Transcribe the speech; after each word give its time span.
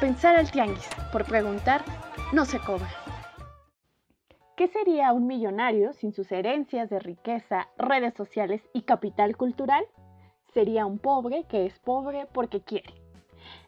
pensar 0.00 0.34
al 0.34 0.50
tianguis, 0.50 0.88
por 1.12 1.26
preguntar, 1.26 1.84
no 2.32 2.46
se 2.46 2.58
cobra. 2.58 2.88
¿Qué 4.56 4.66
sería 4.68 5.12
un 5.12 5.26
millonario 5.26 5.92
sin 5.92 6.14
sus 6.14 6.32
herencias 6.32 6.88
de 6.88 6.98
riqueza, 6.98 7.68
redes 7.76 8.14
sociales 8.14 8.62
y 8.72 8.82
capital 8.82 9.36
cultural? 9.36 9.84
Sería 10.54 10.86
un 10.86 10.98
pobre 10.98 11.44
que 11.44 11.66
es 11.66 11.78
pobre 11.80 12.26
porque 12.32 12.62
quiere. 12.62 12.94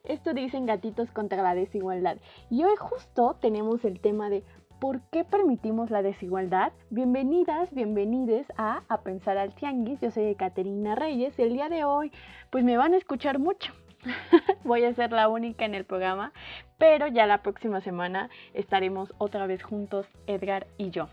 Esto 0.04 0.32
dicen 0.32 0.64
gatitos 0.64 1.10
contra 1.10 1.42
la 1.42 1.54
desigualdad. 1.54 2.16
Y 2.48 2.64
hoy 2.64 2.76
justo 2.78 3.36
tenemos 3.40 3.84
el 3.84 4.00
tema 4.00 4.30
de 4.30 4.42
¿por 4.80 5.02
qué 5.10 5.24
permitimos 5.24 5.90
la 5.90 6.00
desigualdad? 6.00 6.72
Bienvenidas, 6.88 7.70
bienvenides 7.72 8.46
a 8.56 8.84
A 8.88 9.02
Pensar 9.02 9.36
al 9.36 9.54
Tianguis. 9.54 10.00
Yo 10.00 10.10
soy 10.10 10.34
Caterina 10.34 10.94
Reyes 10.94 11.38
y 11.38 11.42
el 11.42 11.52
día 11.52 11.68
de 11.68 11.84
hoy 11.84 12.10
pues 12.50 12.64
me 12.64 12.78
van 12.78 12.94
a 12.94 12.96
escuchar 12.96 13.38
mucho 13.38 13.74
voy 14.64 14.84
a 14.84 14.94
ser 14.94 15.12
la 15.12 15.28
única 15.28 15.64
en 15.64 15.74
el 15.74 15.84
programa, 15.84 16.32
pero 16.78 17.06
ya 17.06 17.26
la 17.26 17.42
próxima 17.42 17.80
semana 17.80 18.30
estaremos 18.54 19.12
otra 19.18 19.46
vez 19.46 19.62
juntos, 19.62 20.06
Edgar 20.26 20.66
y 20.78 20.90
yo. 20.90 21.08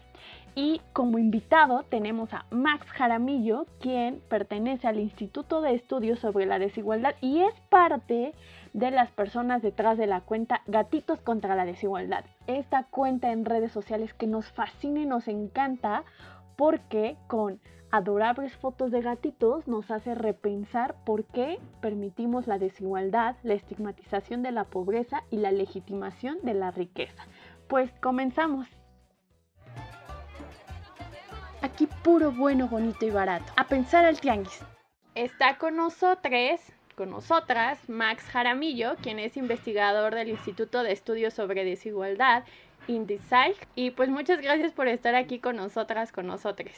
Y 0.56 0.82
como 0.94 1.20
invitado 1.20 1.84
tenemos 1.90 2.34
a 2.34 2.46
Max 2.50 2.86
Jaramillo, 2.88 3.66
quien 3.80 4.22
pertenece 4.30 4.88
al 4.88 5.00
Instituto 5.00 5.62
de 5.62 5.76
Estudios 5.76 6.20
sobre 6.20 6.46
la 6.46 6.60
Desigualdad 6.60 7.16
y 7.22 7.42
es 7.42 7.54
parte 7.70 8.34
de 8.74 8.92
las 8.92 9.10
personas 9.12 9.62
detrás 9.62 9.98
de 9.98 10.08
la 10.08 10.22
cuenta 10.22 10.62
Gatitos 10.68 11.22
contra 11.22 11.56
la 11.56 11.66
Desigualdad. 11.66 12.26
Esta 12.48 12.84
cuenta 12.84 13.32
en 13.32 13.46
redes 13.46 13.72
sociales 13.72 14.14
que 14.14 14.28
nos 14.28 14.52
fascina 14.52 15.02
y 15.02 15.06
nos 15.06 15.28
encanta 15.28 16.04
porque 16.58 17.16
con 17.28 17.62
adorables 17.92 18.56
fotos 18.56 18.92
de 18.92 19.02
gatitos 19.02 19.68
nos 19.68 19.90
hace 19.92 20.16
repensar 20.16 20.96
por 21.06 21.26
qué 21.26 21.60
permitimos 21.82 22.48
la 22.48 22.60
desigualdad, 22.60 23.36
la 23.44 23.56
estigmatización 23.56 24.44
de 24.44 24.52
la 24.52 24.66
pobreza 24.66 25.24
y 25.32 25.38
la 25.38 25.52
legitimación 25.52 26.38
de 26.44 26.54
la 26.54 26.72
riqueza. 26.72 27.24
Pues 27.68 27.92
comenzamos. 28.02 28.68
Aquí 31.62 31.88
puro 32.04 32.32
bueno, 32.32 32.68
bonito 32.68 33.06
y 33.06 33.10
barato. 33.10 33.52
A 33.58 33.66
pensar 33.66 34.06
al 34.06 34.20
tianguis. 34.20 34.64
Está 35.16 35.58
con 35.58 35.76
nosotros, 35.76 36.62
con 36.96 37.10
nosotras, 37.10 37.90
Max 37.90 38.24
Jaramillo, 38.26 38.96
quien 39.02 39.20
es 39.20 39.36
investigador 39.36 40.16
del 40.16 40.30
Instituto 40.30 40.84
de 40.84 40.94
Estudios 40.94 41.34
sobre 41.34 41.66
Desigualdad, 41.66 42.44
INDESIGE. 42.88 43.68
Y 43.76 43.92
pues 43.92 44.10
muchas 44.10 44.42
gracias 44.42 44.72
por 44.72 44.88
estar 44.88 45.16
aquí 45.16 45.40
con 45.40 45.58
nosotras, 45.58 46.12
con 46.12 46.28
nosotros. 46.28 46.72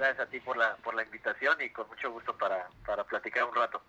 Gracias 0.00 0.28
a 0.28 0.30
ti 0.30 0.40
por 0.40 0.56
la, 0.56 1.02
invitación 1.04 1.60
y 1.60 1.68
con 1.68 1.86
mucho 1.88 2.10
gusto 2.10 2.34
para, 2.38 2.66
platicar 3.04 3.44
un 3.44 3.54
rato. 3.54 3.82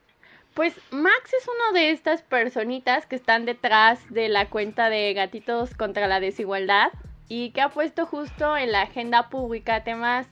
Pues 0.54 0.76
Max 0.92 1.34
es 1.34 1.48
uno 1.48 1.72
de 1.72 1.92
estas 1.92 2.22
personitas 2.22 3.06
que 3.06 3.16
están 3.16 3.46
detrás 3.46 3.98
de 4.10 4.28
la 4.28 4.50
cuenta 4.50 4.90
de 4.90 5.14
Gatitos 5.14 5.74
contra 5.74 6.08
la 6.08 6.20
Desigualdad 6.20 6.92
y 7.30 7.52
que 7.52 7.62
ha 7.62 7.70
puesto 7.70 8.06
justo 8.06 8.58
en 8.58 8.74
la 8.74 8.82
agenda 8.82 9.30
pública 9.30 9.86
temas 9.86 10.28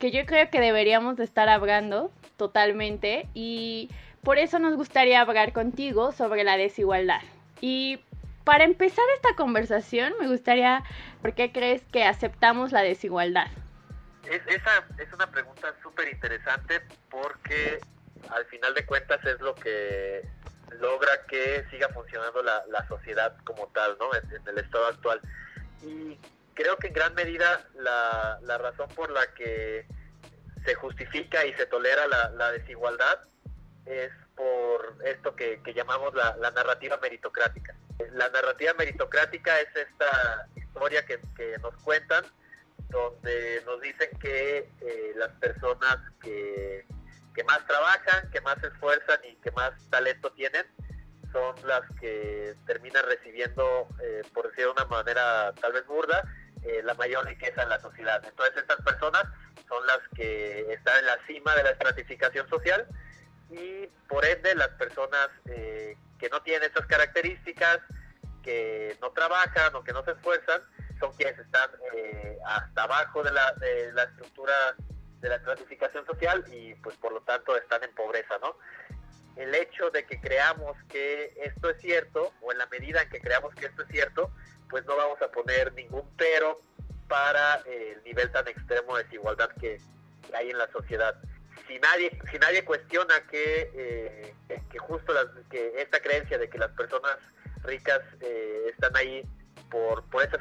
que 0.00 0.10
yo 0.10 0.26
creo 0.26 0.50
que 0.50 0.60
deberíamos 0.60 1.16
de 1.16 1.22
estar 1.22 1.48
hablando 1.48 2.10
totalmente 2.36 3.28
y 3.32 3.88
por 4.24 4.36
eso 4.38 4.58
nos 4.58 4.74
gustaría 4.74 5.20
hablar 5.20 5.52
contigo 5.52 6.10
sobre 6.10 6.42
la 6.42 6.56
desigualdad. 6.56 7.22
Y 7.60 8.00
para 8.42 8.64
empezar 8.64 9.04
esta 9.14 9.36
conversación 9.36 10.12
me 10.18 10.26
gustaría, 10.26 10.82
¿por 11.22 11.34
qué 11.34 11.52
crees 11.52 11.82
que 11.92 12.02
aceptamos 12.02 12.72
la 12.72 12.82
desigualdad? 12.82 13.46
Es, 14.24 14.42
esa 14.46 14.84
es 14.98 15.12
una 15.12 15.30
pregunta 15.30 15.74
súper 15.82 16.08
interesante 16.08 16.82
porque 17.10 17.80
al 18.28 18.44
final 18.46 18.74
de 18.74 18.86
cuentas 18.86 19.24
es 19.24 19.40
lo 19.40 19.54
que 19.54 20.22
logra 20.78 21.26
que 21.26 21.64
siga 21.70 21.88
funcionando 21.88 22.42
la, 22.42 22.64
la 22.68 22.86
sociedad 22.86 23.36
como 23.44 23.68
tal, 23.68 23.96
¿no? 23.98 24.14
En, 24.14 24.46
el 24.46 24.58
estado 24.58 24.86
actual. 24.86 25.20
Y 25.82 26.18
creo 26.54 26.76
que 26.76 26.88
en 26.88 26.92
gran 26.92 27.14
medida 27.14 27.66
la, 27.74 28.38
la 28.42 28.58
razón 28.58 28.88
por 28.90 29.10
la 29.10 29.26
que 29.34 29.86
se 30.64 30.74
justifica 30.74 31.44
y 31.46 31.54
se 31.54 31.66
tolera 31.66 32.06
la, 32.06 32.30
la 32.30 32.52
desigualdad 32.52 33.20
es 33.86 34.12
por 34.36 34.96
esto 35.04 35.34
que, 35.34 35.60
que 35.62 35.74
llamamos 35.74 36.14
la, 36.14 36.36
la, 36.36 36.50
narrativa 36.50 36.98
meritocrática. 36.98 37.74
La 38.12 38.28
narrativa 38.28 38.74
meritocrática 38.74 39.58
es 39.60 39.74
esta 39.74 40.46
historia 40.54 41.04
que, 41.04 41.20
que 41.36 41.58
nos 41.58 41.74
cuentan 41.82 42.24
donde 42.88 43.62
nos 43.66 43.80
dicen 43.80 44.08
que 44.18 44.70
eh, 44.80 45.12
las 45.16 45.30
personas 45.32 45.98
que, 46.22 46.84
más 47.46 47.66
trabajan, 47.66 48.30
que 48.30 48.40
más 48.42 48.58
se 48.60 48.66
esfuerzan 48.66 49.18
y 49.24 49.34
que 49.36 49.50
más 49.52 49.72
talento 49.88 50.30
tienen, 50.32 50.66
son 51.32 51.54
las 51.66 51.80
que 51.98 52.54
terminan 52.66 53.02
recibiendo, 53.06 53.88
eh, 54.02 54.22
por 54.34 54.50
decir 54.50 54.66
de 54.66 54.70
una 54.72 54.84
manera 54.84 55.54
tal 55.60 55.72
vez 55.72 55.86
burda, 55.86 56.22
eh, 56.62 56.82
la 56.84 56.92
mayor 56.94 57.24
riqueza 57.24 57.62
en 57.62 57.70
la 57.70 57.80
sociedad. 57.80 58.22
Entonces 58.26 58.58
estas 58.58 58.82
personas 58.82 59.24
son 59.68 59.86
las 59.86 60.00
que 60.14 60.70
están 60.72 60.98
en 60.98 61.06
la 61.06 61.18
cima 61.26 61.54
de 61.54 61.62
la 61.62 61.70
estratificación 61.70 62.46
social 62.50 62.86
y 63.48 63.86
por 64.06 64.24
ende 64.26 64.54
las 64.54 64.68
personas 64.70 65.28
que 65.46 66.28
no 66.30 66.42
tienen 66.42 66.68
estas 66.68 66.86
características, 66.86 67.78
que 68.42 68.98
no 69.00 69.10
trabajan 69.12 69.74
o 69.74 69.82
que 69.82 69.92
no 69.92 70.04
se 70.04 70.12
esfuerzan, 70.12 70.60
son 71.00 71.12
quienes 71.16 71.38
están 71.38 71.70
eh, 71.96 72.38
hasta 72.44 72.84
abajo 72.84 73.22
de 73.22 73.32
la, 73.32 73.52
de 73.54 73.92
la 73.92 74.04
estructura 74.04 74.54
de 75.20 75.28
la 75.28 75.42
clasificación 75.42 76.06
social 76.06 76.44
y 76.52 76.74
pues 76.76 76.96
por 76.96 77.12
lo 77.12 77.20
tanto 77.22 77.56
están 77.56 77.82
en 77.82 77.94
pobreza, 77.94 78.38
¿no? 78.38 78.56
El 79.36 79.54
hecho 79.54 79.90
de 79.90 80.04
que 80.04 80.20
creamos 80.20 80.76
que 80.88 81.32
esto 81.36 81.70
es 81.70 81.80
cierto, 81.80 82.32
o 82.42 82.52
en 82.52 82.58
la 82.58 82.66
medida 82.66 83.02
en 83.02 83.10
que 83.10 83.20
creamos 83.20 83.54
que 83.54 83.66
esto 83.66 83.82
es 83.82 83.88
cierto, 83.88 84.30
pues 84.68 84.84
no 84.86 84.96
vamos 84.96 85.20
a 85.22 85.30
poner 85.30 85.72
ningún 85.74 86.08
pero 86.16 86.60
para 87.08 87.56
el 87.66 88.02
nivel 88.04 88.30
tan 88.30 88.46
extremo 88.48 88.96
de 88.96 89.04
desigualdad 89.04 89.50
que, 89.60 89.80
hay 90.34 90.50
en 90.50 90.58
la 90.58 90.70
sociedad. 90.70 91.16
Si 91.66 91.78
nadie, 91.80 92.16
si 92.30 92.38
nadie 92.38 92.64
cuestiona 92.64 93.20
que, 93.26 93.70
eh, 93.74 94.34
que 94.70 94.78
justo 94.78 95.12
que 95.50 95.80
esta 95.82 96.00
creencia 96.00 96.38
de 96.38 96.48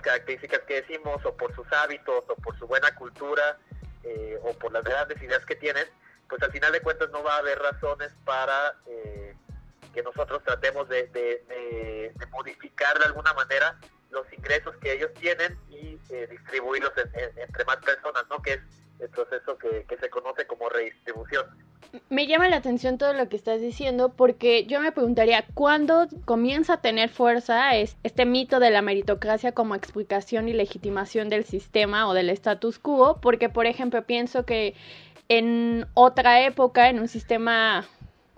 características 0.02 0.62
que 0.68 0.82
decimos, 0.82 1.24
o 1.26 1.36
por 1.36 1.54
sus 1.56 1.72
hábitos, 1.72 2.24
o 2.28 2.36
por 2.36 2.58
su 2.58 2.68
buena 2.68 2.94
cultura, 2.96 3.58
eh, 4.04 4.40
o 4.44 4.54
por 4.54 4.72
las 4.72 4.84
grandes 4.84 5.22
ideas 5.22 5.46
que 5.46 5.56
tienen, 5.56 5.86
pues 6.28 6.42
al 6.42 6.52
final 6.52 6.72
de 6.72 6.82
cuentas 6.82 7.10
no 7.12 7.24
va 7.24 7.36
a 7.36 7.38
haber 7.40 7.60
razones 7.60 8.12
para 8.24 8.76
eh, 8.88 9.36
que 9.94 10.04
nosotros 10.04 10.44
tratemos 10.44 10.88
de, 10.88 11.08
de, 11.08 12.14
modificar 12.32 12.98
de 13.00 13.06
alguna 13.06 13.34
manera 13.34 13.78
los 14.12 14.32
ingresos 14.32 14.76
que 14.78 14.94
ellos 14.94 15.12
tienen 15.16 15.58
y 15.70 16.00
eh, 16.10 16.28
distribuirlos 16.30 16.94
entre 17.36 17.66
más 17.66 17.78
personas, 17.78 18.24
¿no? 18.30 18.42
Que 18.42 18.54
es 18.54 18.62
llama 22.30 22.48
la 22.48 22.58
atención 22.58 22.98
todo 22.98 23.14
lo 23.14 23.28
que 23.28 23.36
estás 23.36 23.60
diciendo 23.60 24.14
porque 24.16 24.66
yo 24.66 24.80
me 24.80 24.92
preguntaría 24.92 25.46
cuándo 25.54 26.08
comienza 26.26 26.74
a 26.74 26.82
tener 26.82 27.10
fuerza 27.10 27.76
este 27.76 28.26
mito 28.26 28.60
de 28.60 28.70
la 28.70 28.82
meritocracia 28.82 29.52
como 29.52 29.76
explicación 29.76 30.48
y 30.48 30.54
legitimación 30.54 31.30
del 31.30 31.44
sistema 31.44 32.08
o 32.08 32.14
del 32.14 32.30
status 32.30 32.80
quo, 32.80 33.20
porque 33.22 33.50
por 33.50 33.66
ejemplo 33.66 34.06
pienso 34.06 34.46
que 34.46 34.76
en 35.28 35.88
otra 35.94 36.46
época, 36.46 36.90
en 36.90 37.00
un 37.00 37.08
sistema 37.08 37.86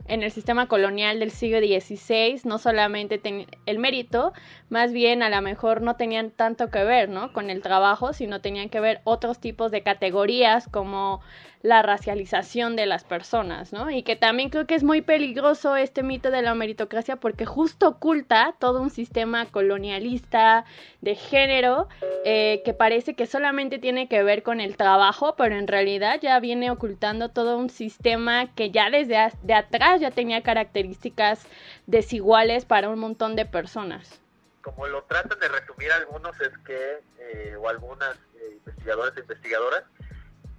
en 0.07 0.24
el 0.24 0.31
sistema 0.31 0.68
colonial 0.68 1.19
del 1.19 1.31
siglo 1.31 1.59
XVI 1.59 2.41
no 2.44 2.57
solamente 2.57 3.22
el 3.66 3.80
mérito, 3.80 4.34
más 4.69 4.91
bien 4.91 5.24
a 5.24 5.30
lo 5.30 5.41
mejor 5.41 5.81
no 5.81 5.96
tenían 5.96 6.31
tanto 6.31 6.69
que 6.69 6.84
ver, 6.84 7.09
¿no? 7.09 7.31
Con 7.34 7.50
el 7.50 7.62
trabajo, 7.62 8.13
sino 8.13 8.41
tenían 8.41 8.69
que 8.69 8.80
ver 8.80 9.01
otros 9.03 9.40
tipos 9.40 9.72
de 9.72 9.84
categorías 9.84 10.68
como 10.68 11.22
la 11.64 11.82
racialización 11.84 12.76
de 12.76 12.86
las 12.86 13.04
personas, 13.04 13.72
¿no? 13.72 13.92
Y 13.92 14.04
que 14.04 14.16
también 14.16 14.50
creo 14.50 14.66
que 14.66 14.75
es 14.75 14.84
muy 14.84 15.02
peligroso 15.02 15.75
este 15.75 16.02
mito 16.02 16.31
de 16.31 16.42
la 16.42 16.56
meritocracia 16.56 17.18
porque 17.18 17.46
justo 17.46 17.90
oculta 17.90 18.56
todo 18.60 18.81
un 18.81 18.90
sistema 18.90 19.46
colonialista 19.46 20.66
de 21.02 21.16
género 21.16 21.88
eh, 22.25 22.62
que 22.66 22.74
parece 22.74 23.13
que 23.13 23.28
solamente 23.28 23.78
tiene 23.78 24.08
que 24.08 24.24
ver 24.24 24.42
con 24.42 24.60
el 24.60 24.75
trabajo, 24.75 25.36
pero 25.36 25.56
en 25.56 25.68
realidad 25.68 26.19
ya 26.22 26.40
viene 26.40 26.72
ocultando 26.72 27.30
todo 27.30 27.58
un 27.58 27.69
sistema 27.69 28.54
que 28.56 28.72
ya 28.72 28.90
desde 28.90 29.31
de 29.44 29.54
atrás 29.54 30.02
ya 30.02 30.12
tenía 30.12 30.42
características 30.42 31.46
desiguales 31.86 32.66
para 32.66 32.90
un 32.90 33.00
montón 33.00 33.36
de 33.36 33.46
personas. 33.46 34.19
Como 34.62 34.88
lo 34.88 35.04
tratan 35.04 35.40
de 35.40 35.48
resumir 35.48 35.92
algunos 35.92 36.40
es 36.40 36.56
que, 36.60 37.00
eh, 37.19 37.56
o 37.56 37.68
algunas 37.68 38.16
eh, 38.36 38.57
investigadores 38.66 39.18
e 39.18 39.22
investigadoras, 39.22 39.84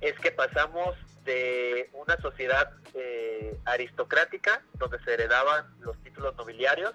es 0.02 0.18
que 0.18 0.32
pasamos 0.32 0.96
de 1.24 1.88
una 1.92 2.20
sociedad 2.20 2.72
eh, 2.94 3.56
aristocrática, 3.64 4.62
donde 4.74 4.98
se 5.04 5.14
heredaban 5.14 5.64
los 5.80 5.96
títulos 6.02 6.36
nobiliarios, 6.36 6.92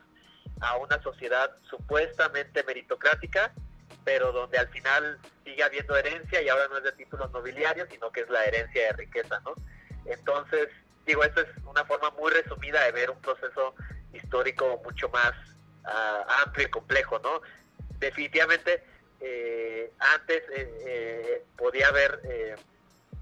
a 0.59 0.75
una 0.77 1.01
sociedad 1.01 1.56
supuestamente 1.69 2.63
meritocrática, 2.63 3.54
pero 4.04 4.31
donde 4.33 4.57
al 4.57 4.68
final 4.69 5.18
sigue 5.45 5.63
habiendo 5.63 5.95
herencia 5.95 6.42
y 6.42 6.50
ahora 6.50 6.68
no 6.68 6.77
es 6.77 6.83
de 6.83 6.92
títulos 6.94 7.31
nobiliarios, 7.31 7.88
sino 7.89 8.12
que 8.12 8.21
es 8.21 8.30
la 8.30 8.44
herencia 8.44 8.88
de 8.88 8.94
riqueza, 8.94 9.39
¿no? 9.45 9.53
Entonces, 10.06 10.68
digo, 11.06 11.24
esta 11.24 11.42
es 11.42 11.48
una 11.65 11.86
forma 11.86 12.10
muy 12.12 12.31
resumida 12.31 12.83
de 12.83 12.92
ver 12.92 13.10
un 13.10 13.21
proceso 13.21 13.75
histórico 14.13 14.81
mucho 14.83 15.10
más 15.10 15.31
amplio 16.44 16.68
y 16.68 16.69
complejo, 16.71 17.19
¿no? 17.19 17.42
Definitivamente 18.00 18.83
eh, 19.21 19.92
antes 20.00 20.44
podía 21.56 21.88
haber, 21.88 22.19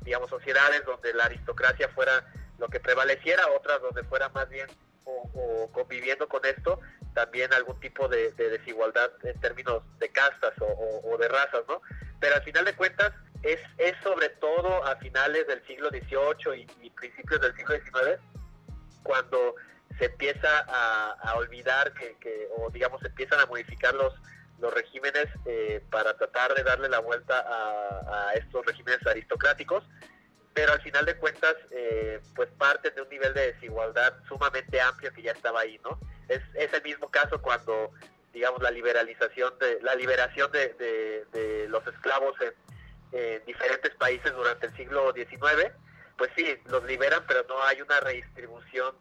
digamos, 0.06 0.30
sociedades 0.30 0.86
donde 0.86 1.14
la 1.14 1.26
aristocracia 1.26 1.90
fuera 1.90 2.24
lo 2.60 2.70
que 2.70 2.80
prevaleciera, 2.80 3.44
otras 3.58 3.82
donde 3.82 4.04
fuera 4.04 4.30
más 4.30 4.48
bien 4.50 4.68
o, 5.04 5.70
conviviendo 5.74 6.28
con 6.28 6.44
esto 6.46 6.80
también 7.14 7.54
algún 7.54 7.80
tipo 7.80 8.08
de, 8.08 8.32
desigualdad 8.32 9.10
en 9.24 9.40
términos 9.40 9.84
de 10.00 10.10
castas 10.10 10.54
o, 10.60 11.18
de 11.18 11.28
razas, 11.28 11.62
¿no? 11.68 11.82
Pero 12.20 12.36
al 12.36 12.44
final 12.44 12.66
de 12.66 12.76
cuentas 12.76 13.14
es, 13.44 13.60
es 13.78 13.94
sobre 14.04 14.30
todo 14.30 14.84
a 14.86 14.96
finales 14.98 15.48
del 15.48 15.66
siglo 15.66 15.90
XVIII 15.90 16.68
y, 16.82 16.90
principios 16.90 17.42
del 17.42 17.56
siglo 17.56 17.76
XIX 17.76 18.20
cuando 19.04 19.56
se 19.98 20.06
empieza 20.06 20.66
a, 20.68 21.36
olvidar 21.36 21.94
que, 21.94 22.50
o 22.58 22.70
digamos, 22.70 23.00
se 23.02 23.08
empiezan 23.08 23.40
a 23.40 23.46
modificar 23.46 23.94
los, 23.94 24.14
los 24.60 24.74
regímenes 24.74 25.28
eh, 25.46 25.84
para 25.92 26.16
tratar 26.18 26.54
de 26.54 26.64
darle 26.64 26.90
la 26.90 27.00
vuelta 27.00 27.46
a, 27.48 28.34
estos 28.36 28.66
regímenes 28.66 29.06
aristocráticos 29.06 29.84
pero 30.54 30.72
al 30.72 30.82
final 30.82 31.06
de 31.06 31.18
cuentas 31.18 31.56
eh, 31.72 32.22
pues 32.36 32.50
parten 32.58 32.94
de 32.96 33.02
un 33.02 33.10
nivel 33.10 33.34
de 33.34 33.54
desigualdad 33.54 34.14
sumamente 34.28 34.80
amplio 34.80 35.12
que 35.14 35.22
ya 35.22 35.32
estaba 35.32 35.62
ahí 35.62 35.80
no 35.84 36.00
es, 36.28 36.42
es 36.56 36.74
el 36.74 36.84
mismo 36.84 37.10
caso 37.10 37.42
cuando 37.42 37.92
digamos 38.34 38.62
la 38.62 38.72
liberalización 38.72 39.58
de 39.60 39.82
la 39.82 39.96
liberación 39.96 40.52
de, 40.52 40.74
de, 41.32 41.68
los 41.70 41.86
esclavos 41.88 42.36
en, 42.42 42.54
diferentes 43.46 43.96
países 43.96 44.34
durante 44.34 44.68
el 44.68 44.76
siglo 44.76 45.14
XIX 45.14 45.72
pues 46.18 46.32
sí 46.36 46.58
los 46.66 46.84
liberan 46.84 47.24
pero 47.28 47.46
no 47.48 47.62
hay 47.64 47.82
una 47.82 48.00
redistribución 48.02 48.94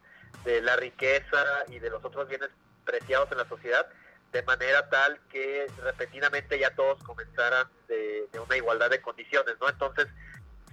de 0.45 0.61
la 0.61 0.77
riqueza 0.77 1.65
y 1.69 1.81
de 1.81 1.91
los 1.91 2.05
otros 2.05 2.29
bienes 2.29 2.51
preciados 2.85 3.31
en 3.33 3.39
la 3.39 3.49
sociedad 3.49 3.89
de 4.35 4.43
manera 4.43 4.91
tal 4.91 5.19
que 5.31 5.67
repentinamente 5.83 6.59
ya 6.59 6.75
todos 6.75 7.03
comenzaran 7.05 7.69
de, 7.89 8.29
una 8.45 8.57
igualdad 8.57 8.91
de 8.91 9.01
condiciones 9.01 9.55
no 9.61 9.69
entonces 9.69 10.09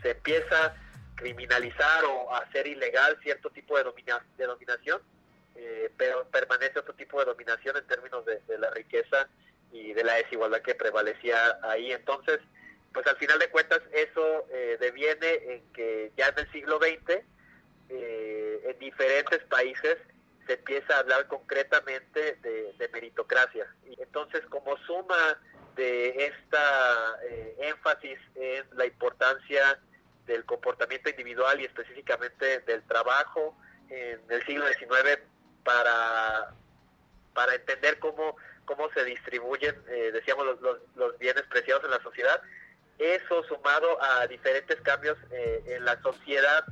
se 0.02 0.12
empieza 0.12 0.66
a 0.66 0.76
criminalizar 1.22 2.04
o 2.06 2.34
a 2.34 2.40
hacer 2.40 2.66
ilegal 2.66 3.18
cierto 3.22 3.52
tipo 3.52 3.78
de, 3.78 3.84
de 4.38 4.46
dominación, 4.46 5.00
eh, 5.56 5.92
pero 5.96 6.26
permanece 6.26 6.80
otro 6.80 6.96
tipo 6.96 7.20
de 7.20 7.26
dominación 7.26 7.78
en 7.78 7.86
términos 7.86 8.26
de, 8.26 8.42
la 8.58 8.72
riqueza 8.72 9.28
y 9.72 9.94
de 9.94 10.04
la 10.04 10.16
desigualdad 10.16 10.64
que 10.64 10.74
prevalecía 10.74 11.60
ahí. 11.62 11.92
Entonces, 11.92 12.40
pues 12.92 13.06
al 13.06 13.18
final 13.18 13.38
de 13.38 13.50
cuentas 13.50 13.82
eso 13.94 14.48
eh, 14.52 14.78
deviene 14.80 15.54
en 15.54 15.74
que 15.74 16.12
ya 16.18 16.30
en 16.30 16.40
el 16.40 16.52
siglo 16.52 16.80
XX, 16.80 17.24
eh, 17.90 18.62
en 18.66 18.80
diferentes 18.80 19.44
países, 19.44 19.98
se 20.48 20.54
empieza 20.54 20.96
a 20.96 21.00
hablar 21.00 21.28
concretamente 21.28 22.38
de, 22.42 22.90
meritocracia. 22.92 23.68
Y 23.90 24.02
entonces, 24.02 24.42
como 24.50 24.78
suma 24.80 25.40
de 25.76 26.26
esta 26.26 27.18
énfasis 27.60 28.20
en 28.36 28.66
la 28.74 28.86
importancia 28.86 29.80
del 30.26 30.46
comportamiento 30.46 31.10
individual 31.10 31.60
y 31.60 31.66
específicamente 31.66 32.60
del 32.62 32.84
trabajo 32.84 33.56
en 33.90 34.22
el 34.30 34.46
siglo 34.46 34.66
XIX 34.68 35.20
para, 35.64 36.54
para 37.34 37.56
entender 37.56 38.00
cómo, 38.00 38.36
cómo 38.66 38.90
se 38.94 39.04
distribuyen, 39.04 39.76
eh, 39.90 40.12
decíamos, 40.14 40.46
los, 40.62 40.80
los, 40.96 41.18
bienes 41.20 41.44
preciados 41.44 41.84
en 41.84 41.92
la 41.92 42.02
sociedad. 42.02 42.42
Eso 42.98 43.44
sumado 43.44 44.02
a 44.02 44.28
diferentes 44.28 44.80
cambios 44.82 45.18
eh, 45.32 45.64
en 45.66 45.86
la 45.86 46.02
sociedad, 46.02 46.64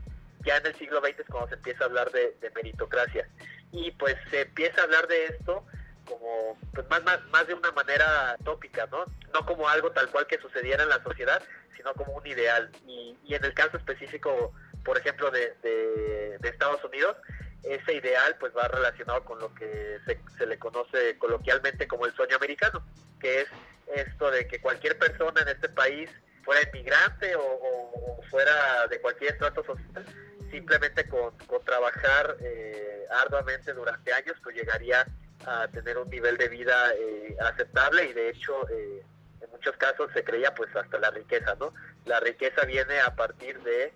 ya 0.45 0.57
en 0.57 0.65
el 0.67 0.75
siglo 0.75 1.01
XX 1.01 1.19
es 1.19 1.25
cuando 1.27 1.49
se 1.49 1.55
empieza 1.55 1.83
a 1.83 1.87
hablar 1.87 2.11
de, 2.11 2.35
meritocracia. 2.55 3.27
Y 3.71 3.91
pues 3.91 4.15
se 4.29 4.41
empieza 4.41 4.81
a 4.81 4.83
hablar 4.85 5.07
de 5.07 5.25
esto 5.25 5.65
como 6.05 6.57
pues 6.73 6.89
más, 6.89 7.03
más, 7.03 7.23
más 7.29 7.47
de 7.47 7.53
una 7.53 7.71
manera 7.71 8.35
tópica, 8.43 8.87
¿no? 8.87 9.05
No 9.33 9.45
como 9.45 9.69
algo 9.69 9.91
tal 9.91 10.09
cual 10.09 10.25
que 10.25 10.39
sucediera 10.39 10.83
en 10.83 10.89
la 10.89 11.03
sociedad, 11.03 11.41
sino 11.77 11.93
como 11.93 12.13
un 12.13 12.27
ideal. 12.27 12.69
Y, 12.87 13.15
en 13.29 13.45
el 13.45 13.53
caso 13.53 13.77
específico, 13.77 14.53
por 14.83 14.97
ejemplo, 14.97 15.31
de, 15.31 15.53
de, 15.61 16.49
Estados 16.49 16.83
Unidos, 16.83 17.15
ese 17.63 17.93
ideal 17.93 18.35
pues 18.39 18.51
va 18.57 18.67
relacionado 18.67 19.23
con 19.23 19.39
lo 19.39 19.53
que 19.53 19.99
se, 20.37 20.45
le 20.45 20.57
conoce 20.57 21.17
coloquialmente 21.17 21.87
como 21.87 22.05
el 22.05 22.13
sueño 22.15 22.35
americano, 22.35 22.83
que 23.19 23.41
es 23.41 23.47
esto 23.95 24.31
de 24.31 24.47
que 24.47 24.59
cualquier 24.59 24.97
persona 24.97 25.41
en 25.41 25.49
este 25.49 25.69
país, 25.69 26.09
fuera 26.43 26.61
inmigrante 26.67 27.35
o, 27.35 28.21
fuera 28.29 28.87
de 28.87 28.99
cualquier 28.99 29.33
estrato 29.33 29.63
social, 29.63 30.05
simplemente 30.49 31.07
con, 31.07 31.33
trabajar 31.65 32.35
eh, 32.41 33.05
arduamente 33.11 33.73
durante 33.73 34.13
años, 34.13 34.35
pues 34.43 34.55
llegaría 34.55 35.05
a 35.45 35.67
tener 35.67 35.97
un 35.97 36.09
nivel 36.09 36.37
de 36.37 36.49
vida 36.49 36.93
eh, 36.93 37.35
aceptable 37.41 38.09
y 38.09 38.13
de 38.13 38.29
hecho 38.29 38.67
eh, 38.69 39.03
en 39.41 39.49
muchos 39.51 39.75
casos 39.77 40.09
se 40.13 40.23
creía 40.23 40.53
pues 40.53 40.75
hasta 40.75 40.99
la 40.99 41.11
riqueza, 41.11 41.55
¿no? 41.59 41.73
La 42.05 42.19
riqueza 42.19 42.65
viene 42.65 42.99
a 42.99 43.15
partir 43.15 43.59
de 43.61 43.91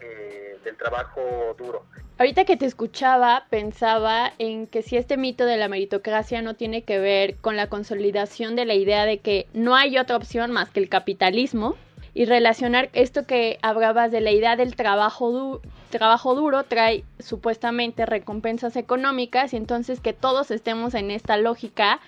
eh, 0.00 0.58
del 0.62 0.76
trabajo 0.76 1.54
duro. 1.56 1.86
Ahorita 2.18 2.44
que 2.44 2.58
te 2.58 2.66
escuchaba, 2.66 3.46
pensaba 3.48 4.30
en 4.38 4.66
que 4.66 4.82
si 4.82 4.98
este 4.98 5.16
mito 5.16 5.46
de 5.46 5.56
la 5.56 5.68
meritocracia 5.68 6.42
no 6.42 6.54
tiene 6.54 6.82
que 6.82 6.98
ver 6.98 7.36
con 7.36 7.56
la 7.56 7.68
consolidación 7.68 8.56
de 8.56 8.66
la 8.66 8.74
idea 8.74 9.06
de 9.06 9.20
que 9.20 9.46
no 9.54 9.74
hay 9.74 9.96
otra 9.96 10.16
opción 10.16 10.50
más 10.50 10.68
que 10.68 10.80
el 10.80 10.90
capitalismo, 10.90 11.76
y 12.16 12.24
relacionar 12.24 12.88
esto 12.94 13.26
que 13.26 13.58
hablabas 13.60 14.10
de 14.10 14.22
la 14.22 14.30
idea 14.30 14.56
del 14.56 14.74
trabajo, 14.74 15.60
trabajo 15.90 16.34
duro 16.34 16.62
trae 16.62 17.04
supuestamente 17.18 18.06
recompensas 18.06 18.74
económicas 18.76 19.52
y 19.52 19.58
entonces 19.58 20.00
que 20.00 20.14
todos 20.14 20.50
estemos 20.50 20.94
en 20.94 21.10
esta 21.10 21.36
lógica 21.36 22.00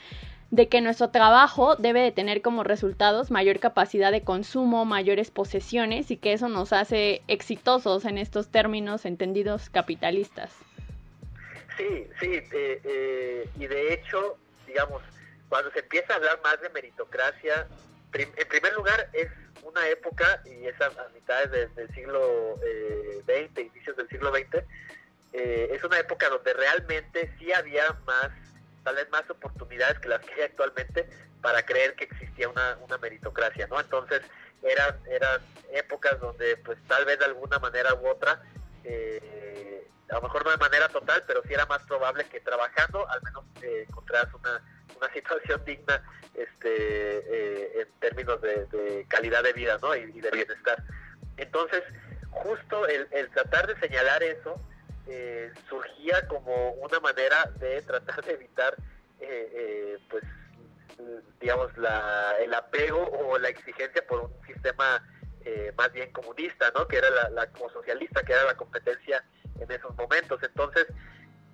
de 0.50 0.66
que 0.66 0.80
nuestro 0.80 1.10
trabajo 1.10 1.76
debe 1.76 2.00
de 2.00 2.10
tener 2.10 2.40
como 2.40 2.64
resultados 2.64 3.30
mayor 3.30 3.58
capacidad 3.60 4.10
de 4.10 4.22
consumo, 4.22 4.86
mayores 4.86 5.30
posesiones 5.30 6.10
y 6.10 6.16
que 6.16 6.32
eso 6.32 6.48
nos 6.48 6.72
hace 6.72 7.20
exitosos 7.28 8.06
en 8.06 8.16
estos 8.16 8.48
términos 8.48 9.04
entendidos 9.04 9.68
capitalistas. 9.68 10.56
Sí, 11.76 12.06
sí, 12.18 12.32
eh, 12.32 12.80
eh, 12.82 13.50
y 13.60 13.66
de 13.66 13.92
hecho, 13.92 14.38
digamos, 14.66 15.02
cuando 15.50 15.70
se 15.72 15.80
empieza 15.80 16.14
a 16.14 16.16
hablar 16.16 16.40
más 16.42 16.58
de 16.62 16.70
meritocracia, 16.70 17.68
en 18.14 18.48
primer 18.48 18.72
lugar 18.72 19.10
es 19.12 19.28
una 19.62 19.86
época, 19.88 20.42
y 20.44 20.66
es 20.66 20.80
a, 20.80 20.90
mitades 21.14 21.74
del 21.74 21.94
siglo 21.94 22.56
XX, 23.26 23.58
eh, 23.58 23.70
inicios 23.72 23.96
del 23.96 24.08
siglo 24.08 24.32
XX, 24.32 24.64
es 25.32 25.84
una 25.84 25.98
época 25.98 26.28
donde 26.28 26.52
realmente 26.54 27.32
sí 27.38 27.52
había 27.52 27.92
más 28.06 28.30
tal 28.82 28.96
vez 28.96 29.10
más 29.10 29.28
oportunidades 29.28 29.98
que 29.98 30.08
las 30.08 30.20
que 30.20 30.32
hay 30.34 30.42
actualmente 30.42 31.08
para 31.42 31.64
creer 31.64 31.94
que 31.94 32.04
existía 32.04 32.48
una, 32.48 32.78
una 32.78 32.96
meritocracia, 32.98 33.66
¿no? 33.66 33.78
Entonces 33.78 34.22
eran, 34.62 34.98
eran 35.10 35.40
épocas 35.72 36.18
donde 36.20 36.56
pues 36.58 36.78
tal 36.88 37.04
vez 37.04 37.18
de 37.18 37.26
alguna 37.26 37.58
manera 37.58 37.94
u 37.94 38.08
otra, 38.08 38.42
eh, 38.84 39.86
a 40.10 40.14
lo 40.14 40.22
mejor 40.22 40.44
no 40.44 40.50
de 40.50 40.56
manera 40.56 40.88
total, 40.88 41.22
pero 41.26 41.42
sí 41.42 41.52
era 41.52 41.66
más 41.66 41.82
probable 41.82 42.24
que 42.24 42.40
trabajando 42.40 43.08
al 43.08 43.22
menos 43.22 43.44
eh, 43.62 43.84
encontraras 43.88 44.32
una, 44.34 44.62
una 44.98 45.12
situación 45.12 45.62
digna 45.64 46.02
este, 46.34 46.68
eh, 46.68 47.82
en 47.82 47.88
términos 48.00 48.40
de, 48.42 49.06
calidad 49.08 49.42
de 49.42 49.52
vida 49.52 49.78
¿no? 49.80 49.94
y, 49.96 50.20
de 50.20 50.30
bienestar. 50.30 50.82
Entonces, 51.36 51.82
justo 52.30 52.86
el, 52.86 53.08
el 53.12 53.30
tratar 53.30 53.66
de 53.66 53.78
señalar 53.80 54.22
eso, 54.22 54.60
eh, 55.10 55.50
surgía 55.70 56.28
como 56.28 56.72
una 56.72 57.00
manera 57.00 57.50
de 57.58 57.80
tratar 57.80 58.22
de 58.26 58.32
evitar, 58.34 58.76
eh, 59.20 59.50
eh, 59.54 59.98
pues, 60.10 60.22
digamos, 61.40 61.74
la, 61.78 62.36
el 62.40 62.52
apego 62.52 63.04
o 63.04 63.38
la 63.38 63.48
exigencia 63.48 64.06
por 64.06 64.20
un 64.20 64.46
sistema 64.46 65.02
más 65.78 65.90
bien 65.94 66.12
comunista, 66.12 66.70
¿no? 66.74 66.86
Que 66.86 66.98
era 66.98 67.30
la, 67.30 67.46
como 67.52 67.70
socialista, 67.70 68.22
que 68.22 68.34
era 68.34 68.44
la 68.44 68.54
competencia 68.54 69.24
en 69.58 69.70
esos 69.72 69.96
momentos. 69.96 70.42
Entonces, 70.42 70.86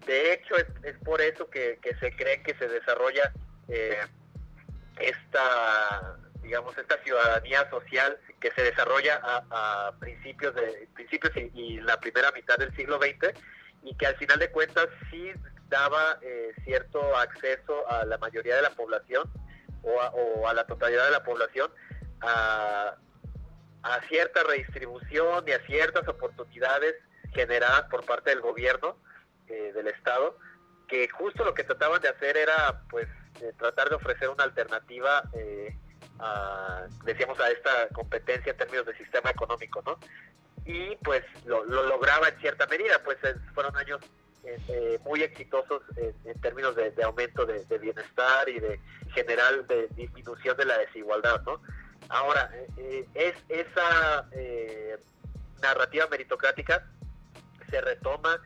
de 0.06 0.32
hecho, 0.32 0.56
es, 0.56 0.98
por 1.04 1.20
eso 1.20 1.48
que, 1.48 1.78
se 2.00 2.16
cree 2.16 2.42
que 2.42 2.54
se 2.54 2.68
desarrolla 2.68 3.32
esta 4.98 6.18
digamos, 6.44 6.76
esta 6.76 7.02
ciudadanía 7.02 7.68
social 7.70 8.18
que 8.38 8.50
se 8.52 8.62
desarrolla 8.62 9.18
a, 9.24 9.92
principios 9.98 10.54
de 10.54 10.88
principios 10.94 11.32
y, 11.54 11.80
la 11.80 11.98
primera 11.98 12.30
mitad 12.32 12.56
del 12.58 12.74
siglo 12.76 12.98
XX 12.98 13.34
y 13.82 13.94
que 13.96 14.06
al 14.06 14.16
final 14.16 14.38
de 14.38 14.50
cuentas 14.50 14.86
sí 15.10 15.32
daba 15.68 16.18
eh, 16.22 16.52
cierto 16.64 17.16
acceso 17.16 17.90
a 17.90 18.04
la 18.04 18.18
mayoría 18.18 18.56
de 18.56 18.62
la 18.62 18.70
población 18.70 19.30
o 19.82 20.46
a, 20.48 20.54
la 20.54 20.66
totalidad 20.66 21.06
de 21.06 21.10
la 21.10 21.24
población 21.24 21.70
a, 22.20 22.96
cierta 24.08 24.42
redistribución 24.42 25.44
y 25.46 25.52
a 25.52 25.60
ciertas 25.66 26.06
oportunidades 26.08 26.94
generadas 27.34 27.82
por 27.90 28.04
parte 28.04 28.30
del 28.30 28.40
gobierno 28.40 28.96
eh, 29.48 29.72
del 29.74 29.88
Estado 29.88 30.38
que 30.88 31.08
justo 31.08 31.44
lo 31.44 31.54
que 31.54 31.64
trataban 31.64 32.00
de 32.00 32.08
hacer 32.08 32.36
era 32.36 32.82
pues 32.90 33.08
tratar 33.58 33.88
de 33.88 33.96
ofrecer 33.96 34.28
una 34.28 34.44
alternativa 34.44 35.22
eh, 35.34 35.76
decíamos, 37.04 37.38
a 37.40 37.50
esta 37.50 37.88
competencia 37.88 38.52
en 38.52 38.58
términos 38.58 38.86
de 38.86 38.96
sistema 38.96 39.30
económico, 39.30 39.82
¿no? 39.84 39.98
Y 40.64 40.96
pues 40.96 41.22
lo, 41.44 41.64
lograba 41.64 42.28
en 42.28 42.38
cierta 42.40 42.66
medida, 42.66 43.02
pues 43.04 43.18
fueron 43.54 43.76
años 43.76 44.00
eh, 44.44 44.98
muy 45.04 45.22
exitosos 45.22 45.82
en, 45.96 46.40
términos 46.40 46.76
de, 46.76 46.92
aumento 47.02 47.44
de, 47.44 47.78
bienestar 47.78 48.48
y 48.48 48.60
de 48.60 48.80
general 49.14 49.66
de 49.66 49.88
disminución 49.88 50.56
de 50.56 50.64
la 50.66 50.78
desigualdad, 50.78 51.42
¿no? 51.42 51.60
Ahora, 52.08 52.50
es 53.14 53.34
esa 53.48 54.28
narrativa 55.60 56.06
meritocrática 56.10 56.86
se 57.70 57.80
retoma 57.80 58.40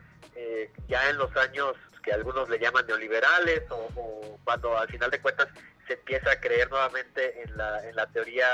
ya 0.87 1.11
en 1.11 1.19
los 1.19 1.35
años 1.37 1.75
que 2.03 2.13
algunos 2.13 2.49
le 2.49 2.59
llaman 2.59 2.87
neoliberales 2.87 3.63
o, 3.71 4.39
cuando 4.45 4.79
al 4.79 4.89
final 4.89 5.11
de 5.11 5.21
cuentas 5.21 5.49
se 5.87 5.95
empieza 5.95 6.31
a 6.31 6.41
creer 6.41 6.71
nuevamente 6.71 7.43
en 7.43 7.57
la, 7.57 7.87
en 7.89 7.97
la 7.97 8.07
teoría 8.07 8.47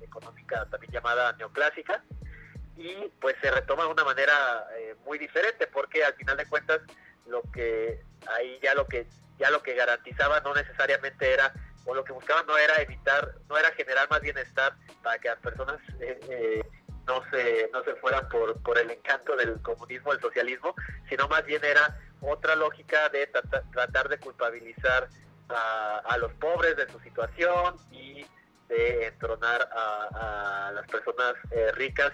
económica 0.00 0.66
también 0.70 0.92
llamada 0.92 1.32
neoclásica 1.34 2.02
y 2.76 2.94
pues 3.20 3.36
se 3.40 3.50
retoma 3.50 3.84
de 3.84 3.90
una 3.90 4.04
manera 4.04 4.66
eh, 4.76 4.96
muy 5.04 5.18
diferente 5.18 5.66
porque 5.68 6.04
al 6.04 6.14
final 6.14 6.36
de 6.36 6.46
cuentas 6.46 6.80
lo 7.26 7.42
que 7.52 8.00
ahí 8.28 8.58
ya 8.62 8.74
lo 8.74 8.86
que 8.86 9.06
ya 9.38 9.50
lo 9.50 9.62
que 9.62 9.74
garantizaba 9.74 10.40
no 10.40 10.54
necesariamente 10.54 11.32
era 11.32 11.52
o 11.86 11.94
lo 11.94 12.04
que 12.04 12.12
buscaban 12.12 12.46
no 12.46 12.56
era 12.58 12.80
evitar 12.82 13.34
no 13.48 13.56
era 13.56 13.70
generar 13.72 14.08
más 14.10 14.20
bienestar 14.20 14.74
para 15.02 15.18
que 15.18 15.28
las 15.28 15.38
personas 15.38 15.78
eh, 16.00 16.18
eh, 16.28 16.62
no 17.06 17.22
se 17.30 17.70
no 17.72 17.82
se 17.84 17.94
fueran 17.96 18.28
por 18.28 18.60
por 18.62 18.78
el 18.78 18.90
encanto 18.90 19.36
del 19.36 19.60
comunismo 19.62 20.12
del 20.12 20.20
socialismo 20.20 20.74
sino 21.08 21.28
más 21.28 21.44
bien 21.44 21.64
era 21.64 21.98
otra 22.20 22.56
lógica 22.56 23.08
de 23.10 23.26
tratar, 23.26 24.08
de 24.08 24.18
culpabilizar 24.18 25.08
a, 25.48 26.16
los 26.18 26.32
pobres 26.34 26.76
de 26.76 26.88
su 26.90 26.98
situación 27.00 27.76
y 27.90 28.24
de 28.68 29.08
entronar 29.08 29.68
a, 29.72 30.72
las 30.74 30.86
personas 30.88 31.34
ricas 31.74 32.12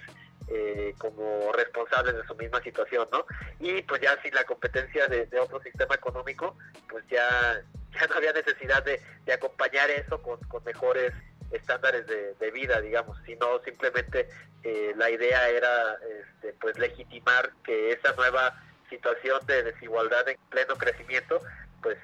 eh, 0.53 0.97
como 0.99 1.53
responsables 1.53 2.17
de 2.17 2.27
su 2.27 2.35
misma 2.35 2.61
situación, 2.61 3.09
¿no? 3.13 3.25
Y 3.61 3.83
pues 3.83 4.01
ya 4.01 4.21
sin 4.21 4.35
la 4.35 4.43
competencia 4.43 5.07
de, 5.07 5.29
otro 5.39 5.63
sistema 5.63 5.95
económico, 5.95 6.57
pues 6.89 7.05
ya, 7.09 7.63
ya 7.93 8.07
no 8.09 8.17
había 8.17 8.33
necesidad 8.33 8.83
de, 8.83 9.01
acompañar 9.33 9.89
eso 9.91 10.21
con, 10.21 10.41
mejores 10.65 11.13
estándares 11.51 12.07
de, 12.07 12.51
vida, 12.51 12.81
digamos, 12.81 13.17
sino 13.25 13.61
simplemente 13.65 14.29
eh, 14.63 14.93
la 14.97 15.11
idea 15.11 15.49
era 15.49 15.99
este, 16.21 16.53
pues 16.61 16.79
legitimar 16.79 17.51
que 17.65 17.93
esa 17.93 18.13
nueva 18.15 18.61
situación 18.89 19.45
de 19.47 19.63
desigualdad 19.63 20.29
en 20.29 20.37
pleno 20.51 20.77
crecimiento, 20.77 21.41
pues 21.83 21.97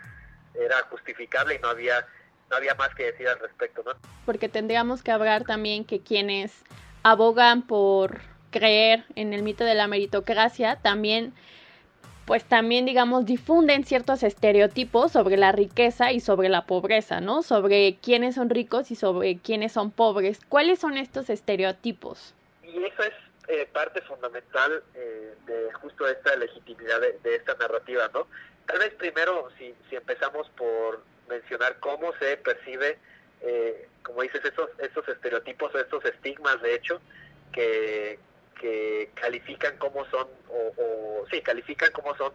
era 0.55 0.83
justificable 0.91 1.57
y 1.57 1.59
no 1.59 1.69
había 1.69 2.07
no 2.49 2.57
había 2.57 2.75
más 2.77 2.95
que 2.95 3.07
decir 3.07 3.29
al 3.29 3.41
respecto, 3.41 3.83
¿no? 3.85 3.93
Porque 4.25 4.49
tendríamos 4.49 5.03
que 5.03 5.11
hablar 5.11 5.45
también 5.45 5.85
que 5.85 6.01
quienes 6.01 6.53
abogan 7.03 7.67
por 7.67 8.21
creer 8.51 9.05
en 9.17 9.33
el 9.33 9.43
mito 9.43 9.65
de 9.65 9.75
la 9.75 9.89
meritocracia, 9.89 10.77
también 10.77 11.35
pues 12.27 12.45
también 12.45 12.85
digamos 12.87 13.25
difunden 13.25 13.85
ciertos 13.85 14.25
estereotipos 14.25 15.13
sobre 15.13 15.37
la 15.37 15.53
riqueza 15.53 16.11
y 16.11 16.21
sobre 16.21 16.49
la 16.49 16.67
pobreza, 16.67 17.21
¿no? 17.21 17.43
Sobre 17.43 17.97
quiénes 18.03 18.35
son 18.35 18.51
ricos 18.51 18.91
y 18.91 18.97
sobre 18.97 19.39
quiénes 19.39 19.73
son 19.73 19.93
pobres. 19.93 20.41
¿Cuáles 20.49 20.81
son 20.81 20.99
estos 20.99 21.31
estereotipos? 21.31 22.35
Y 22.65 22.85
eso 22.85 23.03
es 23.05 23.15
eh, 23.49 23.69
parte 23.73 24.01
fundamental 24.03 24.83
eh, 24.97 25.35
de 25.47 25.73
justo 25.75 26.09
esta 26.09 26.35
legitimidad 26.35 27.01
de, 27.01 27.35
esta 27.37 27.55
narrativa, 27.55 28.11
¿no? 28.13 28.27
Tal 28.67 28.81
vez 28.81 28.93
primero, 28.95 29.49
si, 29.57 29.73
si 29.89 29.95
empezamos 29.95 30.49
por 30.51 31.05
mencionar 31.29 31.79
cómo 31.79 32.13
se 32.19 32.37
percibe, 32.39 32.99
eh, 33.43 33.89
como 34.03 34.23
dices, 34.23 34.45
esos, 34.45 34.69
esos 34.81 35.07
estereotipos, 35.09 35.73
estos 35.77 36.05
estigmas, 36.05 36.61
de 36.61 36.75
hecho, 36.75 37.01
que, 37.53 38.19
que 38.61 39.11
califican 39.15 39.77
cómo 39.79 40.05
son, 40.07 40.29
o, 40.49 41.25
sí, 41.31 41.41
califican 41.43 41.93
cómo 41.93 42.17
son 42.17 42.33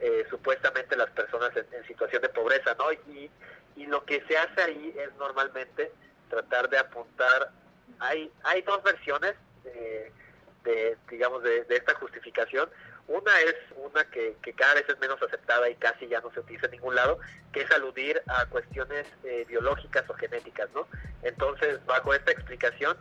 eh, 0.00 0.24
supuestamente 0.30 0.96
las 0.96 1.10
personas 1.10 1.50
en, 1.56 1.86
situación 1.86 2.22
de 2.22 2.28
pobreza, 2.28 2.74
¿no? 2.78 2.92
Y, 2.92 3.30
y 3.76 3.86
lo 3.86 4.04
que 4.04 4.22
se 4.28 4.36
hace 4.36 4.62
ahí 4.62 4.94
es 4.98 5.14
normalmente 5.16 5.92
tratar 6.28 6.68
de 6.68 6.78
apuntar, 6.78 7.50
hay, 7.98 8.30
hay 8.44 8.62
dos 8.62 8.82
versiones 8.82 9.34
de, 10.64 10.96
digamos, 11.10 11.42
de, 11.42 11.64
esta 11.68 11.94
justificación. 11.94 12.68
Una 13.08 13.40
es 13.40 13.54
una 13.76 14.04
que, 14.04 14.36
que, 14.42 14.52
cada 14.52 14.74
vez 14.74 14.88
es 14.88 14.98
menos 14.98 15.20
aceptada 15.22 15.68
y 15.68 15.74
casi 15.74 16.06
ya 16.06 16.20
no 16.20 16.32
se 16.32 16.40
utiliza 16.40 16.66
en 16.66 16.72
ningún 16.72 16.94
lado, 16.94 17.18
que 17.52 17.62
es 17.62 17.70
aludir 17.72 18.22
a 18.28 18.46
cuestiones 18.46 19.06
eh, 19.24 19.44
biológicas 19.48 20.08
o 20.08 20.14
genéticas, 20.14 20.68
¿no? 20.74 20.86
Entonces, 21.22 21.84
bajo 21.84 22.14
esta 22.14 22.30
explicación, 22.30 22.96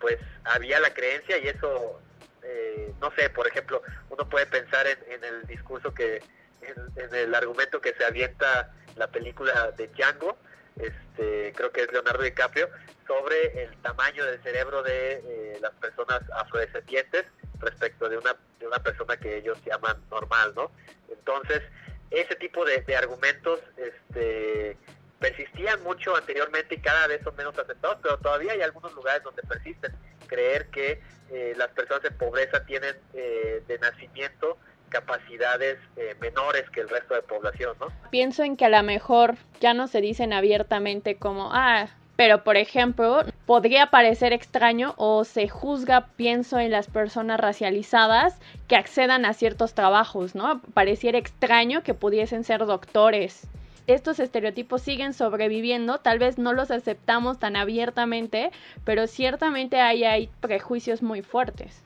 pues 0.00 0.18
había 0.44 0.80
la 0.80 0.92
creencia 0.94 1.38
y 1.38 1.48
eso 1.48 2.00
eh, 2.44 2.92
no 3.00 3.12
sé, 3.16 3.30
por 3.30 3.46
ejemplo, 3.46 3.82
uno 4.10 4.28
puede 4.28 4.46
pensar 4.46 4.86
en, 4.86 5.24
el 5.24 5.46
discurso 5.46 5.92
que, 5.94 6.22
en, 6.62 7.14
el 7.14 7.34
argumento 7.34 7.80
que 7.80 7.94
se 7.94 8.04
avienta 8.04 8.72
la 8.96 9.06
película 9.08 9.70
de 9.72 9.88
Django, 9.88 10.36
este, 10.76 11.52
creo 11.54 11.70
que 11.70 11.82
es 11.82 11.92
Leonardo 11.92 12.22
DiCaprio, 12.22 12.68
sobre 13.06 13.62
el 13.62 13.76
tamaño 13.82 14.24
del 14.24 14.42
cerebro 14.42 14.82
de 14.82 15.22
eh, 15.24 15.58
las 15.60 15.72
personas 15.72 16.22
afrodescendientes 16.34 17.24
respecto 17.58 18.08
de 18.08 18.18
una, 18.18 18.34
de 18.58 18.66
una 18.66 18.78
persona 18.78 19.16
que 19.16 19.38
ellos 19.38 19.58
llaman 19.64 20.02
normal, 20.10 20.52
¿no? 20.54 20.70
Entonces, 21.10 21.62
ese 22.10 22.34
tipo 22.36 22.64
de, 22.64 22.80
de 22.82 22.96
argumentos 22.96 23.60
este, 23.76 24.76
persistían 25.22 25.82
mucho 25.84 26.16
anteriormente 26.16 26.74
y 26.74 26.78
cada 26.78 27.06
vez 27.06 27.22
son 27.22 27.36
menos 27.36 27.56
aceptados, 27.56 27.98
pero 28.02 28.18
todavía 28.18 28.52
hay 28.52 28.62
algunos 28.62 28.92
lugares 28.92 29.22
donde 29.22 29.42
persisten. 29.42 29.94
Creer 30.32 30.66
que 30.68 30.98
eh, 31.30 31.52
las 31.58 31.68
personas 31.68 32.02
en 32.06 32.16
pobreza 32.16 32.64
tienen 32.64 32.96
eh, 33.12 33.62
de 33.68 33.78
nacimiento 33.78 34.56
capacidades 34.88 35.78
eh, 35.96 36.14
menores 36.20 36.68
que 36.70 36.80
el 36.80 36.88
resto 36.88 37.14
de 37.14 37.20
población, 37.20 37.76
¿no? 37.78 37.88
Pienso 38.10 38.42
en 38.42 38.56
que 38.56 38.64
a 38.64 38.70
lo 38.70 38.82
mejor 38.82 39.36
ya 39.60 39.74
no 39.74 39.88
se 39.88 40.00
dicen 40.00 40.32
abiertamente 40.32 41.16
como, 41.16 41.50
ah, 41.52 41.88
pero 42.16 42.44
por 42.44 42.56
ejemplo, 42.56 43.24
podría 43.44 43.90
parecer 43.90 44.32
extraño 44.32 44.94
o 44.96 45.24
se 45.24 45.48
juzga, 45.48 46.08
pienso 46.16 46.58
en 46.58 46.70
las 46.70 46.86
personas 46.86 47.40
racializadas 47.40 48.38
que 48.68 48.76
accedan 48.76 49.26
a 49.26 49.34
ciertos 49.34 49.74
trabajos, 49.74 50.34
¿no? 50.34 50.62
Pareciera 50.72 51.18
extraño 51.18 51.82
que 51.82 51.92
pudiesen 51.92 52.44
ser 52.44 52.64
doctores 52.64 53.48
estos 53.86 54.18
estereotipos 54.20 54.82
siguen 54.82 55.12
sobreviviendo, 55.12 55.98
tal 55.98 56.18
vez 56.18 56.38
no 56.38 56.52
los 56.52 56.70
aceptamos 56.70 57.38
tan 57.38 57.56
abiertamente, 57.56 58.50
pero 58.84 59.06
ciertamente 59.06 59.80
ahí 59.80 60.04
hay 60.04 60.30
prejuicios 60.40 61.02
muy 61.02 61.22
fuertes. 61.22 61.82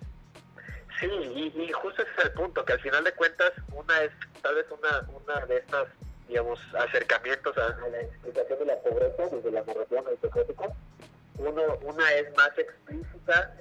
Sí, 1.00 1.07
y, 1.07 1.73
justo 1.73 2.03
ese 2.03 2.11
es 2.19 2.25
el 2.25 2.33
punto, 2.33 2.65
que 2.65 2.73
al 2.73 2.81
final 2.81 3.05
de 3.05 3.12
cuentas 3.12 3.53
una 3.73 4.03
es 4.03 4.12
tal 4.43 4.55
vez 4.55 4.67
una, 4.71 5.07
una 5.15 5.47
de 5.47 5.59
estas, 5.59 5.88
digamos, 6.26 6.59
acercamientos 6.75 7.57
a, 7.59 7.76
la 7.88 8.00
explicación 8.00 8.59
de 8.61 8.65
la 8.67 8.76
pobreza 8.76 9.26
desde 9.31 9.50
la 9.50 9.62
narrativa 9.62 10.03
meritocrática. 10.03 10.69
Uno, 11.38 11.62
una 11.83 12.12
es 12.15 12.35
más 12.35 12.50
explícita 12.57 13.55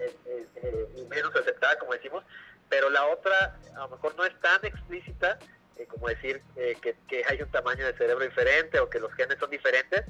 y 0.96 1.02
menos 1.08 1.36
aceptada, 1.36 1.78
como 1.78 1.92
decimos, 1.92 2.24
pero 2.70 2.90
la 2.90 3.06
otra 3.08 3.58
a 3.76 3.80
lo 3.80 3.90
mejor 3.90 4.16
no 4.16 4.24
es 4.24 4.40
tan 4.40 4.66
explícita, 4.66 5.38
eh, 5.78 5.86
como 5.88 6.08
decir 6.08 6.42
eh, 6.56 6.78
que, 6.82 7.24
hay 7.28 7.42
un 7.42 7.52
tamaño 7.52 7.86
de 7.86 7.94
cerebro 7.94 8.24
diferente 8.24 8.80
o 8.80 8.90
que 8.90 9.00
los 9.00 9.14
genes 9.14 9.38
son 9.40 9.50
diferentes, 9.50 10.04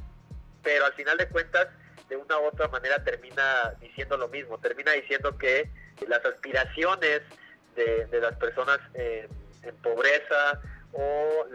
pero 0.61 0.85
al 0.85 0.93
final 0.93 1.17
de 1.17 1.27
cuentas, 1.29 1.67
de 2.09 2.17
una 2.17 2.37
u 2.39 2.45
otra 2.45 2.67
manera 2.67 3.03
termina 3.03 3.73
diciendo 3.79 4.15
lo 4.17 4.27
mismo, 4.27 4.59
termina 4.59 4.91
diciendo 4.91 5.37
que 5.37 5.69
las 6.07 6.23
aspiraciones 6.23 7.21
de, 7.75 8.07
las 8.21 8.35
personas 8.37 8.79
en, 8.93 9.27
pobreza 9.81 10.61
o 10.93 11.45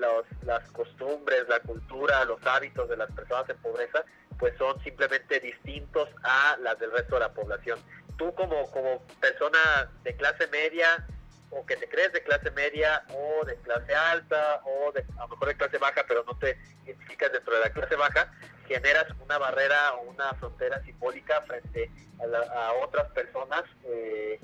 las 0.43 0.69
costumbres, 0.73 1.49
la 1.49 1.61
cultura, 1.61 2.25
los 2.25 2.45
hábitos 2.45 2.89
de 2.89 2.97
las 2.97 3.11
personas 3.13 3.49
en 3.49 3.57
pobreza, 3.59 4.05
pues 4.39 4.57
son 4.59 4.83
simplemente 4.83 5.39
distintos 5.39 6.09
a 6.25 6.57
las 6.61 6.79
del 6.81 6.91
resto 6.91 7.15
de 7.15 7.21
la 7.21 7.33
población. 7.33 7.79
Tú 8.17 8.35
como, 8.35 8.71
como 8.73 9.03
persona 9.21 9.91
de 10.03 10.17
clase 10.17 10.49
media, 10.49 11.07
o 11.51 11.67
que 11.67 11.77
te 11.77 11.89
crees 11.89 12.13
de 12.13 12.23
clase 12.23 12.51
media 12.53 13.05
o 13.11 13.45
de 13.45 13.57
clase 13.57 13.95
alta 13.95 14.61
o 14.65 14.93
de, 14.93 15.05
a 15.19 15.23
lo 15.23 15.29
mejor 15.29 15.49
de 15.49 15.57
clase 15.57 15.79
baja, 15.79 16.05
pero 16.07 16.25
no 16.25 16.37
te 16.39 16.57
identificas 16.85 17.33
dentro 17.33 17.55
de 17.55 17.61
la 17.61 17.71
clase 17.71 17.97
baja, 17.97 18.33
generas 18.69 19.07
una 19.21 19.39
barrera 19.39 19.95
o 19.95 20.03
una 20.03 20.33
frontera 20.35 20.81
simbólica 20.85 21.43
frente 21.43 21.91
a, 22.21 22.73
otras 22.75 23.11
personas 23.13 23.65
eh, 23.85 24.39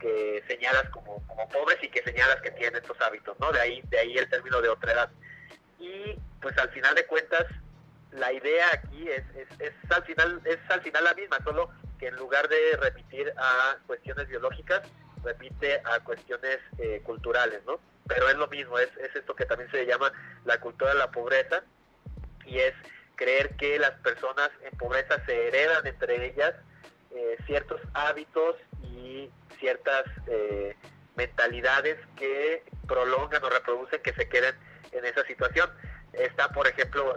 que 0.00 0.42
señalas 0.48 0.88
como, 0.90 1.24
como 1.26 1.48
pobres 1.48 1.78
y 1.82 1.88
que 1.88 2.02
señalas 2.02 2.40
que 2.40 2.50
tienen 2.52 2.80
estos 2.80 3.00
hábitos, 3.00 3.38
¿no? 3.38 3.52
De 3.52 3.60
ahí, 3.60 3.82
de 3.88 3.98
ahí 3.98 4.16
el 4.16 4.28
término 4.28 4.60
de 4.60 4.68
otra 4.68 4.92
edad. 4.92 5.10
Y 5.78 6.18
pues 6.40 6.56
al 6.58 6.70
final 6.70 6.94
de 6.94 7.06
cuentas, 7.06 7.46
la 8.12 8.32
idea 8.32 8.66
aquí 8.72 9.08
es, 9.08 9.24
es, 9.36 9.48
es, 9.60 9.90
al 9.90 10.04
final, 10.04 10.40
es 10.44 10.58
al 10.68 10.80
final 10.82 11.04
la 11.04 11.14
misma, 11.14 11.38
solo 11.44 11.70
que 11.98 12.08
en 12.08 12.16
lugar 12.16 12.48
de 12.48 12.76
remitir 12.80 13.32
a 13.36 13.76
cuestiones 13.86 14.28
biológicas, 14.28 14.82
remite 15.22 15.80
a 15.84 16.00
cuestiones 16.00 16.58
eh, 16.78 17.00
culturales, 17.04 17.62
¿no? 17.66 17.80
Pero 18.06 18.28
es 18.28 18.36
lo 18.36 18.48
mismo, 18.48 18.78
es, 18.78 18.88
es 18.98 19.14
esto 19.14 19.34
que 19.34 19.44
también 19.44 19.70
se 19.70 19.84
llama 19.84 20.12
la 20.44 20.58
cultura 20.60 20.92
de 20.92 20.98
la 20.98 21.10
pobreza 21.10 21.62
y 22.46 22.58
es 22.58 22.74
creer 23.16 23.56
que 23.56 23.78
las 23.78 23.92
personas 24.00 24.50
en 24.62 24.76
pobreza 24.78 25.22
se 25.26 25.48
heredan 25.48 25.86
entre 25.86 26.26
ellas 26.26 26.54
eh, 27.14 27.36
ciertos 27.46 27.80
hábitos 27.94 28.56
y 28.82 29.30
ciertas 29.58 30.04
eh, 30.26 30.76
mentalidades 31.16 31.98
que 32.16 32.62
prolongan 32.86 33.42
o 33.44 33.50
reproducen 33.50 34.00
que 34.02 34.14
se 34.14 34.28
queden 34.28 34.54
en 34.92 35.04
esa 35.04 35.24
situación. 35.26 35.70
Está, 36.12 36.48
por 36.50 36.66
ejemplo, 36.66 37.14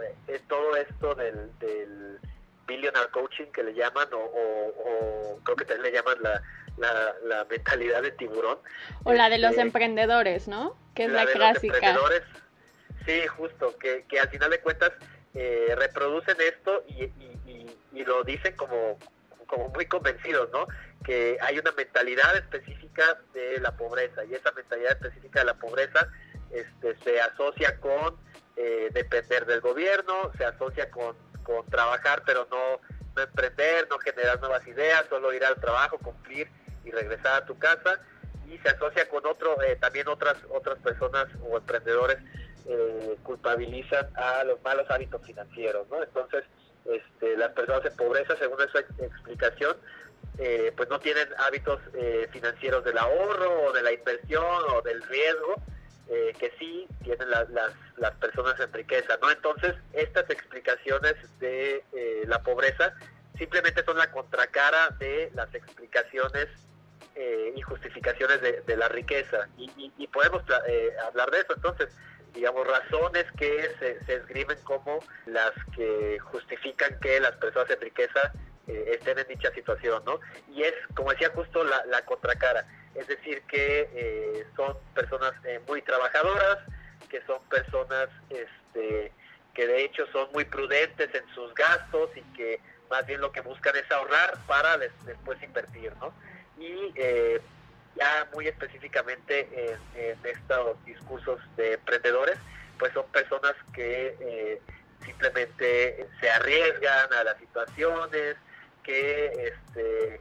todo 0.48 0.76
esto 0.76 1.14
del, 1.14 1.58
del 1.58 2.18
billionaire 2.66 3.10
coaching 3.10 3.46
que 3.46 3.62
le 3.62 3.74
llaman, 3.74 4.08
o, 4.12 5.40
creo 5.44 5.56
que 5.56 5.64
también 5.64 5.92
le 5.92 5.98
llaman 5.98 6.16
la, 6.22 6.42
la, 6.78 7.46
mentalidad 7.50 8.02
de 8.02 8.12
tiburón. 8.12 8.58
O 9.04 9.12
la 9.12 9.28
de 9.28 9.38
los 9.38 9.50
este, 9.50 9.62
emprendedores, 9.62 10.48
¿no? 10.48 10.76
Que 10.94 11.04
es 11.04 11.10
la, 11.10 11.26
clásica. 11.26 11.74
emprendedores, 11.74 12.22
sí, 13.06 13.26
justo, 13.26 13.76
que, 13.78 14.04
que 14.08 14.20
al 14.20 14.28
final 14.28 14.50
de 14.50 14.60
cuentas 14.60 14.92
eh, 15.34 15.74
reproducen 15.76 16.36
esto 16.40 16.84
y, 16.88 17.04
y, 17.94 18.04
lo 18.04 18.24
dicen 18.24 18.56
como, 18.56 18.98
como 19.46 19.68
muy 19.68 19.86
convencidos, 19.86 20.50
¿no? 20.50 20.66
Que 21.04 21.38
hay 21.40 21.56
una 21.56 21.70
mentalidad 21.70 22.36
específica 22.36 23.20
de 23.32 23.60
la 23.60 23.76
pobreza 23.76 24.24
y 24.24 24.34
esa 24.34 24.50
mentalidad 24.50 24.92
específica 24.92 25.38
de 25.38 25.46
la 25.46 25.54
pobreza 25.54 26.08
este, 26.50 26.96
se 27.04 27.20
asocia 27.20 27.78
con 27.78 28.16
eh, 28.56 28.90
depender 28.92 29.46
del 29.46 29.60
gobierno, 29.60 30.32
se 30.36 30.44
asocia 30.44 30.90
con, 30.90 31.16
con 31.44 31.64
trabajar 31.66 32.24
pero 32.26 32.48
no, 32.50 32.80
no 33.14 33.22
emprender, 33.22 33.86
no 33.88 33.98
generar 33.98 34.40
nuevas 34.40 34.66
ideas, 34.66 35.04
solo 35.08 35.32
ir 35.32 35.44
al 35.44 35.60
trabajo, 35.60 35.96
cumplir 35.98 36.48
y 36.84 36.90
regresar 36.90 37.42
a 37.42 37.46
tu 37.46 37.58
casa 37.58 38.00
y 38.52 38.58
se 38.58 38.68
asocia 38.68 39.08
con 39.08 39.24
otro, 39.26 39.60
eh, 39.62 39.76
también 39.76 40.08
otras, 40.08 40.36
otras 40.50 40.78
personas 40.80 41.26
o 41.42 41.56
emprendedores 41.56 42.18
eh, 42.66 43.16
culpabilizan 43.22 44.08
a 44.14 44.44
los 44.44 44.62
malos 44.62 44.88
hábitos 44.90 45.24
financieros, 45.24 45.88
¿no? 45.88 46.02
Entonces, 46.02 46.44
este, 46.84 47.36
las 47.36 47.52
personas 47.52 47.84
en 47.86 47.96
pobreza, 47.96 48.36
según 48.36 48.58
esa 48.62 48.80
explicación, 49.04 49.76
eh, 50.38 50.72
pues 50.76 50.88
no 50.88 50.98
tienen 51.00 51.28
hábitos 51.38 51.80
financieros 52.30 52.84
del 52.84 52.96
ahorro 52.98 53.66
o 53.66 53.72
de 53.72 53.82
la 53.82 53.92
inversión 53.92 54.62
o 54.74 54.82
del 54.82 55.02
riesgo, 55.02 55.54
que 56.38 56.52
sí 56.58 56.86
tienen 57.02 57.30
las, 57.30 57.48
las, 57.96 58.14
personas 58.16 58.58
en 58.60 58.70
riqueza, 58.72 59.18
¿no? 59.22 59.30
Entonces, 59.30 59.74
estas 59.94 60.28
explicaciones 60.28 61.14
de 61.38 61.82
la 62.26 62.42
pobreza 62.42 62.94
simplemente 63.38 63.82
son 63.84 63.96
la 63.96 64.10
contracara 64.10 64.90
de 64.98 65.30
las 65.34 65.54
explicaciones 65.54 66.48
eh, 67.14 67.52
y 67.56 67.60
justificaciones 67.60 68.40
de, 68.40 68.76
la 68.76 68.88
riqueza. 68.88 69.48
Y, 69.56 70.06
podemos 70.08 70.42
eh, 70.68 70.90
hablar 71.06 71.30
de 71.30 71.40
eso. 71.40 71.54
Entonces, 71.54 71.88
digamos, 72.34 72.66
razones 72.66 73.24
que 73.38 73.70
se, 73.78 74.14
escriben 74.14 74.58
como 74.64 75.00
las 75.26 75.52
que 75.74 76.18
justifican 76.18 76.98
que 77.00 77.20
las 77.20 77.32
personas 77.36 77.70
en 77.70 77.80
riqueza 77.80 78.32
eh, 78.66 78.92
estén 78.92 79.18
en 79.18 79.26
dicha 79.28 79.50
situación, 79.52 80.02
¿no? 80.04 80.20
Y 80.48 80.62
es, 80.62 80.74
como 80.94 81.10
decía 81.10 81.30
justo, 81.34 81.64
la, 81.64 81.84
la 81.86 82.04
contracara. 82.04 82.66
Es 82.94 83.06
decir, 83.06 83.42
que 83.48 84.44
son 84.54 84.76
personas 84.94 85.32
muy 85.66 85.80
trabajadoras, 85.80 86.58
que 87.08 87.22
son 87.22 87.42
personas 87.48 88.08
este, 88.28 89.12
que 89.54 89.66
de 89.66 89.84
hecho 89.84 90.06
son 90.12 90.30
muy 90.32 90.44
prudentes 90.44 91.14
en 91.14 91.26
sus 91.34 91.54
gastos 91.54 92.10
y 92.16 92.22
que 92.34 92.60
más 92.90 93.06
bien 93.06 93.20
lo 93.20 93.32
que 93.32 93.40
buscan 93.40 93.74
es 93.76 93.90
ahorrar 93.90 94.36
para 94.46 94.76
después 94.78 95.42
invertir, 95.42 95.94
¿no? 95.96 96.12
Y 96.62 96.92
eh, 96.94 97.40
ya 97.96 98.28
muy 98.32 98.46
específicamente 98.46 99.48
en, 99.94 100.18
estos 100.24 100.84
discursos 100.84 101.40
de 101.56 101.74
emprendedores, 101.74 102.38
pues 102.78 102.92
son 102.92 103.06
personas 103.06 103.54
que 103.74 104.16
eh, 104.20 104.60
simplemente 105.04 106.06
se 106.20 106.30
arriesgan 106.30 107.12
a 107.12 107.24
las 107.24 107.38
situaciones, 107.38 108.36
que 108.82 109.26
este, 109.26 110.20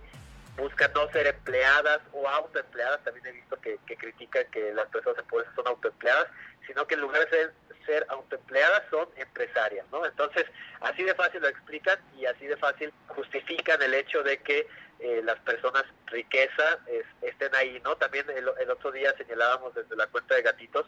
buscan 0.57 0.91
no 0.93 1.10
ser 1.12 1.27
empleadas 1.27 2.00
o 2.13 2.27
autoempleadas, 2.27 3.03
también 3.03 3.27
he 3.27 3.31
visto 3.31 3.60
que, 3.62 3.77
critican 3.98 4.45
que 4.51 4.74
las 4.74 4.88
personas 4.89 5.24
en 5.31 5.55
son 5.55 5.67
autoempleadas, 5.67 6.27
sino 6.67 6.86
que 6.88 6.95
en 6.95 7.01
lugar 7.01 7.24
de 7.25 7.29
ser, 7.29 7.53
ser 7.85 8.05
autoempleadas 8.09 8.83
son 8.89 9.07
empresarias, 9.15 9.85
¿no? 9.92 10.05
Entonces, 10.05 10.46
así 10.81 11.03
de 11.03 11.15
fácil 11.15 11.42
lo 11.42 11.48
explican 11.48 12.00
y 12.18 12.25
así 12.25 12.48
de 12.48 12.57
fácil 12.57 12.92
justifican 13.07 13.81
el 13.81 13.94
hecho 13.94 14.24
de 14.24 14.37
que 14.37 14.68
eh, 15.01 15.22
las 15.24 15.40
personas 15.40 15.83
riqueza 16.07 16.79
estén 17.22 17.55
ahí, 17.55 17.81
¿no? 17.83 17.96
También 17.96 18.25
el, 18.29 18.48
otro 18.70 18.92
día 18.92 19.16
señalábamos 19.18 19.74
desde 19.74 19.96
la 19.96 20.07
cuenta 20.07 20.35
de 20.35 20.44
gatitos 20.44 20.85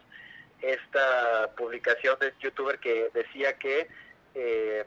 esta 0.62 1.50
publicación 1.56 2.16
de 2.20 2.32
youtuber 2.40 2.78
que 2.78 3.10
decía 3.12 3.58
que 3.58 3.88
eh, 4.34 4.84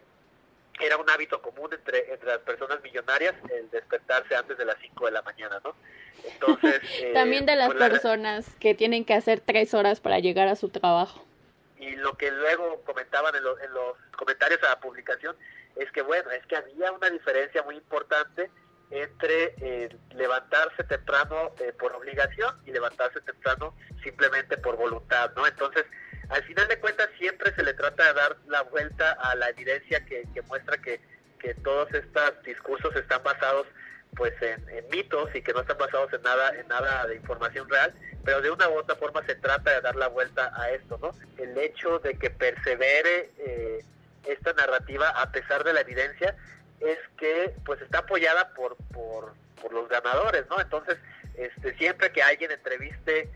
era 0.80 0.98
un 0.98 1.10
hábito 1.10 1.42
común 1.42 1.70
entre, 1.74 2.12
entre 2.14 2.30
las 2.30 2.40
personas 2.40 2.82
millonarias 2.84 3.36
el 3.50 3.70
despertarse 3.70 4.36
antes 4.36 4.58
de 4.58 4.66
las 4.66 4.78
5 4.82 5.06
de 5.06 5.12
la 5.12 5.22
mañana, 5.22 5.60
¿no? 5.64 5.76
Entonces... 6.24 6.82
Eh, 7.02 7.14
También 7.14 7.46
de 7.46 7.56
las 7.56 7.74
pues 7.74 7.90
personas 7.90 8.50
que 8.60 8.74
tienen 8.74 9.06
que 9.06 9.14
hacer 9.14 9.40
tres 9.40 9.74
horas 9.74 10.00
para 10.00 10.20
llegar 10.20 10.48
a 10.48 10.56
su 10.56 10.70
trabajo. 10.70 11.26
Y 11.80 11.96
lo 11.96 12.18
que 12.18 12.32
luego 12.32 12.82
comentaban 12.86 13.36
en, 13.36 13.44
en 13.44 13.74
los 13.74 13.98
comentarios 14.16 14.64
a 14.64 14.70
la 14.70 14.80
publicación 14.80 15.36
es 15.76 15.92
que, 15.92 16.02
bueno, 16.02 16.32
es 16.32 16.46
que 16.48 16.56
había 16.56 16.92
una 16.92 17.10
diferencia 17.10 17.62
muy 17.64 17.76
importante 17.76 18.50
entre 18.90 19.54
eh, 19.62 19.90
levantarse 20.16 20.84
temprano 20.84 21.54
eh, 21.60 21.74
por 21.78 21.94
obligación 21.94 22.56
y 22.66 22.72
levantarse 22.72 23.20
temprano 23.22 23.76
simplemente 24.04 24.58
por 24.58 24.78
voluntad, 24.78 25.32
¿no? 25.36 25.46
Entonces, 25.46 25.86
al 26.30 26.44
final 26.44 26.68
de 26.68 26.80
cuentas 26.80 27.10
siempre 27.18 27.54
se 27.56 27.64
le 27.64 27.74
trata 27.74 28.06
de 28.06 28.14
dar 28.14 28.38
la 28.48 28.62
vuelta 28.64 29.12
a 29.14 29.36
la 29.36 29.50
evidencia 29.50 30.06
que, 30.06 30.26
muestra 30.48 30.78
que, 30.78 31.00
que, 31.40 31.54
todos 31.56 31.94
estos 31.94 32.44
discursos 32.44 32.96
están 32.96 33.24
basados 33.24 33.68
pues 34.16 34.34
en, 34.42 34.64
mitos 34.90 35.34
y 35.36 35.42
que 35.42 35.54
no 35.54 35.62
están 35.62 35.78
basados 35.78 36.12
en 36.14 36.22
nada 36.22 36.50
en 36.58 36.68
nada 36.68 37.06
de 37.08 37.16
información 37.16 37.70
real 37.70 37.94
pero 38.24 38.42
de 38.42 38.50
una 38.50 38.68
u 38.70 38.80
otra 38.80 38.96
forma 38.96 39.24
se 39.26 39.36
trata 39.36 39.72
de 39.72 39.82
dar 39.82 39.96
la 39.96 40.08
vuelta 40.08 40.52
a 40.56 40.72
esto 40.72 40.98
no 41.02 41.12
el 41.38 41.58
hecho 41.58 42.00
de 42.00 42.18
que 42.18 42.30
persevere 42.30 43.30
eh, 43.38 43.84
esta 44.26 44.54
narrativa 44.54 45.10
a 45.10 45.32
pesar 45.32 45.64
de 45.64 45.74
la 45.74 45.82
evidencia 45.82 46.36
es 46.80 47.00
que 47.18 47.54
pues 47.66 47.82
está 47.82 48.00
apoyada 48.00 48.54
por, 48.54 48.78
por, 48.94 49.36
los 49.72 49.90
ganadores, 49.90 50.46
¿no? 50.50 50.62
Entonces, 50.62 50.98
este, 51.36 51.76
siempre 51.78 52.12
que 52.12 52.22
alguien 52.22 52.52
entreviste 52.52 53.30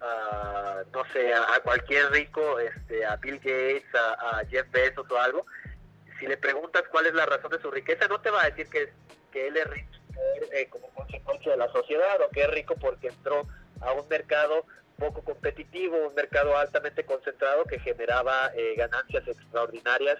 a, 0.00 0.82
no 0.92 1.04
sé, 1.12 1.32
a, 1.32 1.60
cualquier 1.62 2.10
rico, 2.10 2.58
este, 2.58 3.04
a 3.04 3.16
Bill 3.16 3.36
Gates, 3.36 3.84
a, 3.94 4.42
Jeff 4.50 4.68
Bezos 4.72 5.08
o 5.08 5.18
algo, 5.18 5.46
si 6.18 6.26
le 6.26 6.36
preguntas 6.38 6.82
cuál 6.90 7.06
es 7.06 7.14
la 7.14 7.26
razón 7.26 7.52
de 7.52 7.60
su 7.60 7.70
riqueza, 7.70 8.08
no 8.08 8.20
te 8.20 8.30
va 8.30 8.42
a 8.42 8.50
decir 8.50 8.68
que, 8.68 8.92
que 9.30 9.46
él 9.46 9.56
es 9.56 9.66
rico 9.68 9.96
eh, 10.52 10.68
como 10.70 10.88
consecuencia 10.88 11.52
de 11.52 11.58
la 11.58 11.70
sociedad 11.70 12.20
o 12.22 12.30
que 12.30 12.42
es 12.42 12.50
rico 12.50 12.74
porque 12.80 13.08
entró 13.08 13.46
a 13.80 13.92
un 13.92 14.08
mercado 14.08 14.64
poco 14.98 15.22
competitivo, 15.22 16.08
un 16.08 16.14
mercado 16.14 16.56
altamente 16.56 17.04
concentrado 17.04 17.64
que 17.64 17.78
generaba 17.80 18.50
eh, 18.54 18.74
ganancias 18.76 19.28
extraordinarias 19.28 20.18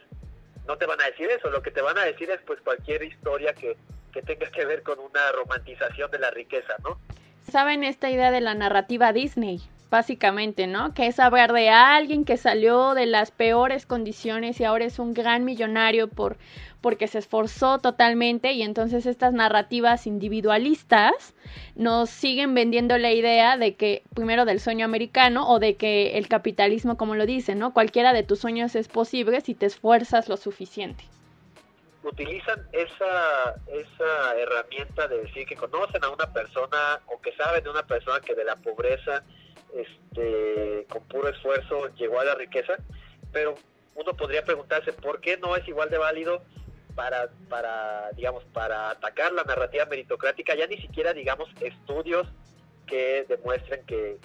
no 0.66 0.76
te 0.76 0.86
van 0.86 1.00
a 1.00 1.06
decir 1.06 1.30
eso, 1.30 1.50
lo 1.50 1.62
que 1.62 1.70
te 1.70 1.80
van 1.80 1.96
a 1.98 2.04
decir 2.04 2.30
es 2.30 2.40
pues 2.46 2.60
cualquier 2.60 3.02
historia 3.02 3.52
que, 3.54 3.76
que 4.12 4.22
tenga 4.22 4.50
que 4.50 4.64
ver 4.64 4.82
con 4.82 4.98
una 4.98 5.32
romantización 5.32 6.10
de 6.10 6.18
la 6.18 6.30
riqueza, 6.30 6.74
¿no? 6.82 6.98
¿Saben 7.50 7.84
esta 7.84 8.10
idea 8.10 8.30
de 8.30 8.40
la 8.40 8.54
narrativa 8.54 9.12
Disney? 9.12 9.60
Básicamente, 9.90 10.66
¿no? 10.66 10.94
Que 10.94 11.06
es 11.06 11.20
hablar 11.20 11.52
de 11.52 11.68
alguien 11.68 12.24
que 12.24 12.36
salió 12.36 12.94
de 12.94 13.06
las 13.06 13.30
peores 13.30 13.86
condiciones 13.86 14.60
y 14.60 14.64
ahora 14.64 14.84
es 14.84 14.98
un 14.98 15.14
gran 15.14 15.44
millonario 15.44 16.08
por 16.08 16.36
porque 16.80 17.08
se 17.08 17.18
esforzó 17.18 17.80
totalmente 17.80 18.52
y 18.52 18.62
entonces 18.62 19.06
estas 19.06 19.32
narrativas 19.32 20.06
individualistas 20.06 21.34
nos 21.74 22.10
siguen 22.10 22.54
vendiendo 22.54 22.96
la 22.96 23.10
idea 23.10 23.56
de 23.56 23.74
que 23.74 24.04
primero 24.14 24.44
del 24.44 24.60
sueño 24.60 24.84
americano 24.84 25.48
o 25.48 25.58
de 25.58 25.74
que 25.74 26.16
el 26.16 26.28
capitalismo 26.28 26.96
como 26.96 27.16
lo 27.16 27.26
dice, 27.26 27.56
¿no? 27.56 27.72
Cualquiera 27.72 28.12
de 28.12 28.22
tus 28.22 28.38
sueños 28.38 28.76
es 28.76 28.86
posible 28.86 29.40
si 29.40 29.54
te 29.54 29.66
esfuerzas 29.66 30.28
lo 30.28 30.36
suficiente. 30.36 31.02
Utilizan 32.04 32.60
esa, 32.70 33.56
esa 33.66 34.36
herramienta 34.38 35.08
de 35.08 35.22
decir 35.22 35.44
que 35.44 35.56
conocen 35.56 36.04
a 36.04 36.10
una 36.10 36.32
persona 36.32 37.00
o 37.06 37.20
que 37.20 37.32
saben 37.32 37.64
de 37.64 37.70
una 37.70 37.82
persona 37.82 38.20
que 38.20 38.36
de 38.36 38.44
la 38.44 38.54
pobreza 38.54 39.24
este, 39.76 40.86
con 40.88 41.02
puro 41.04 41.28
esfuerzo 41.28 41.94
llegó 41.96 42.20
a 42.20 42.24
la 42.24 42.34
riqueza, 42.34 42.76
pero 43.32 43.54
uno 43.94 44.16
podría 44.16 44.44
preguntarse 44.44 44.92
por 44.92 45.20
qué 45.20 45.36
no 45.38 45.56
es 45.56 45.66
igual 45.68 45.90
de 45.90 45.98
válido 45.98 46.42
para, 46.94 47.28
para, 47.48 48.10
digamos, 48.12 48.44
para 48.52 48.90
atacar 48.90 49.32
la 49.32 49.44
narrativa 49.44 49.84
meritocrática, 49.86 50.54
ya 50.54 50.66
ni 50.66 50.78
siquiera, 50.78 51.12
digamos, 51.12 51.48
estudios 51.60 52.26
que 52.86 53.26
demuestren 53.28 53.84
que, 53.84 54.18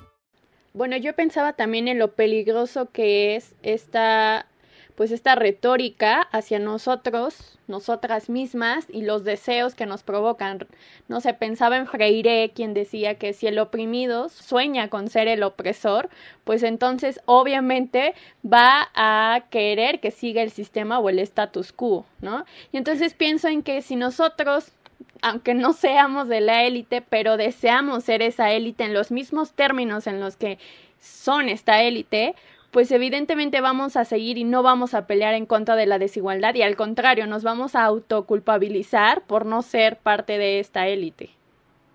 Bueno, 0.74 0.96
yo 0.96 1.14
pensaba 1.14 1.52
también 1.52 1.86
en 1.88 1.98
lo 1.98 2.12
peligroso 2.12 2.90
que 2.90 3.36
es 3.36 3.54
esta 3.62 4.46
pues 4.94 5.10
esta 5.10 5.34
retórica 5.34 6.20
hacia 6.20 6.58
nosotros, 6.58 7.58
nosotras 7.66 8.28
mismas 8.28 8.86
y 8.90 9.02
los 9.02 9.24
deseos 9.24 9.74
que 9.74 9.86
nos 9.86 10.02
provocan. 10.02 10.66
No 11.08 11.20
se 11.20 11.34
pensaba 11.34 11.76
en 11.76 11.86
Freire, 11.86 12.52
quien 12.54 12.74
decía 12.74 13.16
que 13.16 13.32
si 13.32 13.46
el 13.46 13.58
oprimido 13.58 14.28
sueña 14.28 14.88
con 14.88 15.08
ser 15.08 15.28
el 15.28 15.42
opresor, 15.42 16.10
pues 16.44 16.62
entonces 16.62 17.20
obviamente 17.24 18.14
va 18.44 18.90
a 18.94 19.46
querer 19.50 20.00
que 20.00 20.10
siga 20.10 20.42
el 20.42 20.50
sistema 20.50 20.98
o 20.98 21.08
el 21.08 21.18
status 21.20 21.72
quo, 21.72 22.04
¿no? 22.20 22.44
Y 22.70 22.76
entonces 22.76 23.14
pienso 23.14 23.48
en 23.48 23.62
que 23.62 23.82
si 23.82 23.96
nosotros 23.96 24.72
aunque 25.20 25.54
no 25.54 25.72
seamos 25.72 26.28
de 26.28 26.40
la 26.40 26.64
élite, 26.64 27.02
pero 27.02 27.36
deseamos 27.36 28.04
ser 28.04 28.22
esa 28.22 28.52
élite 28.52 28.84
en 28.84 28.94
los 28.94 29.10
mismos 29.10 29.52
términos 29.52 30.06
en 30.06 30.20
los 30.20 30.36
que 30.36 30.58
son 31.00 31.48
esta 31.48 31.82
élite, 31.82 32.34
pues 32.70 32.90
evidentemente 32.90 33.60
vamos 33.60 33.96
a 33.96 34.04
seguir 34.04 34.38
y 34.38 34.44
no 34.44 34.62
vamos 34.62 34.94
a 34.94 35.06
pelear 35.06 35.34
en 35.34 35.46
contra 35.46 35.76
de 35.76 35.86
la 35.86 35.98
desigualdad 35.98 36.54
y 36.54 36.62
al 36.62 36.74
contrario, 36.74 37.26
nos 37.26 37.42
vamos 37.42 37.74
a 37.74 37.84
autoculpabilizar 37.84 39.22
por 39.26 39.44
no 39.44 39.60
ser 39.62 39.98
parte 39.98 40.38
de 40.38 40.58
esta 40.58 40.88
élite. 40.88 41.30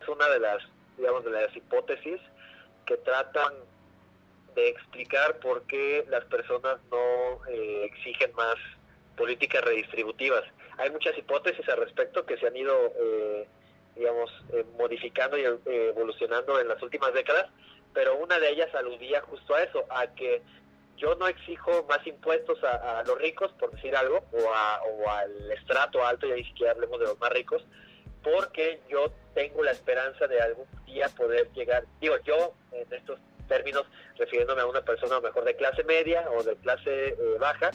Es 0.02 0.08
una 0.08 0.30
de 0.30 0.40
las, 0.40 0.64
digamos, 0.98 1.26
de 1.26 1.32
las 1.32 1.56
hipótesis 1.56 2.22
que 2.86 2.96
tratan 2.98 3.54
de 4.56 4.70
explicar 4.70 5.40
por 5.40 5.64
qué 5.64 6.06
las 6.10 6.26
personas 6.26 6.78
no 6.92 7.46
eh, 7.50 7.86
exigen 7.86 8.32
más 8.36 8.56
políticas 9.16 9.64
redistributivas. 9.64 10.44
Hay 10.78 10.92
muchas 10.92 11.18
hipótesis 11.18 11.68
al 11.70 11.78
respecto 11.78 12.26
que 12.26 12.38
se 12.38 12.48
han 12.48 12.56
ido, 12.56 12.94
eh, 13.00 13.48
digamos, 13.96 14.32
eh, 14.54 14.66
modificando 14.78 15.38
y 15.38 15.44
evolucionando 15.44 16.60
en 16.60 16.68
las 16.68 16.82
últimas 16.82 17.14
décadas, 17.14 17.48
pero 17.94 18.16
una 18.18 18.40
de 18.40 18.50
ellas 18.50 18.74
aludía 18.76 19.22
justo 19.22 19.56
a 19.56 19.64
eso, 19.64 19.86
a 19.90 20.08
que 20.08 20.42
yo 20.98 21.16
no 21.16 21.28
exijo 21.28 21.86
más 21.88 22.06
impuestos 22.06 22.64
a, 22.64 23.04
los 23.06 23.18
ricos, 23.20 23.52
por 23.54 23.72
decir 23.72 23.96
algo, 23.96 24.24
o, 24.32 24.54
a, 24.54 24.82
o 24.84 25.10
al 25.10 25.52
estrato 25.52 26.06
alto, 26.06 26.28
ya 26.28 26.36
ni 26.36 26.44
siquiera 26.44 26.72
hablemos 26.72 27.00
de 27.00 27.06
los 27.06 27.20
más 27.20 27.32
ricos, 27.32 27.64
porque 28.24 28.82
yo 28.90 29.12
tengo 29.34 29.64
la 29.64 29.72
esperanza 29.72 30.28
de 30.28 30.42
algún 30.42 30.66
día 30.86 31.08
poder 31.10 31.52
llegar, 31.54 31.86
digo 32.02 32.18
yo 32.26 32.54
en 32.72 32.92
estos 32.92 33.20
términos, 33.48 33.86
refiriéndome 34.18 34.62
a 34.62 34.66
una 34.66 34.82
persona 34.82 35.20
mejor 35.20 35.46
de 35.46 35.56
clase 35.56 35.84
media 35.84 36.30
o 36.32 36.44
de 36.44 36.56
clase 36.58 37.10
eh, 37.10 37.38
baja, 37.40 37.72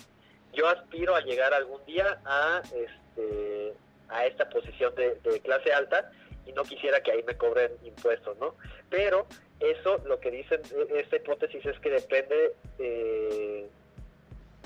yo 0.53 0.69
aspiro 0.69 1.15
a 1.15 1.21
llegar 1.21 1.55
algún 1.55 1.85
día 1.87 2.21
a, 2.25 2.63
este, 2.75 3.73
a 4.09 4.27
esta 4.27 4.49
posición 4.49 4.95
de, 4.95 5.41
clase 5.41 5.73
alta 5.73 6.11
y 6.47 6.53
no 6.53 6.63
quisiera 6.65 7.03
que 7.03 7.13
ahí 7.13 7.23
me 7.23 7.37
cobren 7.37 7.73
impuestos, 7.85 8.37
¿no? 8.39 8.55
Pero 8.91 9.27
eso 9.61 9.99
lo 10.07 10.21
que 10.21 10.31
dicen 10.31 10.61
e, 10.75 11.01
esta 11.01 11.17
hipótesis 11.17 11.65
es 11.65 11.79
que 11.79 11.91
depende 11.91 12.55
eh, 12.79 13.67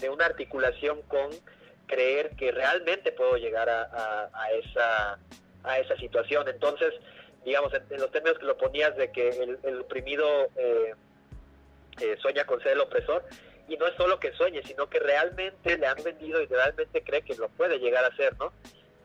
de 0.01 0.11
una 0.11 0.27
articulación 0.27 1.03
con 1.03 1.31
creer 1.87 2.31
que 2.37 2.51
realmente 2.51 3.13
puedo 3.13 3.37
llegar 3.37 3.69
a, 3.69 4.51
esa 4.53 5.19
a 5.63 5.79
esa 5.79 5.97
situación 5.97 6.49
entonces 6.49 6.95
digamos 7.45 7.73
en, 7.75 8.01
los 8.01 8.11
términos 8.11 8.39
que 8.39 8.45
lo 8.45 8.57
ponías 8.57 8.97
de 8.97 9.13
que 9.13 9.29
el, 9.63 9.81
oprimido 9.81 10.27
eh, 10.57 10.95
eh, 12.01 12.17
sueña 12.21 12.45
con 12.45 12.61
ser 12.61 12.73
el 12.73 12.81
opresor 12.81 13.25
y 13.69 13.77
no 13.77 13.87
es 13.87 13.95
solo 13.97 14.21
que 14.21 14.33
sueñe 14.33 14.63
sino 14.63 14.89
que 14.89 15.01
realmente 15.01 15.77
le 15.79 15.87
han 15.87 16.03
vendido 16.03 16.41
y 16.43 16.47
realmente 16.47 17.03
cree 17.03 17.23
que 17.23 17.35
lo 17.35 17.49
puede 17.51 17.79
llegar 17.79 18.05
a 18.05 18.15
ser 18.17 18.37
no 18.39 18.53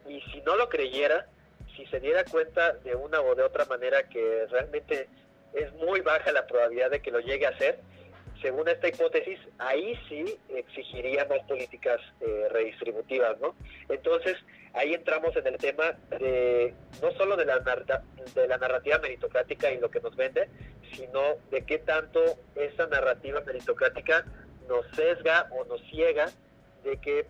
y 0.08 0.22
si 0.32 0.42
no 0.42 0.56
lo 0.56 0.70
creyera 0.70 1.28
si 1.76 1.86
se 1.88 2.00
diera 2.00 2.24
cuenta 2.26 2.74
de 2.74 2.96
una 2.96 3.22
o 3.22 3.36
de 3.36 3.44
otra 3.44 3.66
manera 3.66 4.04
que 4.04 4.46
realmente 4.50 5.08
es 5.54 5.74
muy 5.74 6.02
baja 6.02 6.32
la 6.32 6.48
probabilidad 6.48 6.92
de 6.92 7.02
que 7.02 7.12
lo 7.12 7.20
llegue 7.20 7.46
a 7.46 7.50
hacer, 7.50 7.80
según 8.42 8.68
esta 8.68 8.88
hipótesis, 8.88 9.40
ahí 9.60 10.00
sí 10.10 10.38
exigiría 10.50 11.26
más 11.26 11.40
políticas 11.48 12.00
eh, 12.22 12.48
redistributivas, 12.50 13.40
¿no? 13.40 13.56
Entonces, 13.90 14.38
ahí 14.74 14.94
entramos 14.94 15.36
en 15.36 15.46
el 15.46 15.58
tema 15.58 15.92
de 16.10 16.74
no 17.02 17.12
solo 17.12 17.36
de 17.36 17.46
la, 17.46 17.60
de 17.60 18.48
la 18.48 18.58
narrativa 18.58 18.98
meritocrática 18.98 19.72
y 19.72 19.80
lo 19.80 19.92
que 19.92 20.00
nos 20.00 20.16
vende, 20.16 20.50
sino 20.94 21.36
de 21.52 21.66
qué 21.66 21.78
tanto 21.80 22.20
esa 22.56 22.88
narrativa 22.88 23.42
meritocrática 23.42 24.26
nos 24.72 24.86
sesga 24.96 25.48
o 25.52 25.66
nos 25.66 25.82
ciega 25.90 26.32
de 26.84 26.98
que 26.98 27.26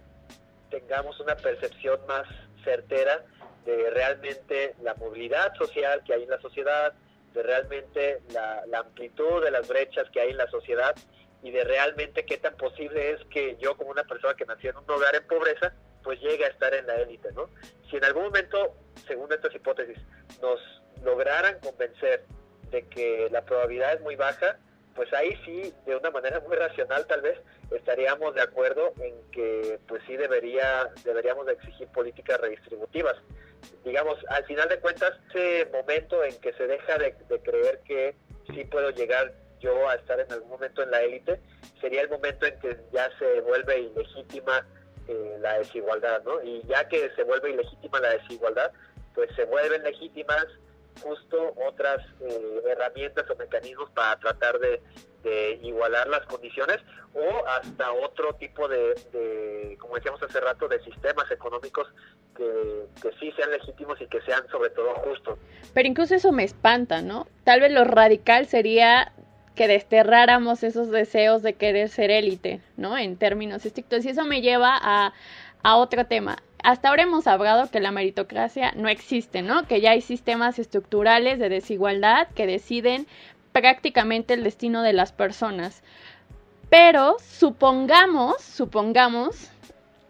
tengamos 0.70 1.20
una 1.20 1.36
percepción 1.36 2.00
más 2.08 2.28
certera 2.64 3.26
de 3.66 3.90
realmente 3.90 4.76
la 4.84 4.94
movilidad 4.94 5.54
social 5.56 6.04
que 6.06 6.14
hay 6.14 6.24
en 6.24 6.30
la 6.30 6.40
sociedad, 6.40 6.94
de 7.34 7.44
realmente 7.44 8.22
la, 8.32 8.64
amplitud 8.80 9.44
de 9.44 9.52
las 9.52 9.68
brechas 9.68 10.08
que 10.12 10.22
hay 10.22 10.30
en 10.32 10.38
la 10.38 10.50
sociedad 10.50 10.96
y 11.42 11.50
de 11.50 11.64
realmente 11.64 12.26
qué 12.26 12.38
tan 12.38 12.56
posible 12.56 13.12
es 13.12 13.26
que 13.32 13.58
yo 13.60 13.76
como 13.76 13.90
una 13.90 14.04
persona 14.04 14.36
que 14.36 14.46
nació 14.46 14.70
en 14.70 14.78
un 14.78 14.92
hogar 14.92 15.16
en 15.16 15.26
pobreza, 15.26 15.74
pues 16.04 16.20
llegue 16.20 16.46
a 16.46 16.50
estar 16.50 16.74
en 16.74 16.86
la 16.86 16.96
élite, 16.96 17.32
¿no? 17.34 17.50
Si 17.90 17.98
en 17.98 18.04
algún 18.04 18.24
momento, 18.26 18.76
según 19.08 19.32
estas 19.34 19.54
hipótesis, 19.56 19.98
nos 20.42 20.60
lograran 21.04 21.60
convencer 21.60 22.26
de 22.70 22.88
que 22.88 23.30
la 23.32 23.42
probabilidad 23.42 23.94
es 23.94 24.02
muy 24.02 24.16
baja, 24.16 24.58
pues 24.96 25.12
ahí 25.14 25.36
sí, 25.46 25.74
de 25.86 25.96
una 25.96 26.12
manera 26.12 26.40
muy 26.42 26.56
racional 26.56 27.06
tal 27.08 27.22
vez, 27.22 27.40
estaríamos 27.72 28.36
de 28.36 28.42
acuerdo 28.42 28.94
en 29.00 29.14
que 29.32 29.80
pues 29.88 30.02
sí 30.06 30.18
debería, 30.18 30.90
deberíamos 31.04 31.46
de 31.46 31.54
exigir 31.54 31.88
políticas 31.90 32.40
redistributivas 32.40 33.16
digamos, 33.84 34.18
al 34.30 34.44
final 34.46 34.70
de 34.70 34.80
cuentas, 34.80 35.14
ese 35.30 35.70
momento 35.72 36.24
en 36.24 36.36
que 36.40 36.54
se 36.54 36.68
deja 36.68 36.98
de, 36.98 37.16
creer 37.44 37.80
que 37.86 38.16
sí 38.54 38.66
puedo 38.66 38.90
llegar 38.92 39.34
yo 39.60 39.90
a 39.90 39.96
estar 39.96 40.20
en 40.20 40.32
algún 40.32 40.50
momento 40.50 40.84
en 40.84 40.92
la 40.92 41.02
élite, 41.02 41.40
sería 41.80 42.02
el 42.02 42.10
momento 42.10 42.46
en 42.46 42.60
que 42.60 42.78
ya 42.92 43.10
se 43.18 43.42
vuelve 43.42 43.80
ilegítima 43.80 44.66
eh, 45.08 45.38
la 45.40 45.60
desigualdad, 45.60 46.24
¿no? 46.24 46.42
Y 46.44 46.64
ya 46.68 46.88
que 46.88 47.12
se 47.16 47.24
vuelve 47.24 47.52
ilegítima 47.52 48.00
la 48.00 48.10
desigualdad, 48.12 48.72
pues 49.14 49.30
se 49.36 49.46
vuelven 49.46 49.84
legítimas 49.84 50.46
justo 51.02 51.54
otras 51.68 52.00
eh, 52.22 52.62
herramientas 52.70 53.30
o 53.30 53.36
mecanismos 53.36 53.90
para 53.92 54.18
tratar 54.20 54.60
de, 54.60 54.82
igualar 55.62 56.08
las 56.08 56.26
condiciones 56.26 56.78
o 57.14 57.46
hasta 57.48 57.92
otro 57.92 58.34
tipo 58.40 58.68
de, 58.68 59.78
como 59.80 59.94
decíamos 59.94 60.22
hace 60.24 60.40
rato, 60.40 60.68
de 60.68 60.84
sistemas 60.84 61.30
económicos 61.30 61.88
que, 62.36 62.88
que, 63.00 63.12
sí 63.20 63.32
sean 63.34 63.52
legítimos 63.52 64.02
y 64.02 64.08
que 64.08 64.20
sean 64.22 64.48
sobre 64.50 64.72
todo 64.72 64.96
justos. 64.96 65.38
Pero 65.76 65.88
incluso 65.88 66.16
eso 66.16 66.32
me 66.32 66.44
espanta, 66.44 67.04
¿no? 67.04 67.28
Tal 67.44 67.62
vez 67.62 67.72
lo 67.72 67.84
radical 67.84 68.48
sería 68.48 69.14
que 69.56 69.68
desterráramos 69.68 70.64
esos 70.64 70.90
deseos 70.90 71.44
de 71.44 71.54
querer 71.54 71.90
ser 71.90 72.10
élite, 72.10 72.62
¿no? 72.78 72.98
En 72.98 73.18
términos 73.18 73.66
estrictos. 73.66 74.06
Y 74.06 74.10
eso 74.10 74.26
me 74.26 74.42
lleva 74.42 74.76
a, 74.82 75.14
a 75.62 75.78
otro 75.78 76.06
tema 76.06 76.38
hasta 76.63 76.89
ahora 76.89 77.04
hemos 77.04 77.28
hablado 77.28 77.69
que 77.71 77.80
la 77.80 77.91
meritocracia 77.91 78.71
no 78.76 78.88
existe, 78.89 79.41
¿no? 79.41 79.67
Que 79.67 79.82
ya 79.82 79.91
hay 79.91 80.02
sistemas 80.02 80.60
estructurales 80.60 81.39
de 81.39 81.50
desigualdad 81.50 82.28
que 82.36 82.47
deciden 82.47 83.08
prácticamente 83.52 84.34
el 84.34 84.43
destino 84.43 84.82
de 84.82 84.93
las 84.93 85.12
personas. 85.12 85.84
Pero 86.69 87.17
supongamos, 87.19 88.41
supongamos 88.41 89.52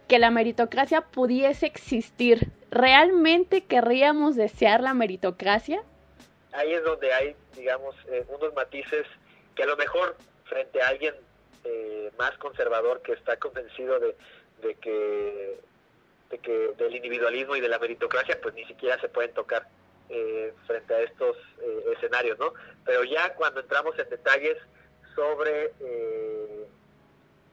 que 0.08 0.20
la 0.20 0.30
meritocracia 0.30 1.02
pudiese 1.02 1.66
existir. 1.66 2.52
¿Realmente 2.70 3.64
querríamos 3.64 4.36
desear 4.36 4.82
la 4.82 4.94
meritocracia? 4.94 5.82
Ahí 6.54 6.74
es 6.74 6.84
donde 6.84 7.14
hay, 7.14 7.36
digamos, 7.56 7.96
eh, 8.10 8.26
unos 8.28 8.54
matices 8.54 9.08
que 9.56 9.64
a 9.64 9.66
lo 9.66 9.78
mejor 9.78 10.18
frente 10.46 10.82
a 10.82 10.90
alguien 10.90 11.16
eh, 11.64 12.12
más 12.18 12.38
conservador 12.38 13.02
que 13.02 13.14
está 13.14 13.38
convencido 13.38 14.00
de, 14.00 14.16
de 14.62 14.76
que 14.76 15.60
que 16.40 16.74
del 16.78 16.96
individualismo 16.96 17.56
y 17.56 17.62
de 17.62 17.70
la 17.70 17.80
meritocracia 17.80 18.40
pues 18.42 18.54
ni 18.56 18.66
siquiera 18.66 19.00
se 19.00 19.10
pueden 19.10 19.34
tocar 19.34 19.68
eh, 20.10 20.54
frente 20.68 20.94
a 20.94 21.02
estos 21.02 21.38
eh, 21.62 21.94
escenarios, 21.96 22.38
¿no? 22.40 22.54
Pero 22.86 23.04
ya 23.04 23.34
cuando 23.36 23.62
entramos 23.62 23.98
en 23.98 24.10
detalles 24.10 24.58
sobre 25.16 25.72
eh, 25.80 26.66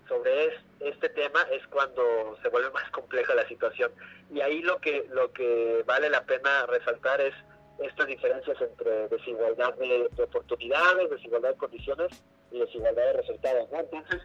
sobre 0.08 0.54
este 0.80 1.08
tema 1.10 1.42
es 1.52 1.66
cuando 1.68 2.36
se 2.42 2.48
vuelve 2.48 2.70
más 2.70 2.90
compleja 2.90 3.34
la 3.34 3.46
situación 3.46 3.92
y 4.32 4.40
ahí 4.40 4.62
lo 4.62 4.80
que 4.80 5.06
lo 5.10 5.32
que 5.32 5.82
vale 5.86 6.08
la 6.08 6.24
pena 6.24 6.66
resaltar 6.66 7.20
es 7.20 7.34
estas 7.78 8.06
diferencias 8.06 8.60
entre 8.60 9.08
desigualdad 9.08 9.74
de, 9.74 10.10
oportunidades, 10.22 11.10
desigualdad 11.10 11.50
de 11.50 11.56
condiciones 11.56 12.24
y 12.50 12.58
desigualdad 12.58 13.04
de 13.04 13.12
resultados. 13.12 13.70
¿no? 13.70 13.80
Entonces, 13.80 14.22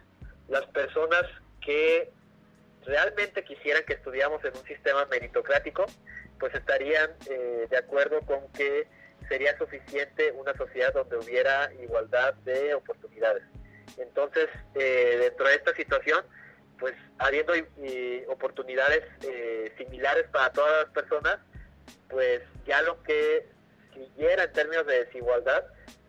las 0.48 0.66
personas 0.66 1.22
que 1.60 2.10
realmente 2.86 3.44
quisieran 3.44 3.84
que 3.84 3.94
estudiamos 3.94 4.44
en 4.44 4.56
un 4.56 4.64
sistema 4.64 5.04
meritocrático, 5.06 5.86
pues 6.38 6.54
estarían 6.54 7.10
eh, 7.30 7.66
de 7.70 7.76
acuerdo 7.76 8.20
con 8.22 8.50
que 8.52 8.86
sería 9.28 9.56
suficiente 9.56 10.32
una 10.32 10.54
sociedad 10.54 10.92
donde 10.92 11.16
hubiera 11.16 11.72
igualdad 11.82 12.34
de 12.44 12.74
oportunidades. 12.74 13.42
Entonces, 13.96 14.48
eh, 14.74 15.18
dentro 15.20 15.46
de 15.46 15.54
esta 15.54 15.74
situación, 15.74 16.24
pues 16.78 16.94
habiendo 17.18 17.54
eh, 17.54 18.26
oportunidades 18.28 19.04
similares 19.78 20.26
para 20.32 20.52
todas 20.52 20.84
las 20.84 20.92
personas, 20.92 21.38
pues 22.08 22.42
ya 22.66 22.82
lo 22.82 23.02
que 23.02 23.46
siguiera 23.94 24.44
en 24.44 24.52
términos 24.52 24.86
de 24.86 25.04
desigualdad 25.04 25.64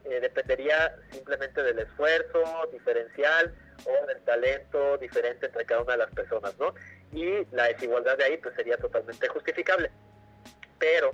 eh, 0.06 0.20
dependería 0.20 0.96
simplemente 1.12 1.64
del 1.64 1.80
esfuerzo 1.80 2.70
diferencial 2.72 3.54
o 3.86 4.06
del 4.08 4.22
talento 4.22 4.98
diferente 4.98 5.48
entre 5.48 5.66
cada 5.66 5.82
una 5.82 5.94
de 5.94 6.00
las 6.00 6.12
personas, 6.12 6.58
¿no? 6.58 6.74
Y 7.12 7.46
la 7.52 7.66
desigualdad 7.66 8.18
de 8.18 8.24
ahí 8.24 8.38
pues 8.38 8.56
sería 8.56 8.78
totalmente 8.78 9.28
justificable. 9.28 9.92
Pero 10.80 11.12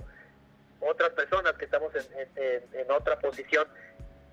otras 0.80 1.10
personas 1.10 1.52
que 1.54 1.64
estamos 1.64 1.92
en, 1.94 2.90
otra 2.90 3.18
posición 3.18 3.66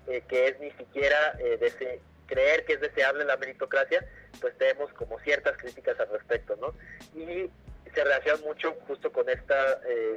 eh, 0.06 0.22
que 0.28 0.48
es 0.48 0.60
ni 0.60 0.70
siquiera 0.72 1.36
eh, 1.38 2.00
creer 2.26 2.64
que 2.64 2.74
es 2.74 2.80
deseable 2.80 3.24
la 3.24 3.36
meritocracia, 3.36 4.04
pues 4.40 4.56
tenemos 4.58 4.92
como 4.94 5.18
ciertas 5.20 5.56
críticas 5.56 5.98
al 6.00 6.08
respecto, 6.10 6.56
¿no? 6.56 6.74
Y 7.18 7.50
se 7.94 8.04
relaciona 8.04 8.40
mucho 8.44 8.72
justo 8.86 9.10
con 9.12 9.28
este 9.28 9.54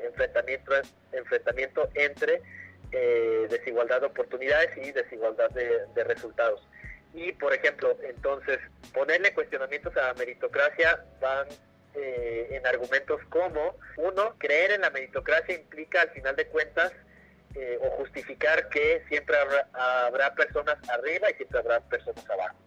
enfrentamiento, 0.06 0.74
enfrentamiento 1.12 1.90
entre 1.96 2.42
eh, 2.96 3.48
desigualdad 3.50 4.02
de 4.02 4.06
oportunidades 4.06 4.78
y 4.78 4.92
desigualdad 4.92 5.50
de, 5.50 6.04
resultados. 6.04 6.62
Y, 7.14 7.32
por 7.34 7.54
ejemplo, 7.54 7.96
entonces, 8.04 8.60
ponerle 8.94 9.34
cuestionamientos 9.34 9.96
a 9.98 10.08
la 10.08 10.14
meritocracia 10.16 11.04
van 11.22 11.48
eh, 11.96 12.48
en 12.52 12.66
argumentos 12.66 13.22
como, 13.30 13.78
uno, 13.98 14.36
creer 14.40 14.72
en 14.72 14.82
la 14.82 14.90
meritocracia 14.90 15.56
implica 15.56 16.02
al 16.02 16.10
final 16.10 16.36
de 16.36 16.48
cuentas 16.48 16.92
o 17.82 17.90
justificar 17.98 18.68
que 18.70 19.04
siempre 19.10 19.38
habrá, 19.38 19.70
habrá, 19.74 20.34
personas 20.34 20.76
arriba 20.90 21.30
y 21.30 21.36
siempre 21.36 21.60
habrá 21.60 21.82
personas 21.82 22.28
abajo. 22.28 22.58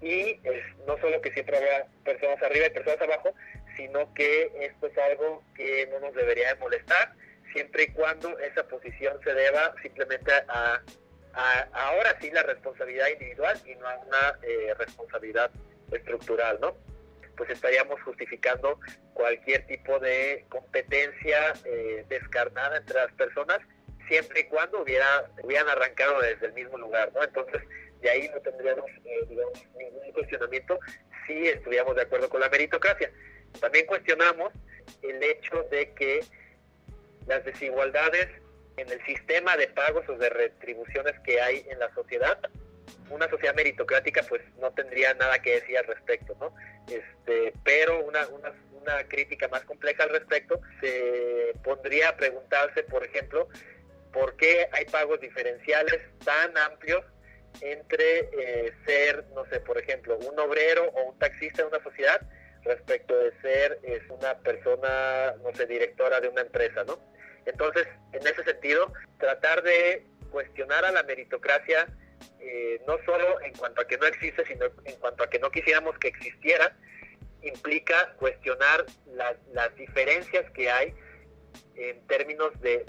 Y 0.00 0.40
no 0.86 0.98
solo 0.98 1.20
que 1.20 1.30
siempre 1.32 1.58
habrá 1.58 1.86
personas 2.04 2.42
arriba 2.42 2.68
y 2.68 2.70
personas 2.70 3.02
abajo, 3.02 3.34
sino 3.76 4.12
que 4.14 4.50
esto 4.60 4.86
es 4.86 4.98
algo 4.98 5.42
que 5.54 5.88
no 5.92 6.00
nos 6.00 6.14
debería 6.14 6.48
de 6.48 6.60
molestar, 6.60 7.12
siempre 7.52 7.84
y 7.84 7.88
cuando 7.88 8.38
esa 8.40 8.66
posición 8.66 9.18
se 9.22 9.32
deba 9.32 9.74
simplemente 9.82 10.32
a, 10.48 10.82
ahora 11.72 12.16
sí 12.20 12.30
la 12.30 12.42
responsabilidad 12.42 13.08
individual 13.08 13.60
y 13.64 13.74
no 13.76 13.88
a 13.88 13.96
una 13.96 14.38
eh, 14.42 14.74
responsabilidad 14.78 15.50
estructural, 15.90 16.58
¿no? 16.60 16.76
Pues 17.36 17.50
estaríamos 17.50 18.00
justificando 18.02 18.78
cualquier 19.12 19.66
tipo 19.66 19.98
de 19.98 20.44
competencia 20.48 21.52
eh, 21.64 22.04
descarnada 22.08 22.76
entre 22.76 22.94
las 22.94 23.12
personas, 23.12 23.58
siempre 24.08 24.40
y 24.40 24.44
cuando 24.44 24.82
hubiera, 24.82 25.28
hubieran 25.42 25.68
arrancado 25.68 26.20
desde 26.20 26.46
el 26.46 26.52
mismo 26.52 26.78
lugar, 26.78 27.12
¿no? 27.14 27.24
Entonces, 27.24 27.62
de 28.00 28.10
ahí 28.10 28.30
no 28.32 28.40
tendríamos, 28.40 28.84
eh, 29.04 29.26
ningún 29.28 30.12
cuestionamiento 30.12 30.78
si 31.26 31.48
estuviéramos 31.48 31.96
de 31.96 32.02
acuerdo 32.02 32.28
con 32.28 32.40
la 32.40 32.48
meritocracia. 32.48 33.10
También 33.60 33.86
cuestionamos 33.86 34.52
el 35.02 35.22
hecho 35.22 35.62
de 35.70 35.92
que 35.94 36.20
las 37.26 37.44
desigualdades 37.44 38.28
en 38.76 38.90
el 38.90 39.04
sistema 39.04 39.56
de 39.56 39.68
pagos 39.68 40.08
o 40.08 40.16
de 40.16 40.28
retribuciones 40.30 41.18
que 41.20 41.40
hay 41.40 41.64
en 41.68 41.78
la 41.78 41.92
sociedad, 41.94 42.38
una 43.10 43.28
sociedad 43.28 43.54
meritocrática 43.54 44.22
pues 44.28 44.42
no 44.60 44.72
tendría 44.72 45.14
nada 45.14 45.38
que 45.40 45.60
decir 45.60 45.78
al 45.78 45.86
respecto, 45.86 46.36
¿no? 46.40 46.54
Este, 46.88 47.52
pero 47.62 48.04
una, 48.04 48.26
una, 48.28 48.52
una 48.72 49.04
crítica 49.08 49.48
más 49.48 49.62
compleja 49.64 50.04
al 50.04 50.10
respecto 50.10 50.60
se 50.80 51.52
pondría 51.62 52.10
a 52.10 52.16
preguntarse, 52.16 52.82
por 52.84 53.04
ejemplo, 53.04 53.48
por 54.12 54.36
qué 54.36 54.68
hay 54.72 54.84
pagos 54.86 55.20
diferenciales 55.20 56.00
tan 56.24 56.56
amplios 56.56 57.04
entre 57.60 58.28
eh, 58.32 58.72
ser, 58.86 59.24
no 59.34 59.44
sé, 59.46 59.60
por 59.60 59.78
ejemplo, 59.78 60.16
un 60.18 60.38
obrero 60.38 60.88
o 60.90 61.10
un 61.10 61.18
taxista 61.18 61.62
en 61.62 61.68
una 61.68 61.82
sociedad 61.82 62.20
respecto 62.64 63.16
de 63.16 63.32
ser 63.40 63.78
una 64.08 64.38
persona, 64.38 65.34
no 65.42 65.54
sé, 65.54 65.66
directora 65.66 66.20
de 66.20 66.28
una 66.28 66.40
empresa, 66.40 66.82
¿no? 66.84 66.98
Entonces, 67.46 67.86
en 68.12 68.26
ese 68.26 68.42
sentido, 68.44 68.92
tratar 69.18 69.62
de 69.62 70.06
cuestionar 70.30 70.84
a 70.84 70.92
la 70.92 71.02
meritocracia, 71.02 71.86
eh, 72.40 72.80
no 72.86 72.98
solo 73.04 73.40
en 73.42 73.54
cuanto 73.54 73.82
a 73.82 73.86
que 73.86 73.98
no 73.98 74.06
existe, 74.06 74.44
sino 74.46 74.66
en 74.84 74.96
cuanto 74.96 75.24
a 75.24 75.30
que 75.30 75.38
no 75.38 75.50
quisiéramos 75.50 75.98
que 75.98 76.08
existiera, 76.08 76.76
implica 77.42 78.14
cuestionar 78.16 78.86
las 79.52 79.74
diferencias 79.76 80.50
que 80.52 80.70
hay 80.70 80.94
en 81.76 82.06
términos 82.06 82.58
de, 82.60 82.84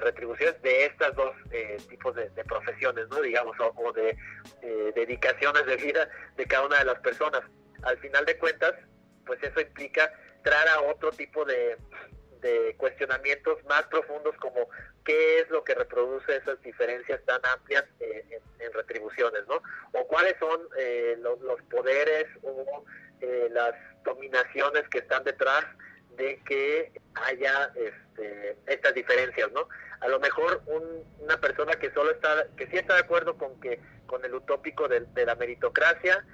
retribuciones 0.00 0.60
de 0.62 0.86
estas 0.86 1.14
dos 1.14 1.34
eh, 1.50 1.76
tipos 1.88 2.14
de, 2.14 2.30
profesiones, 2.44 3.08
¿no? 3.08 3.20
digamos, 3.20 3.56
o, 3.60 3.92
de 3.92 4.16
dedicaciones 4.94 5.66
de 5.66 5.76
vida 5.76 6.08
de 6.36 6.46
cada 6.46 6.66
una 6.66 6.78
de 6.78 6.84
las 6.86 6.98
personas 7.00 7.42
al 7.82 7.98
final 7.98 8.24
de 8.24 8.38
cuentas, 8.38 8.74
pues 9.26 9.42
eso 9.42 9.60
implica 9.60 10.10
entrar 10.38 10.66
a 10.68 10.80
otro 10.82 11.10
tipo 11.12 11.44
de, 11.44 11.76
cuestionamientos 12.76 13.62
más 13.64 13.82
profundos 13.84 14.36
como 14.36 14.68
qué 15.04 15.40
es 15.40 15.50
lo 15.50 15.64
que 15.64 15.74
reproduce 15.74 16.36
esas 16.36 16.60
diferencias 16.62 17.20
tan 17.24 17.40
amplias 17.46 17.84
en, 18.00 18.72
retribuciones, 18.72 19.46
¿no? 19.48 19.62
O 19.92 20.06
cuáles 20.06 20.36
son 20.38 20.60
eh, 20.78 21.16
los, 21.20 21.60
poderes 21.70 22.26
o 22.42 22.84
eh, 23.20 23.48
las 23.50 23.74
dominaciones 24.04 24.88
que 24.88 24.98
están 24.98 25.24
detrás 25.24 25.64
de 26.16 26.38
que 26.44 26.92
haya 27.14 27.72
este, 27.74 28.56
estas 28.66 28.94
diferencias, 28.94 29.50
¿no? 29.52 29.68
A 30.00 30.08
lo 30.08 30.20
mejor 30.20 30.62
una 31.18 31.40
persona 31.40 31.72
que 31.74 31.90
solo 31.92 32.12
está, 32.12 32.46
que 32.56 32.66
sí 32.68 32.76
está 32.76 32.94
de 32.94 33.00
acuerdo 33.00 33.36
con 33.36 33.58
que 33.60 33.80
con 34.06 34.24
el 34.24 34.34
utópico 34.34 34.88
de 34.88 35.26
la 35.26 35.34
meritocracia, 35.34 36.24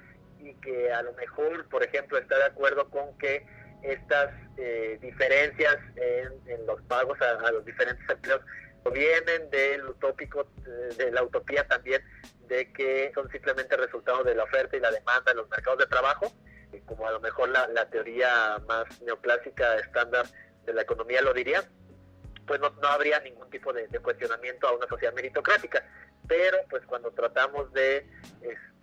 y 0.45 0.53
que 0.55 0.91
a 0.91 1.01
lo 1.01 1.13
mejor, 1.13 1.67
por 1.69 1.83
ejemplo, 1.83 2.17
está 2.17 2.37
de 2.37 2.45
acuerdo 2.45 2.89
con 2.89 3.17
que 3.17 3.45
estas 3.91 4.31
eh, 4.57 4.97
diferencias 5.01 5.77
en, 5.95 6.65
los 6.65 6.81
pagos 6.83 7.19
a, 7.21 7.51
los 7.51 7.65
diferentes 7.65 8.07
empleos 8.09 8.41
provienen 8.83 9.49
del 9.49 9.85
utópico, 9.85 10.47
de 10.97 11.11
la 11.11 11.23
utopía 11.23 11.67
también, 11.67 12.01
de 12.47 12.71
que 12.71 13.11
son 13.13 13.29
simplemente 13.31 13.75
resultado 13.77 14.23
de 14.23 14.35
la 14.35 14.43
oferta 14.43 14.77
y 14.77 14.79
la 14.79 14.91
demanda 14.91 15.31
en 15.31 15.37
los 15.37 15.49
mercados 15.49 15.79
de 15.79 15.87
trabajo, 15.87 16.31
como 16.85 17.07
a 17.07 17.11
lo 17.11 17.19
mejor 17.19 17.49
la, 17.49 17.89
teoría 17.89 18.61
más 18.67 19.01
neoclásica 19.01 19.77
estándar 19.77 20.25
de 20.65 20.73
la 20.73 20.81
economía 20.81 21.21
lo 21.21 21.33
diría, 21.33 21.63
pues 22.45 22.59
no, 22.59 22.69
no 22.81 22.87
habría 22.87 23.19
ningún 23.19 23.49
tipo 23.49 23.73
de, 23.73 23.87
cuestionamiento 23.99 24.67
a 24.67 24.75
una 24.75 24.87
sociedad 24.87 25.13
meritocrática. 25.13 25.83
Pero 26.27 26.57
pues 26.69 26.83
cuando 26.85 27.11
tratamos 27.11 27.71
de 27.73 28.05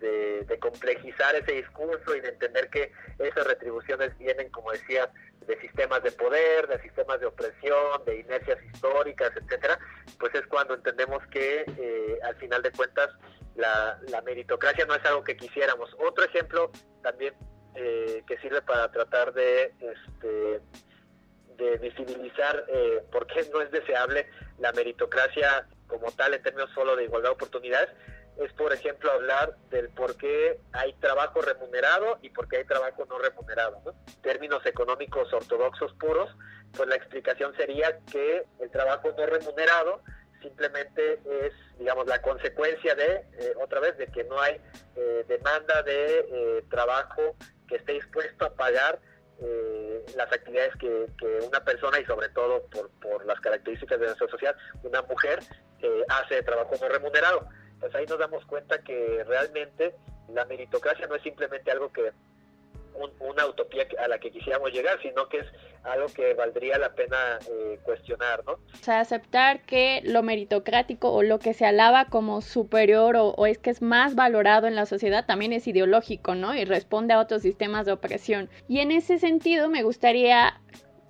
de, 0.03 0.59
complejizar 0.59 1.35
ese 1.35 1.53
discurso 1.53 2.15
y 2.15 2.21
de 2.21 2.29
entender 2.29 2.69
que 2.71 2.93
esas 3.19 3.47
retribuciones 3.47 4.17
vienen, 4.19 4.51
como 4.51 4.73
decía, 4.73 5.11
de 5.47 5.61
sistemas 5.61 6.03
de 6.03 6.13
poder, 6.13 6.69
de 6.69 6.81
sistemas 6.83 7.21
de 7.21 7.27
opresión, 7.27 8.05
de 8.05 8.21
inercias 8.21 8.59
históricas, 8.65 9.33
etcétera, 9.37 9.79
pues 10.19 10.35
es 10.35 10.47
cuando 10.47 10.75
entendemos 10.75 11.27
que 11.29 11.65
eh, 11.67 12.19
al 12.23 12.37
final 12.37 12.63
de 12.63 12.71
cuentas 12.73 13.11
la, 13.57 13.99
meritocracia 14.25 14.85
no 14.87 14.95
es 14.95 15.05
algo 15.05 15.25
que 15.25 15.37
quisiéramos. 15.37 15.95
Otro 15.99 16.25
ejemplo 16.25 16.71
también 17.03 17.35
eh, 17.75 18.23
que 18.27 18.39
sirve 18.39 18.63
para 18.63 18.91
tratar 18.93 19.33
de 19.33 19.75
este, 19.81 20.61
de 21.63 21.79
visibilizar 21.79 22.65
eh, 22.69 23.03
por 23.11 23.27
qué 23.27 23.47
no 23.53 23.61
es 23.61 23.71
deseable 23.71 24.27
la 24.59 24.73
meritocracia 24.73 25.67
como 25.87 26.11
tal 26.13 26.35
en 26.35 26.43
términos 26.43 26.71
solo 26.75 26.97
de 26.97 27.05
igualdad 27.05 27.31
de 27.31 27.35
oportunidades 27.35 27.91
es, 28.39 28.53
por 28.55 28.73
ejemplo, 28.73 29.11
hablar 29.13 29.57
del 29.71 29.91
por 29.91 30.17
qué 30.17 30.59
hay 30.73 30.95
trabajo 30.95 31.43
remunerado 31.43 32.19
y 32.23 32.31
por 32.31 32.49
qué 32.49 32.59
hay 32.59 32.65
trabajo 32.65 33.05
no 33.07 33.19
remunerado. 33.19 33.83
¿no? 33.85 33.95
Términos 34.23 34.65
económicos 34.65 35.33
ortodoxos 35.33 35.93
puros, 35.95 36.31
pues 36.75 36.89
la 36.89 36.97
explicación 36.97 37.55
sería 37.57 37.99
que 38.11 38.45
el 38.61 38.71
trabajo 38.71 39.13
no 39.17 39.27
remunerado 39.27 40.01
simplemente 40.41 41.21
es, 41.47 41.53
digamos, 41.79 42.07
la 42.07 42.21
consecuencia 42.21 42.95
de, 42.95 43.25
eh, 43.39 43.55
otra 43.63 43.81
vez, 43.81 43.97
de 43.97 44.09
que 44.09 44.25
no 44.25 44.41
hay 44.41 44.61
eh, 44.97 45.25
demanda 45.29 45.83
de 45.83 46.19
eh, 46.19 46.65
trabajo 46.69 47.37
que 47.69 47.77
esté 47.77 47.93
dispuesto 47.93 48.47
a 48.47 48.55
pagar 48.55 48.99
las 50.17 50.33
actividades 50.33 50.75
que, 50.77 51.07
una 51.47 51.65
persona 51.65 51.99
y 51.99 52.05
sobre 52.05 52.29
todo 52.31 52.67
por, 52.69 52.91
por 53.01 53.25
las 53.27 53.41
características 53.41 54.01
de 54.01 54.07
nuestra 54.07 54.29
sociedad, 54.29 54.57
una 54.83 55.03
mujer 55.03 55.41
eh, 55.81 56.05
hace 56.09 56.43
trabajo 56.43 56.75
no 56.81 56.89
remunerado. 56.89 57.47
Pues 57.81 57.95
ahí 57.95 58.07
nos 58.07 58.19
damos 58.19 58.45
cuenta 58.47 58.83
que 58.83 59.25
realmente 59.27 59.95
la 60.29 60.45
meritocracia 60.45 61.07
no 61.07 61.17
es 61.17 61.23
simplemente 61.23 61.71
algo 61.71 61.93
que 61.93 62.13
una 63.21 63.47
utopía 63.47 63.87
a 64.03 64.09
la 64.09 64.19
que 64.19 64.31
quisiéramos 64.31 64.73
llegar, 64.73 65.01
sino 65.03 65.29
que 65.29 65.39
es 65.39 65.47
algo 65.85 66.07
que 66.09 66.35
valdría 66.35 66.79
la 66.79 66.95
pena 66.95 67.39
eh, 67.49 67.79
cuestionar, 67.83 68.45
¿no? 68.47 68.53
O 68.53 68.77
sea, 68.83 69.01
aceptar 69.01 69.63
que 69.63 70.01
lo 70.05 70.23
meritocrático 70.23 71.13
o 71.13 71.23
lo 71.23 71.39
que 71.39 71.55
se 71.55 71.67
alaba 71.67 72.07
como 72.07 72.41
superior 72.41 73.17
o, 73.17 73.31
o, 73.31 73.47
es 73.47 73.59
que 73.59 73.71
es 73.71 73.83
más 73.83 74.15
valorado 74.15 74.67
en 74.67 74.77
la 74.77 74.87
sociedad 74.87 75.27
también 75.27 75.53
es 75.53 75.67
ideológico, 75.67 76.35
¿no? 76.35 76.55
Y 76.55 76.65
responde 76.65 77.15
a 77.15 77.21
otros 77.21 77.43
sistemas 77.43 77.87
de 77.87 77.93
opresión. 77.93 78.49
Y 78.69 78.81
en 78.81 78.93
ese 78.93 79.19
sentido 79.19 79.69
me 79.69 79.83
gustaría 79.83 80.61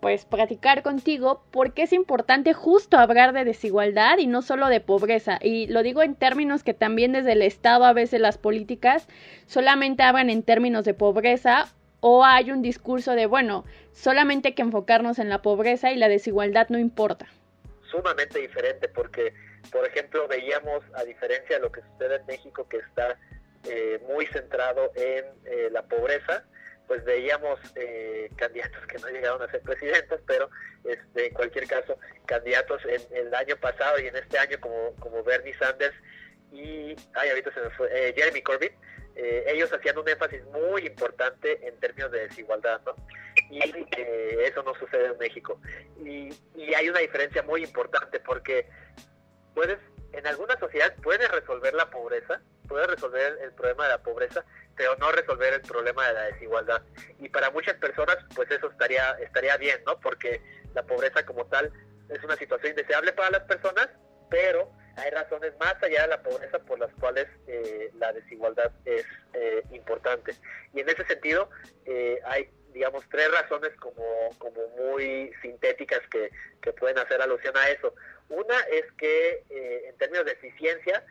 pues 0.03 0.25
platicar 0.25 0.83
contigo 0.83 1.45
porque 1.53 1.85
es 1.85 1.93
importante 1.93 2.55
justo 2.55 2.99
hablar 2.99 3.33
de 3.33 3.45
desigualdad 3.45 4.19
y 4.19 4.27
no 4.27 4.43
solo 4.43 4.67
de 4.67 4.81
pobreza. 4.81 5.39
Y 5.41 5.69
lo 5.69 5.85
digo 5.85 6.03
en 6.03 6.17
términos 6.17 6.65
que 6.65 6.75
también 6.75 7.13
desde 7.13 7.33
el 7.33 7.43
Estado 7.43 7.85
a 7.85 7.93
veces 7.93 8.21
las 8.21 8.37
políticas 8.37 9.07
solamente 9.47 10.03
hablan 10.03 10.29
en 10.29 10.43
términos 10.43 10.85
de 10.85 10.93
pobreza 10.93 11.73
o 12.01 12.25
hay 12.25 12.51
un 12.51 12.63
discurso 12.63 13.13
de, 13.13 13.27
bueno, 13.27 13.65
solamente 13.93 14.49
hay 14.49 14.55
que 14.55 14.63
enfocarnos 14.63 15.21
en 15.21 15.29
la 15.29 15.41
pobreza 15.41 15.93
y 15.93 15.97
la 15.97 16.09
desigualdad 16.09 16.67
no 16.69 16.81
importa. 16.81 17.29
Sumamente 17.89 18.41
diferente 18.41 18.89
porque, 18.89 19.33
por 19.71 19.87
ejemplo, 19.87 20.27
veíamos, 20.27 20.83
a 20.95 21.05
diferencia 21.05 21.59
de 21.59 21.63
lo 21.63 21.71
que 21.71 21.81
sucede 21.81 22.17
en 22.17 22.27
México, 22.27 22.67
que 22.69 22.79
está 22.79 23.17
eh, 23.71 24.03
muy 24.13 24.27
centrado 24.27 24.91
en 24.97 25.27
eh, 25.45 25.69
la 25.71 25.83
pobreza, 25.83 26.43
pues 26.93 27.05
veíamos 27.07 27.59
eh, 27.77 28.29
candidatos 28.37 28.87
que 28.87 28.99
no 28.99 29.09
llegaron 29.09 29.41
a 29.41 29.51
ser 29.51 29.63
presidentes, 29.63 30.21
pero 30.27 30.51
este, 30.85 31.29
en 31.29 31.33
cualquier 31.33 31.67
caso, 31.67 31.97
candidatos 32.27 32.83
en, 32.85 33.01
el 33.17 33.35
año 33.35 33.57
pasado 33.57 33.99
y 33.99 34.09
en 34.09 34.17
este 34.17 34.39
año 34.39 34.61
como, 34.61 34.95
como 34.97 35.25
Bernie 35.25 35.55
Sanders 35.55 35.95
y 36.53 36.95
ay, 37.15 37.31
ahorita 37.31 37.55
se 37.55 37.61
me 37.63 37.71
fue, 37.71 37.89
eh, 37.91 38.13
Jeremy 38.15 38.43
Corbyn, 38.43 38.73
eh, 39.17 39.45
ellos 39.49 39.73
hacían 39.73 39.97
un 39.97 40.07
énfasis 40.07 40.45
muy 40.53 40.87
importante 40.87 41.67
en 41.67 41.81
términos 41.81 42.13
de 42.13 42.29
desigualdad, 42.29 42.83
¿no? 42.85 42.95
Y 43.51 43.61
eso 44.43 44.63
no 44.63 44.75
sucede 44.75 45.07
en 45.07 45.17
México. 45.17 45.59
Y, 46.05 46.29
y 46.55 46.75
hay 46.75 46.91
una 46.91 46.99
diferencia 46.99 47.43
muy 47.43 47.65
importante 47.65 48.21
porque 48.21 48.69
puedes, 49.55 49.79
en 50.13 50.27
alguna 50.27 50.59
sociedad 50.59 50.95
puedes 51.03 51.31
resolver 51.31 51.73
la 51.73 51.89
pobreza, 51.89 52.43
puedes 52.73 52.89
resolver 52.89 53.39
el 53.43 53.53
problema 53.53 53.85
de 53.85 53.91
la 53.91 54.03
pobreza, 54.03 54.45
pero 54.75 54.97
no 54.97 55.13
resolver 55.13 55.53
el 55.53 55.61
problema 55.61 56.09
de 56.09 56.15
la 56.15 56.23
desigualdad. 56.23 56.83
Y 57.19 57.29
para 57.29 57.51
muchas 57.51 57.75
personas, 57.75 58.17
pues 58.35 58.51
eso 58.51 58.71
estaría, 58.71 59.11
estaría 59.21 59.59
bien, 59.59 59.79
¿no? 59.85 60.01
Porque 60.01 60.41
la 60.73 60.83
pobreza 60.83 61.23
como 61.27 61.45
tal 61.45 61.71
es 62.09 62.25
una 62.25 62.35
situación 62.37 62.71
indeseable 62.71 63.13
para 63.13 63.31
las 63.31 63.43
personas, 63.43 63.91
pero 64.31 64.73
hay 64.97 65.11
razones 65.11 65.53
más 65.61 65.75
allá 65.83 66.03
de 66.03 66.09
la 66.09 66.23
pobreza 66.23 66.61
por 66.61 66.79
las 66.79 66.91
cuales 66.95 67.27
eh, 67.47 67.91
la 67.99 68.11
desigualdad 68.15 68.73
es 68.87 69.05
eh, 69.35 69.63
importante. 69.73 70.35
Y 70.73 70.81
en 70.81 70.89
ese 70.89 71.05
sentido, 71.05 71.51
eh, 71.85 72.21
hay, 72.25 72.49
digamos, 72.73 73.05
tres 73.11 73.31
razones 73.33 73.73
como, 73.81 74.31
como 74.39 74.67
muy 74.79 75.31
sintéticas 75.43 76.01
que, 76.11 76.31
que 76.63 76.73
pueden 76.73 76.99
hacer 76.99 77.21
alusión 77.21 77.55
a 77.55 77.69
eso. 77.69 77.95
Una 78.31 78.59
es 78.61 78.91
que 78.93 79.45
en 79.51 79.95
términos 79.99 80.25
de 80.25 80.33
eficiencia, 80.33 81.05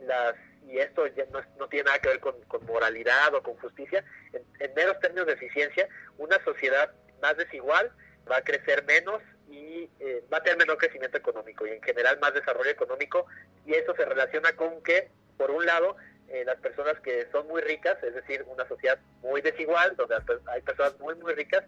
las 0.00 0.34
y 0.66 0.78
esto 0.78 1.06
ya 1.08 1.24
no, 1.58 1.68
tiene 1.68 1.84
nada 1.84 1.98
que 1.98 2.08
ver 2.08 2.20
con, 2.20 2.34
moralidad 2.66 3.34
o 3.34 3.42
con 3.42 3.54
justicia, 3.56 4.04
en, 4.32 4.74
menos 4.74 4.98
términos 5.00 5.26
de 5.26 5.34
eficiencia, 5.34 5.88
una 6.18 6.42
sociedad 6.44 6.92
más 7.20 7.36
desigual 7.36 7.90
va 8.30 8.38
a 8.38 8.44
crecer 8.44 8.84
menos 8.84 9.20
y 9.48 9.88
eh, 10.00 10.24
va 10.32 10.38
a 10.38 10.42
tener 10.42 10.58
menor 10.58 10.78
crecimiento 10.78 11.18
económico 11.18 11.66
y 11.66 11.70
en 11.70 11.82
general 11.82 12.18
más 12.18 12.32
desarrollo 12.32 12.70
económico 12.70 13.26
y 13.66 13.74
eso 13.74 13.94
se 13.94 14.04
relaciona 14.04 14.52
con 14.56 14.82
que, 14.82 15.10
por 15.36 15.50
un 15.50 15.66
lado, 15.66 15.96
eh, 16.28 16.44
las 16.44 16.56
personas 16.56 16.98
que 17.00 17.28
son 17.30 17.46
muy 17.46 17.60
ricas, 17.60 18.02
es 18.02 18.14
decir, 18.14 18.44
una 18.48 18.66
sociedad 18.66 18.98
muy 19.20 19.42
desigual, 19.42 19.94
donde 19.96 20.16
hay 20.46 20.62
personas 20.62 20.98
muy, 20.98 21.14
muy 21.16 21.34
ricas, 21.34 21.64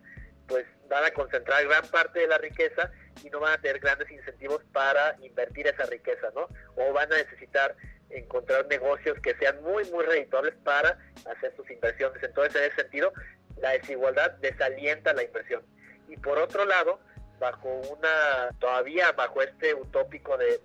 pues 0.49 0.65
van 0.89 1.05
a 1.05 1.11
concentrar 1.11 1.67
gran 1.67 1.87
parte 1.89 2.21
de 2.21 2.29
la 2.29 2.39
riqueza 2.39 2.91
y 3.23 3.31
no 3.31 3.41
van 3.41 3.55
a 3.55 3.61
tener 3.61 3.81
grandes 3.81 4.11
incentivos 4.11 4.63
para 4.73 5.17
invertir 5.21 5.67
esa 5.67 5.85
riqueza, 5.87 6.31
¿no? 6.35 6.49
O 6.77 6.93
van 6.93 7.13
a 7.13 7.17
necesitar 7.17 7.75
encontrar 8.11 8.67
negocios 8.67 9.19
que 9.21 9.35
sean 9.37 9.63
muy, 9.63 9.85
muy 9.91 10.05
redituables 10.05 10.55
para 10.65 10.99
hacer 11.31 11.55
sus 11.57 11.71
inversiones. 11.71 12.23
Entonces, 12.23 12.55
en 12.57 12.65
ese 12.65 12.83
sentido, 12.83 13.13
la 13.61 13.71
desigualdad 13.71 14.33
desalienta 14.41 15.13
la 15.13 15.25
inversión. 15.25 15.63
Y 16.09 16.17
por 16.17 16.39
otro 16.39 16.65
lado, 16.65 17.01
bajo 17.39 17.69
una, 17.69 18.51
todavía 18.59 19.13
bajo 19.13 19.43
este 19.43 19.75
utópico 19.75 20.37
de, 20.37 20.61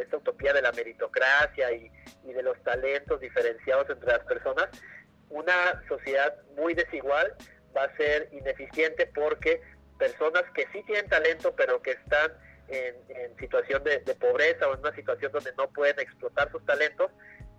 esta 0.00 0.16
utopía 0.16 0.52
de 0.52 0.62
la 0.62 0.72
meritocracia 0.72 1.72
y, 1.72 1.90
y 2.24 2.32
de 2.32 2.42
los 2.42 2.60
talentos 2.62 3.20
diferenciados 3.20 3.88
entre 3.90 4.12
las 4.12 4.24
personas, 4.24 4.68
una 5.30 5.82
sociedad 5.88 6.34
muy 6.56 6.74
desigual 6.74 7.34
va 7.76 7.84
a 7.84 7.96
ser 7.96 8.28
ineficiente 8.32 9.06
porque 9.06 9.60
personas 9.98 10.44
que 10.54 10.66
sí 10.72 10.82
tienen 10.84 11.08
talento 11.08 11.54
pero 11.56 11.80
que 11.82 11.92
están 11.92 12.32
en, 12.68 13.36
situación 13.38 13.82
de, 13.84 13.98
pobreza 14.14 14.68
o 14.68 14.74
en 14.74 14.80
una 14.80 14.94
situación 14.94 15.30
donde 15.32 15.52
no 15.56 15.68
pueden 15.68 15.98
explotar 16.00 16.50
sus 16.50 16.64
talentos, 16.64 17.10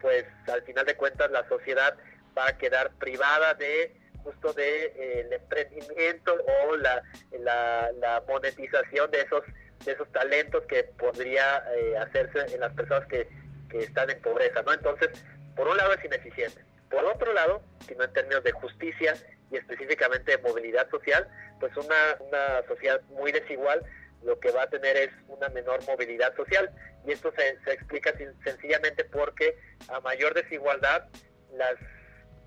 pues 0.02 0.26
al 0.52 0.62
final 0.64 0.86
de 0.86 0.96
cuentas 0.96 1.32
la 1.32 1.48
sociedad 1.48 1.96
va 2.38 2.50
a 2.50 2.58
quedar 2.58 2.92
privada 3.00 3.54
de 3.54 3.96
justo 4.24 4.54
de 4.54 4.86
eh, 4.86 5.22
el 5.22 5.34
emprendimiento 5.34 6.36
o 6.68 6.76
la, 6.76 7.02
la, 7.40 8.24
monetización 8.28 9.10
de 9.12 9.22
esos 9.22 9.44
de 9.86 9.92
esos 9.92 10.12
talentos 10.12 10.64
que 10.66 10.84
podría 10.84 11.64
eh, 11.76 11.98
hacerse 11.98 12.54
en 12.54 12.60
las 12.60 12.74
personas 12.74 13.08
que, 13.08 13.30
que 13.70 13.80
están 13.80 14.10
en 14.10 14.20
pobreza, 14.22 14.64
¿no? 14.64 14.74
Entonces, 14.74 15.10
por 15.56 15.68
un 15.68 15.78
lado 15.78 15.94
es 15.94 16.04
ineficiente. 16.04 16.62
Por 16.90 17.06
otro 17.06 17.32
lado, 17.32 17.62
sino 17.88 18.04
en 18.04 18.12
términos 18.12 18.44
de 18.44 18.52
justicia 18.54 19.16
y 19.52 19.58
específicamente 19.58 20.32
de 20.32 20.38
movilidad 20.40 20.90
social, 20.90 21.28
pues 21.60 21.72
una, 21.78 22.18
una 22.20 22.68
sociedad 22.68 23.02
muy 23.10 23.32
desigual 23.32 23.84
lo 24.24 24.40
que 24.40 24.52
va 24.52 24.64
a 24.64 24.70
tener 24.70 24.98
es 24.98 25.10
una 25.28 25.50
menor 25.50 25.84
movilidad 25.86 26.36
social. 26.36 26.70
Y 27.06 27.12
esto 27.12 27.32
se, 27.36 27.58
se 27.64 27.74
explica 27.74 28.14
sencillamente 28.44 29.06
porque 29.06 29.58
a 29.88 30.00
mayor 30.02 30.34
desigualdad, 30.34 31.08
las 31.54 31.76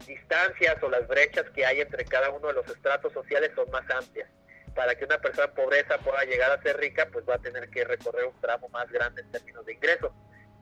distancias 0.06 0.82
o 0.82 0.88
las 0.88 1.06
brechas 1.06 1.48
que 1.50 1.64
hay 1.64 1.80
entre 1.80 2.04
cada 2.04 2.30
uno 2.30 2.48
de 2.48 2.54
los 2.54 2.68
estratos 2.68 3.12
sociales 3.12 3.50
son 3.54 3.70
más 3.70 3.88
amplias. 3.90 4.28
Para 4.74 4.94
que 4.94 5.04
una 5.04 5.18
persona 5.18 5.46
en 5.46 5.54
pobreza 5.54 5.98
pueda 5.98 6.24
llegar 6.24 6.50
a 6.52 6.62
ser 6.62 6.78
rica, 6.78 7.08
pues 7.12 7.28
va 7.28 7.34
a 7.34 7.38
tener 7.38 7.68
que 7.70 7.84
recorrer 7.84 8.26
un 8.26 8.40
tramo 8.40 8.68
más 8.68 8.90
grande 8.90 9.22
en 9.22 9.30
términos 9.32 9.66
de 9.66 9.74
ingresos. 9.74 10.12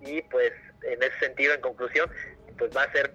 Y 0.01 0.23
pues 0.23 0.53
en 0.83 1.03
ese 1.03 1.19
sentido, 1.19 1.55
en 1.55 1.61
conclusión, 1.61 2.11
pues 2.57 2.75
va 2.77 2.85
a 2.85 2.93
ser 2.93 3.13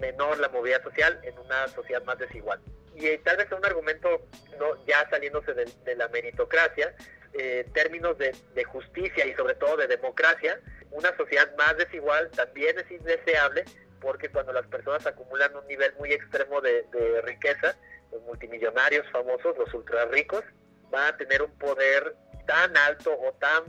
menor 0.00 0.38
la 0.38 0.48
movilidad 0.48 0.82
social 0.82 1.18
en 1.22 1.38
una 1.38 1.68
sociedad 1.68 2.02
más 2.04 2.18
desigual. 2.18 2.60
Y 2.94 3.16
tal 3.18 3.36
vez 3.36 3.50
un 3.52 3.64
argumento 3.64 4.26
no 4.58 4.84
ya 4.86 5.08
saliéndose 5.10 5.54
de 5.54 5.94
la 5.96 6.08
meritocracia, 6.08 6.94
eh, 7.32 7.68
términos 7.74 8.16
de, 8.18 8.34
justicia 8.64 9.26
y 9.26 9.34
sobre 9.34 9.54
todo 9.54 9.76
de 9.76 9.86
democracia, 9.86 10.60
una 10.90 11.16
sociedad 11.16 11.54
más 11.56 11.76
desigual 11.76 12.30
también 12.30 12.78
es 12.78 12.90
indeseable 12.90 13.64
porque 14.00 14.28
cuando 14.28 14.52
las 14.52 14.66
personas 14.66 15.06
acumulan 15.06 15.54
un 15.56 15.66
nivel 15.66 15.92
muy 15.98 16.12
extremo 16.12 16.60
de, 16.60 16.84
riqueza, 17.22 17.76
los 18.12 18.22
multimillonarios 18.22 19.06
famosos, 19.10 19.56
los 19.58 19.72
ultra 19.74 20.04
ricos, 20.06 20.44
van 20.90 21.14
a 21.14 21.16
tener 21.16 21.42
un 21.42 21.50
poder 21.58 22.14
tan 22.46 22.76
alto 22.76 23.12
o 23.12 23.32
tan, 23.34 23.64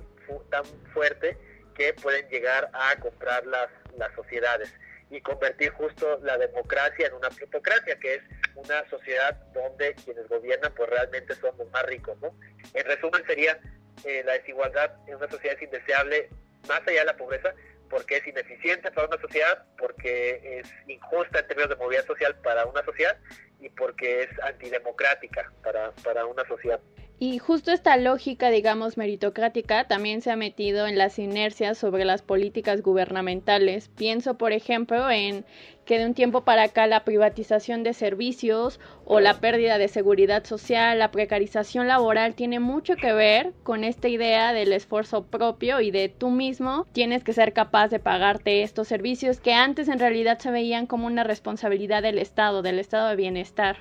tan 0.50 0.66
fuerte 0.94 1.38
que 1.76 1.94
pueden 1.94 2.28
llegar 2.30 2.70
a 2.74 3.00
comprar 3.00 3.46
las, 3.46 3.70
las 3.98 4.14
sociedades 4.16 4.72
y 5.10 5.22
convertir 5.22 5.72
justo 5.72 6.20
la 6.24 6.38
democracia 6.38 7.08
en 7.08 7.14
una 7.14 7.30
plutocracia, 7.30 7.98
que 8.00 8.16
es 8.16 8.22
una 8.58 8.90
sociedad 8.90 9.36
donde 9.54 9.96
quienes 9.96 10.28
gobiernan 10.28 10.74
pues 10.76 10.90
realmente 10.90 11.36
son 11.36 11.56
los 11.58 11.70
más 11.72 11.84
ricos, 11.86 12.18
¿no? 12.22 12.34
En 12.74 12.86
resumen 12.86 13.24
sería 13.26 13.60
eh, 14.04 14.24
la 14.26 14.34
desigualdad 14.34 14.92
en 15.08 15.16
una 15.16 15.30
sociedad 15.30 15.56
es 15.56 15.64
indeseable 15.64 16.30
más 16.68 16.82
allá 16.88 17.00
de 17.00 17.06
la 17.06 17.18
pobreza 17.18 17.54
porque 17.90 18.18
es 18.18 18.28
ineficiente 18.28 18.92
para 18.92 19.08
una 19.08 19.22
sociedad, 19.22 19.66
porque 19.78 20.60
es 20.60 20.68
injusta 20.88 21.40
en 21.40 21.48
términos 21.48 21.70
de 21.70 21.76
movilidad 21.78 22.06
social 22.06 22.36
para 22.44 22.66
una 22.66 22.84
sociedad 22.84 23.18
y 23.60 23.70
porque 23.70 24.24
es 24.24 24.30
antidemocrática 24.44 25.52
para, 25.64 25.92
para 26.04 26.26
una 26.26 26.46
sociedad. 26.48 26.80
Y 27.20 27.40
justo 27.40 27.72
esta 27.72 27.98
lógica, 27.98 28.52
digamos, 28.52 28.96
meritocrática 28.96 29.86
también 29.86 30.22
se 30.22 30.30
ha 30.30 30.36
metido 30.36 30.86
en 30.86 31.00
las 31.00 31.18
inercias 31.18 31.80
sobre 31.80 32.06
las 32.06 32.22
políticas 32.22 32.84
gubernamentales. 32.84 33.90
Pienso, 33.90 34.38
por 34.38 34.52
ejemplo, 34.52 35.10
en 35.10 35.44
que 35.86 35.98
de 35.98 36.06
un 36.06 36.14
tiempo 36.14 36.44
para 36.44 36.64
acá 36.64 36.86
la 36.86 37.06
privatización 37.06 37.82
de 37.82 37.96
servicios 37.96 38.80
o 39.04 39.20
la 39.20 39.40
pérdida 39.40 39.80
de 39.80 39.88
seguridad 39.88 40.44
social, 40.44 41.00
la 41.00 41.10
precarización 41.10 41.88
laboral 41.88 42.36
tiene 42.36 42.60
mucho 42.60 42.96
que 42.98 43.14
ver 43.14 43.52
con 43.64 43.84
esta 43.84 44.10
idea 44.10 44.54
del 44.54 44.72
esfuerzo 44.72 45.26
propio 45.26 45.82
y 45.82 45.90
de 45.90 46.10
tú 46.10 46.30
mismo 46.30 46.86
tienes 46.92 47.24
que 47.24 47.34
ser 47.34 47.52
capaz 47.52 47.88
de 47.88 48.00
pagarte 48.00 48.62
estos 48.62 48.90
servicios 48.90 49.40
que 49.40 49.54
antes 49.54 49.88
en 49.88 49.98
realidad 49.98 50.38
se 50.38 50.52
veían 50.52 50.86
como 50.86 51.08
una 51.08 51.24
responsabilidad 51.24 52.04
del 52.04 52.20
Estado, 52.20 52.62
del 52.62 52.78
estado 52.78 53.10
de 53.10 53.16
bienestar. 53.16 53.78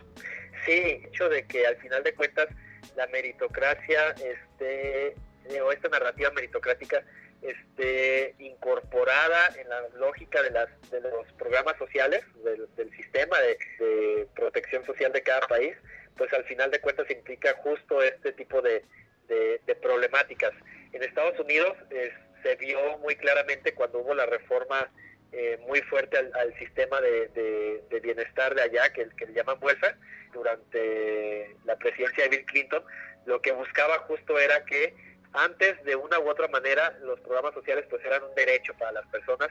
Sí, 0.64 1.02
hecho 1.04 1.28
de 1.28 1.44
que 1.44 1.66
al 1.66 1.76
final 1.76 2.02
de 2.02 2.14
cuentas 2.14 2.46
la 2.96 3.06
meritocracia, 3.08 4.10
este, 4.10 5.08
eh, 5.48 5.60
o 5.62 5.70
esta 5.70 5.88
narrativa 5.88 6.30
meritocrática, 6.30 7.04
esté 7.42 8.34
incorporada 8.38 9.54
en 9.58 9.68
la 9.68 9.82
lógica 9.98 10.42
de, 10.42 10.50
las, 10.50 10.68
de 10.90 11.00
los 11.00 11.30
programas 11.38 11.76
sociales, 11.78 12.24
del, 12.42 12.90
sistema 12.96 13.36
de, 13.40 14.26
protección 14.34 14.84
social 14.84 15.12
de 15.12 15.22
cada 15.22 15.46
país, 15.46 15.76
pues 16.16 16.32
al 16.32 16.44
final 16.44 16.70
de 16.70 16.80
cuentas 16.80 17.10
implica 17.10 17.54
justo 17.62 18.02
este 18.02 18.32
tipo 18.32 18.62
de, 18.62 18.84
problemáticas. 19.82 20.52
En 20.92 21.02
Estados 21.02 21.38
Unidos 21.38 21.76
se 22.42 22.56
vio 22.56 22.98
muy 22.98 23.16
claramente 23.16 23.74
cuando 23.74 23.98
hubo 23.98 24.14
la 24.14 24.26
reforma 24.26 24.90
eh, 25.32 25.58
muy 25.66 25.80
fuerte 25.82 26.16
al, 26.16 26.58
sistema 26.58 27.00
de, 27.00 27.82
bienestar 28.02 28.54
de 28.54 28.62
allá, 28.62 28.92
que, 28.92 29.08
que 29.16 29.26
le 29.26 29.32
llaman 29.32 29.58
welfare, 29.60 29.96
durante 30.32 31.56
la 31.64 31.76
presidencia 31.76 32.24
de 32.24 32.30
Bill 32.30 32.46
Clinton, 32.46 32.84
lo 33.24 33.40
que 33.40 33.52
buscaba 33.52 33.98
justo 34.00 34.38
era 34.38 34.64
que 34.64 34.94
antes 35.32 35.82
de 35.84 35.96
una 35.96 36.18
u 36.18 36.28
otra 36.28 36.48
manera 36.48 36.96
los 37.02 37.20
programas 37.20 37.52
sociales 37.54 37.84
pues 37.90 38.04
eran 38.04 38.22
un 38.22 38.34
derecho 38.34 38.72
para 38.78 38.92
las 38.92 39.06
personas, 39.08 39.48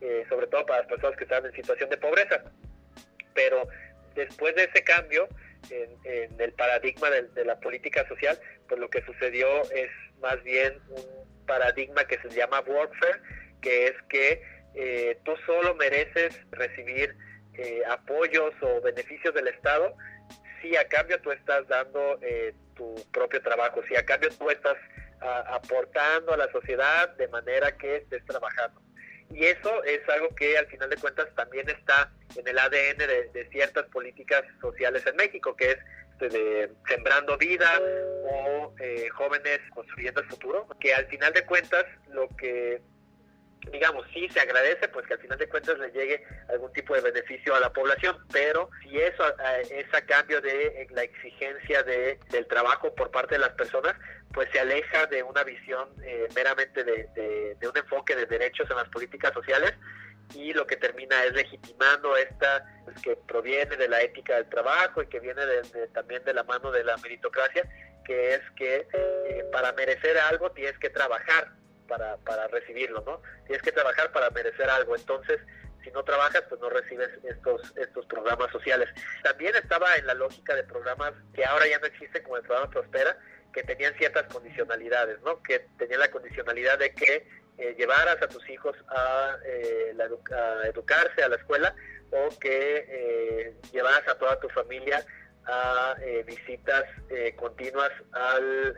eh, 0.00 0.24
sobre 0.28 0.46
todo 0.46 0.66
para 0.66 0.80
las 0.80 0.88
personas 0.88 1.16
que 1.16 1.24
estaban 1.24 1.46
en 1.46 1.54
situación 1.54 1.90
de 1.90 1.96
pobreza. 1.96 2.42
Pero 3.34 3.68
después 4.14 4.54
de 4.56 4.64
ese 4.64 4.82
cambio 4.82 5.28
en, 5.70 6.40
el 6.40 6.52
paradigma 6.52 7.10
de, 7.10 7.44
la 7.44 7.58
política 7.60 8.06
social, 8.08 8.38
pues 8.68 8.80
lo 8.80 8.90
que 8.90 9.02
sucedió 9.02 9.62
es 9.70 9.90
más 10.20 10.42
bien 10.42 10.80
un 10.88 11.46
paradigma 11.46 12.04
que 12.04 12.18
se 12.18 12.30
llama 12.30 12.60
workfare, 12.60 13.20
que 13.60 13.88
es 13.88 13.94
que 14.08 14.42
eh, 14.74 15.18
tú 15.24 15.34
solo 15.46 15.74
mereces 15.74 16.38
recibir 16.50 17.16
eh, 17.54 17.82
apoyos 17.88 18.54
o 18.62 18.80
beneficios 18.80 19.34
del 19.34 19.48
Estado 19.48 19.96
si 20.62 20.76
a 20.76 20.88
cambio 20.88 21.20
tú 21.20 21.30
estás 21.30 21.66
dando 21.68 22.18
tu 22.74 22.94
propio 23.12 23.40
trabajo, 23.40 23.80
si 23.88 23.94
a 23.94 24.04
cambio 24.04 24.28
tú 24.30 24.50
estás 24.50 24.76
aportando 25.20 26.32
a 26.32 26.36
la 26.36 26.50
sociedad 26.50 27.10
de 27.16 27.28
manera 27.28 27.76
que 27.76 27.98
estés 27.98 28.24
trabajando. 28.24 28.80
Y 29.30 29.44
eso 29.44 29.84
es 29.84 30.00
algo 30.08 30.34
que 30.34 30.58
al 30.58 30.66
final 30.66 30.90
de 30.90 30.96
cuentas 30.96 31.28
también 31.36 31.68
está 31.68 32.10
en 32.34 32.48
el 32.48 32.58
ADN 32.58 32.98
de, 33.32 33.48
ciertas 33.52 33.86
políticas 33.86 34.42
sociales 34.60 35.06
en 35.06 35.14
México, 35.14 35.54
que 35.54 35.72
es 35.72 35.78
este, 36.20 36.70
sembrando 36.88 37.38
vida 37.38 37.80
o 38.24 38.74
eh, 38.80 39.08
jóvenes 39.10 39.60
construyendo 39.72 40.20
el 40.20 40.26
futuro, 40.26 40.66
que 40.80 40.92
al 40.92 41.06
final 41.06 41.32
de 41.32 41.44
cuentas 41.46 41.84
lo 42.08 42.28
que 42.36 42.82
digamos, 43.70 44.06
sí 44.12 44.28
se 44.30 44.40
agradece, 44.40 44.88
pues 44.88 45.06
que 45.06 45.14
al 45.14 45.20
final 45.20 45.38
de 45.38 45.48
cuentas 45.48 45.78
le 45.78 45.90
llegue 45.90 46.22
algún 46.48 46.72
tipo 46.72 46.94
de 46.94 47.00
beneficio 47.00 47.54
a 47.54 47.60
la 47.60 47.72
población, 47.72 48.16
pero 48.32 48.70
si 48.82 48.98
eso 48.98 49.28
eh, 49.28 49.62
es 49.70 49.94
a 49.94 50.02
cambio 50.02 50.40
de 50.40 50.66
eh, 50.66 50.86
la 50.90 51.02
exigencia 51.02 51.82
de, 51.82 52.18
del 52.30 52.46
trabajo 52.46 52.94
por 52.94 53.10
parte 53.10 53.34
de 53.34 53.40
las 53.40 53.50
personas, 53.50 53.94
pues 54.32 54.48
se 54.52 54.60
aleja 54.60 55.06
de 55.06 55.22
una 55.22 55.42
visión 55.44 55.88
eh, 56.02 56.28
meramente 56.34 56.84
de, 56.84 57.56
un 57.66 57.76
enfoque 57.76 58.14
de 58.14 58.26
derechos 58.26 58.70
en 58.70 58.76
las 58.76 58.88
políticas 58.88 59.32
sociales 59.32 59.72
y 60.34 60.52
lo 60.52 60.66
que 60.66 60.76
termina 60.76 61.24
es 61.24 61.32
legitimando 61.32 62.16
esta 62.16 62.64
pues, 62.84 63.00
que 63.00 63.16
proviene 63.16 63.76
de 63.76 63.88
la 63.88 64.02
ética 64.02 64.36
del 64.36 64.48
trabajo 64.48 65.02
y 65.02 65.06
que 65.06 65.20
viene 65.20 65.42
también 65.94 66.22
de 66.24 66.34
la 66.34 66.44
mano 66.44 66.70
de 66.70 66.84
la 66.84 66.96
meritocracia, 66.98 67.66
que 68.04 68.34
es 68.34 68.40
que 68.56 68.86
para 69.52 69.72
merecer 69.72 70.18
algo 70.18 70.50
tienes 70.52 70.78
que 70.78 70.90
trabajar 70.90 71.57
para, 71.88 72.16
para 72.18 72.46
recibirlo, 72.48 73.02
¿no? 73.04 73.20
Tienes 73.46 73.62
que 73.62 73.72
trabajar 73.72 74.12
para 74.12 74.30
merecer 74.30 74.70
algo, 74.70 74.94
entonces 74.94 75.40
si 75.82 75.90
no 75.90 76.04
trabajas, 76.04 76.42
pues 76.48 76.60
no 76.60 76.68
recibes 76.68 77.08
estos, 77.24 77.72
estos 77.76 78.04
programas 78.06 78.50
sociales. 78.52 78.88
También 79.22 79.54
estaba 79.56 79.96
en 79.96 80.06
la 80.06 80.14
lógica 80.14 80.54
de 80.54 80.64
programas 80.64 81.14
que 81.34 81.44
ahora 81.44 81.66
ya 81.66 81.78
no 81.78 81.86
existen, 81.86 82.22
como 82.22 82.36
el 82.36 82.42
programa 82.42 82.70
Prospera, 82.70 83.16
que 83.52 83.62
tenían 83.62 83.94
ciertas 83.94 84.26
condicionalidades, 84.32 85.20
¿no? 85.22 85.42
Que 85.42 85.66
tenían 85.78 86.00
la 86.00 86.10
condicionalidad 86.10 86.78
de 86.78 86.92
que 86.92 87.26
eh, 87.58 87.74
llevaras 87.78 88.20
a 88.22 88.28
tus 88.28 88.48
hijos 88.50 88.76
a, 88.88 89.36
eh, 89.44 89.96
a, 89.98 90.68
educarse 90.68 91.22
a 91.22 91.28
la 91.28 91.36
escuela 91.36 91.74
o 92.10 92.38
que 92.38 92.86
eh, 92.88 93.56
llevaras 93.72 94.06
a 94.08 94.16
toda 94.16 94.38
tu 94.38 94.48
familia 94.50 95.04
eh, 96.02 96.24
visitas 96.26 96.84
eh, 97.08 97.34
continuas 97.34 97.90
al, 98.12 98.74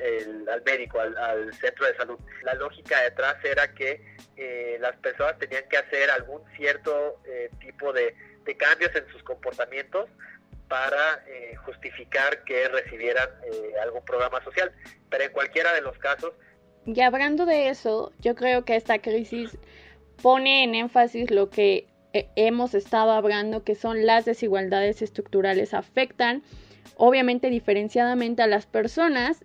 al 0.49 0.63
médico, 0.63 1.01
al, 1.01 1.53
centro 1.55 1.87
de 1.87 1.97
salud. 1.97 2.19
La 2.45 2.55
lógica 2.55 3.01
detrás 3.03 3.37
era 3.45 3.75
que 3.75 4.01
eh, 4.37 4.79
las 4.81 4.97
personas 4.99 5.37
tenían 5.39 5.65
que 5.69 5.79
hacer 5.79 6.11
algún 6.11 6.41
cierto 6.57 7.21
tipo 7.61 7.93
de, 7.93 8.15
cambios 8.57 8.95
en 8.97 9.07
sus 9.13 9.23
comportamientos 9.23 10.09
para 10.67 11.25
justificar 11.65 12.43
que 12.43 12.69
recibieran 12.69 13.29
algún 13.81 14.05
programa 14.05 14.43
social. 14.43 14.73
Pero 15.09 15.25
en 15.25 15.33
cualquiera 15.33 15.73
de 15.73 15.83
los 15.83 15.97
casos... 15.99 16.33
Y 16.85 17.01
hablando 17.01 17.47
de 17.47 17.69
eso, 17.69 18.13
yo 18.19 18.35
creo 18.35 18.65
que 18.65 18.75
esta 18.75 18.99
crisis 18.99 19.57
pone 20.21 20.65
en 20.65 20.75
énfasis 20.75 21.31
lo 21.31 21.49
que 21.49 21.87
hemos 22.13 22.75
estado 22.75 23.13
hablando, 23.13 23.65
que 23.65 23.75
son 23.75 24.07
las 24.07 24.25
desigualdades 24.25 25.03
estructurales, 25.03 25.75
afectan 25.75 26.43
obviamente 26.97 27.51
diferenciadamente 27.51 28.43
a 28.43 28.47
las 28.47 28.67
personas. 28.67 29.45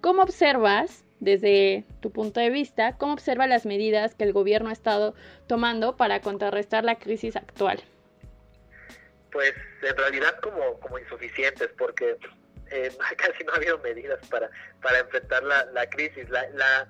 ¿Cómo 0.00 0.22
observas, 0.22 1.04
desde 1.20 1.84
tu 2.00 2.10
punto 2.10 2.40
de 2.40 2.50
vista, 2.50 2.96
cómo 2.96 3.12
observa 3.12 3.46
las 3.46 3.66
medidas 3.66 4.14
que 4.14 4.24
el 4.24 4.32
gobierno 4.32 4.70
ha 4.70 4.72
estado 4.72 5.14
tomando 5.46 5.96
para 5.96 6.20
contrarrestar 6.20 6.84
la 6.84 6.96
crisis 6.96 7.36
actual? 7.36 7.82
Pues 9.32 9.52
en 9.82 9.96
realidad 9.96 10.38
como, 10.40 10.78
como 10.80 10.98
insuficientes, 10.98 11.68
porque 11.76 12.16
eh, 12.70 12.90
casi 13.16 13.44
no 13.44 13.52
ha 13.52 13.56
habido 13.56 13.78
medidas 13.78 14.26
para, 14.28 14.50
para 14.82 15.00
enfrentar 15.00 15.42
la, 15.42 15.64
la 15.66 15.86
crisis. 15.88 16.28
La, 16.30 16.48
la, 16.50 16.86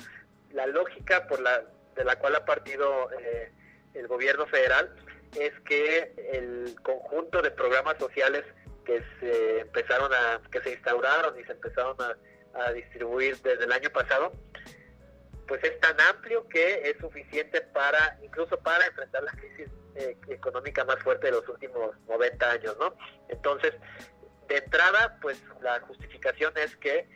la, 0.53 0.66
lógica 0.66 1.27
por 1.27 1.41
la, 1.41 1.64
de 1.97 2.05
la 2.05 2.16
cual 2.16 2.37
ha 2.37 2.45
partido 2.45 3.11
eh, 3.20 3.51
el 3.95 4.07
gobierno 4.07 4.47
federal 4.47 4.95
es 5.39 5.53
que 5.61 6.12
el 6.32 6.74
conjunto 6.82 7.43
de 7.43 7.51
programas 7.51 7.97
sociales 7.99 8.45
que 8.85 9.03
se 9.18 9.61
empezaron 9.61 10.12
a, 10.12 10.41
que 10.51 10.61
se 10.61 10.72
instauraron 10.72 11.39
y 11.39 11.45
se 11.45 11.53
empezaron 11.53 11.97
a, 12.01 12.16
distribuir 12.72 13.37
desde 13.43 13.64
el 13.64 13.72
año 13.72 13.91
pasado, 13.91 14.32
pues 15.49 15.64
es 15.64 15.80
tan 15.80 16.01
amplio 16.01 16.49
que 16.49 16.89
es 16.89 16.97
suficiente 16.99 17.61
para, 17.61 18.16
incluso 18.22 18.57
para 18.61 18.87
enfrentar 18.87 19.24
la 19.24 19.32
crisis 19.32 19.68
eh, 19.97 20.16
económica 20.28 20.85
más 20.85 21.03
fuerte 21.03 21.26
de 21.26 21.32
los 21.32 21.49
últimos 21.49 21.99
90 22.07 22.49
años, 22.49 22.76
¿no? 22.78 22.95
Entonces, 23.28 23.74
de 24.47 24.59
entrada, 24.59 25.18
pues 25.20 25.43
la 25.62 25.80
justificación 25.80 26.57
es 26.57 26.76
que 26.76 27.09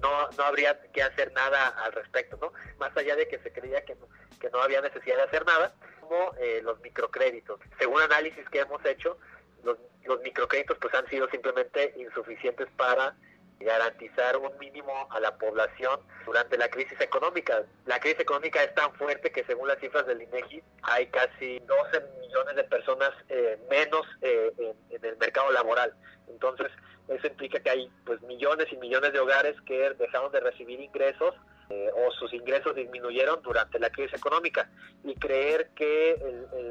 no, 0.00 0.30
no 0.36 0.44
habría 0.44 0.80
que 0.92 1.02
hacer 1.02 1.32
nada 1.32 1.68
al 1.68 1.92
respecto, 1.92 2.38
¿no? 2.40 2.52
Más 2.78 2.96
allá 2.96 3.16
de 3.16 3.26
que 3.26 3.38
se 3.40 3.52
creía 3.52 3.84
que 3.84 3.96
no, 3.96 4.08
que 4.40 4.50
no 4.50 4.62
había 4.62 4.80
necesidad 4.80 5.16
de 5.16 5.22
hacer 5.22 5.44
nada, 5.46 5.74
como 6.06 6.34
eh, 6.38 6.60
los 6.62 6.80
microcréditos. 6.80 7.60
Según 7.78 8.00
análisis 8.02 8.48
que 8.50 8.60
hemos 8.60 8.84
hecho, 8.84 9.18
los, 9.64 9.76
los 10.04 10.20
microcréditos 10.20 10.78
pues 10.78 10.94
han 10.94 11.06
sido 11.08 11.28
simplemente 11.28 11.94
insuficientes 11.96 12.68
para 12.76 13.16
garantizar 13.58 14.36
un 14.36 14.56
mínimo 14.58 15.08
a 15.10 15.18
la 15.18 15.36
población 15.36 15.98
durante 16.26 16.58
la 16.58 16.68
crisis 16.68 17.00
económica. 17.00 17.64
La 17.86 17.98
crisis 17.98 18.20
económica 18.20 18.62
es 18.62 18.74
tan 18.74 18.92
fuerte 18.94 19.32
que 19.32 19.44
según 19.44 19.68
las 19.68 19.78
cifras 19.78 20.06
del 20.06 20.22
INEGI 20.22 20.62
hay 20.82 21.06
casi 21.06 21.58
12 21.60 22.02
millones 22.20 22.56
de 22.56 22.64
personas 22.64 23.10
eh, 23.28 23.58
menos 23.70 24.06
eh, 24.20 24.52
en, 24.90 25.04
el 25.04 25.16
mercado 25.16 25.50
laboral. 25.52 25.94
Entonces 26.28 26.70
eso 27.08 27.26
implica 27.26 27.60
que 27.60 27.70
hay 27.70 27.90
pues 28.04 28.20
millones 28.22 28.66
y 28.70 28.76
millones 28.76 29.12
de 29.12 29.20
hogares 29.20 29.56
que 29.62 29.90
dejaron 29.94 30.30
de 30.32 30.40
recibir 30.40 30.80
ingresos 30.80 31.34
eh, 31.70 31.90
o 31.94 32.10
sus 32.12 32.32
ingresos 32.32 32.74
disminuyeron 32.74 33.42
durante 33.42 33.78
la 33.78 33.90
crisis 33.90 34.14
económica 34.14 34.70
y 35.04 35.14
creer 35.14 35.70
que 35.74 36.16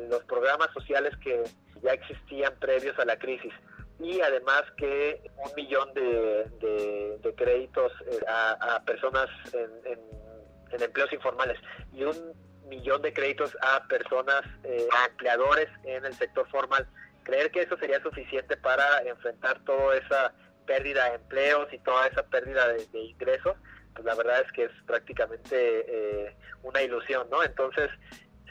los 0.10 0.24
programas 0.24 0.72
sociales 0.74 1.16
que 1.18 1.44
ya 1.82 1.94
existían 1.94 2.54
previos 2.60 2.98
a 3.00 3.06
la 3.06 3.18
crisis 3.18 3.54
y 4.00 4.20
además 4.22 4.64
que 4.78 5.22
un 5.38 5.56
millón 5.56 5.94
de, 5.94 7.34
créditos 7.36 7.92
eh, 8.08 8.20
a, 8.28 8.82
personas 8.86 9.28
en, 9.54 10.82
empleos 10.82 11.12
informales 11.14 11.58
y 11.94 12.04
un 12.04 12.34
millón 12.68 13.02
de 13.02 13.14
créditos 13.14 13.56
a 13.62 13.88
personas, 13.88 14.42
eh, 14.64 14.88
a 14.92 15.06
empleadores 15.06 15.70
en 15.84 16.06
el 16.06 16.14
sector 16.16 16.48
formal. 16.50 16.88
Creer 17.24 17.52
que 17.52 17.62
eso 17.62 17.78
sería 17.78 18.02
suficiente 18.02 18.58
para 18.58 19.02
enfrentar 19.04 19.60
toda 19.66 19.96
esa 19.98 20.34
pérdida 20.66 21.10
de 21.10 21.16
empleos 21.16 21.72
y 21.72 21.80
toda 21.80 22.08
esa 22.08 22.24
pérdida 22.24 22.68
de, 22.68 23.00
ingresos, 23.00 23.56
pues 23.96 24.06
la 24.06 24.14
verdad 24.14 24.42
es 24.46 24.52
que 24.52 24.66
es 24.66 24.72
prácticamente 24.86 25.56
eh, 25.56 26.36
una 26.62 26.82
ilusión, 26.84 27.28
¿no? 27.32 27.42
Entonces, 27.44 27.90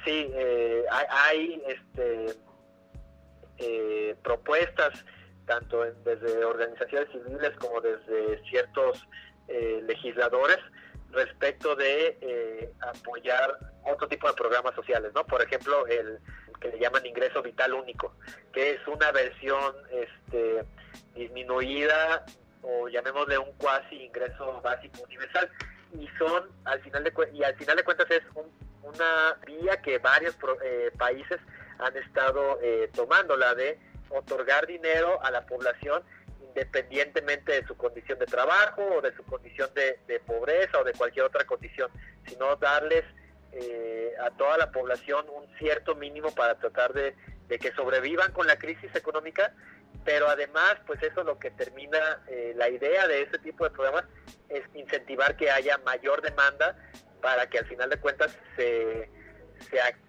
sí, 0.05 0.33
hay, 0.91 1.07
hay 1.11 1.63
este, 1.69 2.35
eh, 3.59 4.17
propuestas 4.25 5.05
tanto 5.47 5.85
desde 5.85 6.45
organizaciones 6.45 7.09
civiles 7.13 7.53
como 7.59 7.81
desde 7.81 8.43
ciertos 8.49 9.07
eh, 9.47 9.81
legisladores 9.87 10.59
respecto 11.13 11.77
de 11.77 12.19
eh, 12.21 12.73
apoyar 12.81 13.57
otro 13.85 14.09
tipo 14.09 14.27
de 14.27 14.35
programas 14.35 14.75
sociales, 14.75 15.13
¿no? 15.15 15.25
Por 15.25 15.41
ejemplo, 15.43 15.87
el 15.87 16.19
que 16.61 16.69
le 16.71 16.81
llaman 16.81 17.07
ingreso 17.07 17.43
vital 17.43 17.75
único, 17.75 18.17
que 18.53 18.73
es 18.73 18.89
una 18.89 19.13
versión 19.13 19.77
este, 19.93 20.65
disminuida 21.15 22.25
o 22.65 22.89
llamémosle 22.89 23.39
un 23.39 23.53
cuasi 23.53 24.05
ingreso 24.05 24.61
básico 24.63 25.03
universal 25.05 25.51
y 25.93 26.09
son 26.19 26.49
al 26.65 26.81
final 26.81 27.05
de 27.05 27.13
y 27.33 27.43
al 27.43 27.55
final 27.57 27.77
de 27.77 27.85
cuentas 27.85 28.11
es 28.11 28.23
una 28.83 29.39
vía 29.47 29.81
que 29.83 29.99
varios 29.99 30.37
eh, 30.63 30.91
países 30.99 31.39
han 31.79 31.97
estado 31.97 32.59
eh, 32.63 32.91
tomando 32.95 33.37
la 33.37 33.55
de 33.55 33.79
otorgar 34.11 34.67
dinero 34.67 35.23
a 35.23 35.31
la 35.31 35.47
población 35.47 36.03
independientemente 36.55 37.53
de 37.53 37.67
su 37.67 37.77
condición 37.77 38.19
de 38.19 38.27
trabajo 38.27 38.83
o 38.97 39.01
de 39.01 39.15
su 39.17 39.25
condición 39.25 39.69
de, 39.75 40.21
pobreza 40.21 40.79
o 40.81 40.85
de 40.85 40.93
cualquier 40.93 41.25
otra 41.25 41.45
condición, 41.45 41.91
sino 42.27 42.55
darles 42.57 43.05
eh, 43.53 44.13
a 44.21 44.31
toda 44.31 44.57
la 44.57 44.71
población 44.71 45.27
un 45.29 45.47
cierto 45.59 45.97
mínimo 45.97 46.33
para 46.33 46.55
tratar 46.55 46.93
de, 46.93 47.15
que 47.49 47.73
sobrevivan 47.73 48.33
con 48.33 48.47
la 48.47 48.57
crisis 48.57 48.95
económica, 48.95 49.53
pero 50.05 50.29
además, 50.29 50.77
pues 50.87 51.03
eso 51.03 51.25
lo 51.25 51.39
que 51.39 51.51
termina, 51.51 52.23
eh, 52.29 52.53
la 52.57 52.69
idea 52.69 53.07
de 53.09 53.23
este 53.23 53.39
tipo 53.39 53.65
de 53.65 53.71
programas 53.71 54.05
es 54.49 54.63
incentivar 54.75 55.37
que 55.37 55.51
haya 55.51 55.79
mayor 55.79 56.21
demanda 56.21 56.77
para 57.21 57.49
que 57.49 57.59
al 57.59 57.67
final 57.67 57.89
de 57.89 57.99
cuentas 57.99 58.37
se, 58.57 59.09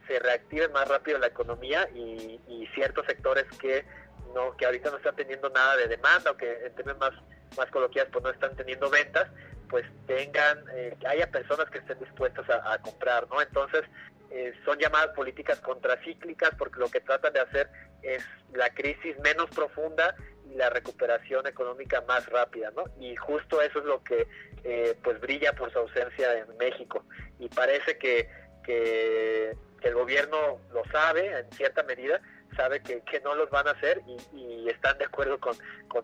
se, 0.07 0.19
reactive 0.19 0.67
más 0.69 0.87
rápido 0.87 1.17
la 1.17 1.27
economía 1.27 1.87
y, 1.95 2.39
ciertos 2.73 3.05
sectores 3.05 3.45
que 3.57 3.85
no 4.33 4.57
que 4.57 4.65
ahorita 4.65 4.91
no 4.91 4.97
están 4.97 5.15
teniendo 5.15 5.49
nada 5.49 5.77
de 5.77 5.87
demanda 5.87 6.31
o 6.31 6.35
que 6.35 6.65
en 6.65 6.75
términos 6.75 6.99
más 6.99 7.13
más 7.57 7.71
coloquiales 7.71 8.11
pues 8.11 8.21
no 8.21 8.31
están 8.31 8.53
teniendo 8.57 8.89
ventas 8.89 9.29
pues 9.69 9.85
tengan 10.07 10.65
eh, 10.73 10.97
haya 11.07 11.31
personas 11.31 11.69
que 11.69 11.77
estén 11.77 11.97
dispuestas 11.99 12.45
a, 12.49 12.77
comprar 12.79 13.29
no 13.29 13.41
entonces 13.41 13.83
eh, 14.29 14.53
son 14.65 14.77
llamadas 14.77 15.15
políticas 15.15 15.61
contracíclicas 15.61 16.51
porque 16.57 16.79
lo 16.79 16.89
que 16.89 16.99
tratan 16.99 17.31
de 17.31 17.39
hacer 17.39 17.69
es 18.05 18.23
la 18.53 18.69
crisis 18.69 19.17
menos 19.19 19.49
profunda 19.49 20.15
y 20.49 20.55
la 20.55 20.69
recuperación 20.69 21.47
económica 21.47 22.01
más 22.01 22.25
rápida 22.27 22.71
no 22.75 22.83
y 22.99 23.15
justo 23.15 23.61
eso 23.61 23.79
es 23.79 23.85
lo 23.85 24.03
que 24.03 24.27
eh, 24.63 24.97
pues 25.03 25.19
brilla 25.19 25.53
por 25.53 25.71
su 25.71 25.79
ausencia 25.79 26.37
en 26.37 26.57
México 26.57 27.03
y 27.39 27.49
parece 27.49 27.97
que, 27.97 28.29
que 28.63 29.55
el 29.81 29.93
gobierno 29.93 30.59
lo 30.73 30.83
sabe 30.91 31.39
en 31.39 31.51
cierta 31.51 31.83
medida 31.83 32.21
sabe 32.55 32.81
que, 32.81 33.19
no 33.23 33.35
los 33.35 33.49
van 33.49 33.67
a 33.67 33.71
hacer 33.71 34.01
y, 34.33 34.69
están 34.69 34.97
de 34.97 35.05
acuerdo 35.05 35.39
con, 35.39 35.55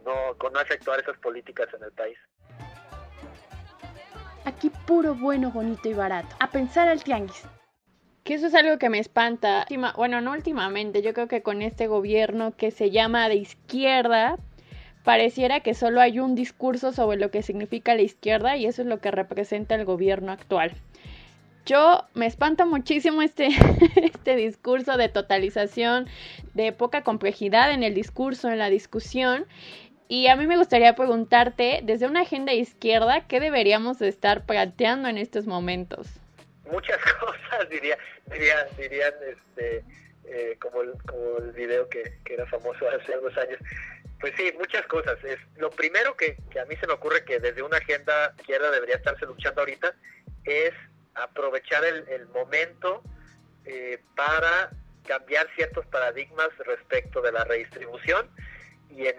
no, 0.06 0.38
con 0.38 0.54
no 0.54 0.60
efectuar 0.60 0.99
esas 0.99 1.18
políticas 1.18 1.68
en 1.74 1.84
el 1.84 1.91
país. 1.91 2.18
Aquí 4.45 4.72
puro 4.88 5.14
bueno, 5.16 5.52
bonito 5.52 5.88
y 5.88 5.93
barato. 5.93 6.36
A 6.39 6.49
pensar 6.49 6.88
al 6.88 7.04
tianguis. 7.04 7.45
Eso 8.34 8.47
es 8.47 8.55
algo 8.55 8.77
que 8.77 8.89
me 8.89 8.99
espanta. 8.99 9.65
Bueno, 9.97 10.21
no 10.21 10.32
últimamente, 10.32 11.01
yo 11.01 11.13
creo 11.13 11.27
que 11.27 11.41
con 11.41 11.61
este 11.61 11.88
gobierno 11.88 12.55
que 12.55 12.71
se 12.71 12.89
llama 12.89 13.27
de 13.27 13.36
izquierda, 13.36 14.38
pareciera 15.03 15.59
que 15.59 15.73
solo 15.73 15.99
hay 15.99 16.19
un 16.21 16.34
discurso 16.34 16.93
sobre 16.93 17.17
lo 17.17 17.29
que 17.29 17.43
significa 17.43 17.93
la 17.93 18.03
izquierda 18.03 18.55
y 18.55 18.67
eso 18.67 18.84
es 18.84 18.88
lo 18.88 19.01
que 19.01 19.11
representa 19.11 19.75
el 19.75 19.84
gobierno 19.84 20.32
actual. 20.32 20.71
Yo 21.65 22.05
me 22.13 22.25
espanta 22.25 22.65
muchísimo 22.65 23.21
este, 23.21 23.49
este 24.01 24.38
discurso 24.38 24.95
de 24.95 25.09
totalización, 25.09 26.07
de 26.53 26.71
poca 26.71 27.03
complejidad 27.03 27.73
en 27.73 27.84
el 27.84 27.93
discurso, 27.93 28.49
en 28.49 28.59
la 28.59 28.69
discusión. 28.69 29.45
Y 30.07 30.27
a 30.27 30.38
mí 30.38 30.47
me 30.47 30.57
gustaría 30.57 30.95
preguntarte, 30.95 31.82
desde 31.84 32.07
una 32.07 32.21
agenda 32.21 32.53
izquierda, 32.53 33.27
¿qué 33.27 33.41
deberíamos 33.41 34.01
estar 34.01 34.45
planteando 34.45 35.09
en 35.09 35.17
estos 35.17 35.47
momentos? 35.47 36.21
Muchas 36.66 36.97
cosas, 37.20 37.70
diría, 37.70 37.97
diría, 38.28 38.66
dirían 38.78 39.14
este, 39.28 39.84
eh, 40.26 40.57
como, 40.59 40.82
el, 40.82 40.93
como 41.05 41.38
el 41.39 41.51
video 41.51 41.88
que, 41.89 42.20
que, 42.24 42.34
era 42.36 42.45
famoso 42.45 42.88
hace 42.89 43.18
unos 43.18 43.38
años. 43.38 43.59
Pues 44.20 44.34
sí, 44.38 44.53
muchas 44.57 44.86
cosas. 44.86 45.18
Es, 45.24 45.39
lo 45.57 45.72
primero 45.72 46.16
que, 46.16 46.38
que 46.51 46.59
a 46.59 46.66
mí 46.66 46.76
se 46.76 46.88
me 46.88 46.93
ocurre 46.93 47.26
que 47.26 47.39
desde 47.39 47.64
una 47.64 47.78
agenda 47.78 48.34
izquierda 48.38 48.70
debería 48.70 48.95
estarse 48.95 49.26
luchando 49.26 49.62
ahorita 49.62 49.95
es 50.45 50.74
aprovechar 51.16 51.84
el, 51.84 52.28
momento 52.28 53.03
eh, 53.66 53.99
para 54.16 54.72
cambiar 55.05 55.47
ciertos 55.55 55.86
paradigmas 55.88 56.49
respecto 56.59 57.22
de 57.22 57.32
la 57.32 57.43
redistribución 57.43 58.30
y 58.89 59.07
en, 59.07 59.16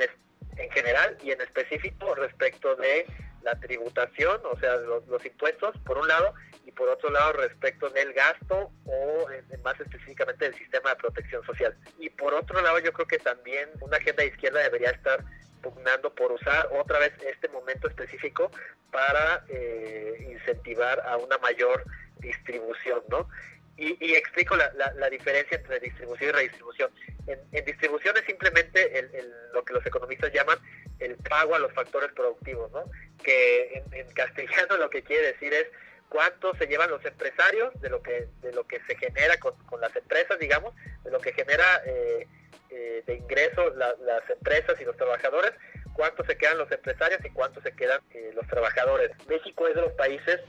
en 0.56 0.70
general 0.70 1.18
y 1.22 1.32
en 1.32 1.40
específico 1.40 2.14
respecto 2.14 2.76
de 2.76 3.06
la 3.42 3.58
tributación, 3.58 4.40
o 4.44 4.58
sea, 4.58 4.76
los, 4.76 5.24
impuestos, 5.24 5.76
por 5.84 5.98
un 5.98 6.08
lado, 6.08 6.34
y 6.64 6.72
por 6.72 6.88
otro 6.88 7.10
lado 7.10 7.32
respecto 7.34 7.90
del 7.90 8.12
gasto 8.12 8.70
o 8.86 9.26
más 9.64 9.78
específicamente 9.80 10.44
del 10.44 10.54
sistema 10.54 10.90
de 10.90 10.96
protección 10.96 11.44
social. 11.44 11.76
Y 11.98 12.08
por 12.10 12.34
otro 12.34 12.60
lado, 12.62 12.78
yo 12.78 12.92
creo 12.92 13.06
que 13.06 13.18
también 13.18 13.68
una 13.80 13.96
agenda 13.96 14.22
de 14.22 14.28
izquierda 14.28 14.60
debería 14.60 14.90
estar 14.90 15.24
pugnando 15.62 16.12
por 16.14 16.32
usar 16.32 16.68
otra 16.72 16.98
vez 16.98 17.12
este 17.22 17.48
momento 17.48 17.88
específico 17.88 18.50
para 18.90 19.44
eh, 19.48 20.28
incentivar 20.30 21.00
a 21.06 21.16
una 21.16 21.38
mayor 21.38 21.84
distribución, 22.18 23.02
¿no? 23.08 23.28
Y, 23.76 24.14
explico 24.14 24.54
la, 24.54 24.70
la, 24.74 25.10
diferencia 25.10 25.56
entre 25.56 25.80
distribución 25.80 26.28
y 26.28 26.32
redistribución. 26.32 26.90
En, 27.26 27.64
distribución 27.64 28.16
es 28.16 28.24
simplemente 28.24 28.98
el, 28.98 29.32
lo 29.52 29.64
que 29.64 29.74
los 29.74 29.86
economistas 29.86 30.32
llaman 30.32 30.58
el 30.98 31.16
pago 31.16 31.54
a 31.54 31.58
los 31.58 31.72
factores 31.72 32.10
productivos, 32.12 32.70
¿no? 32.72 32.84
Que 33.22 33.82
en, 33.92 34.06
castellano 34.12 34.76
lo 34.76 34.90
que 34.90 35.02
quiere 35.02 35.28
decir 35.28 35.52
es 35.54 35.66
cuánto 36.08 36.54
se 36.56 36.66
llevan 36.66 36.90
los 36.90 37.04
empresarios 37.04 37.72
de 37.80 37.88
lo 37.88 38.02
que 38.02 38.28
de 38.42 38.52
lo 38.52 38.66
que 38.66 38.80
se 38.86 38.96
genera 38.96 39.38
con, 39.38 39.54
con 39.66 39.80
las 39.80 39.94
empresas, 39.96 40.38
digamos, 40.38 40.74
de 41.04 41.10
lo 41.10 41.20
que 41.20 41.32
genera 41.32 41.82
eh, 41.86 42.26
eh, 42.70 43.02
de 43.06 43.14
ingresos 43.14 43.76
las 43.76 44.30
empresas 44.30 44.80
y 44.80 44.84
los 44.84 44.96
trabajadores, 44.96 45.52
cuánto 45.92 46.24
se 46.24 46.36
quedan 46.36 46.58
los 46.58 46.70
empresarios 46.72 47.24
y 47.24 47.30
cuánto 47.30 47.60
se 47.60 47.72
quedan 47.76 48.00
eh, 48.10 48.32
los 48.34 48.46
trabajadores. 48.46 49.10
México 49.28 49.68
es 49.68 49.74
de 49.74 49.82
los 49.82 49.92
países 49.92 50.40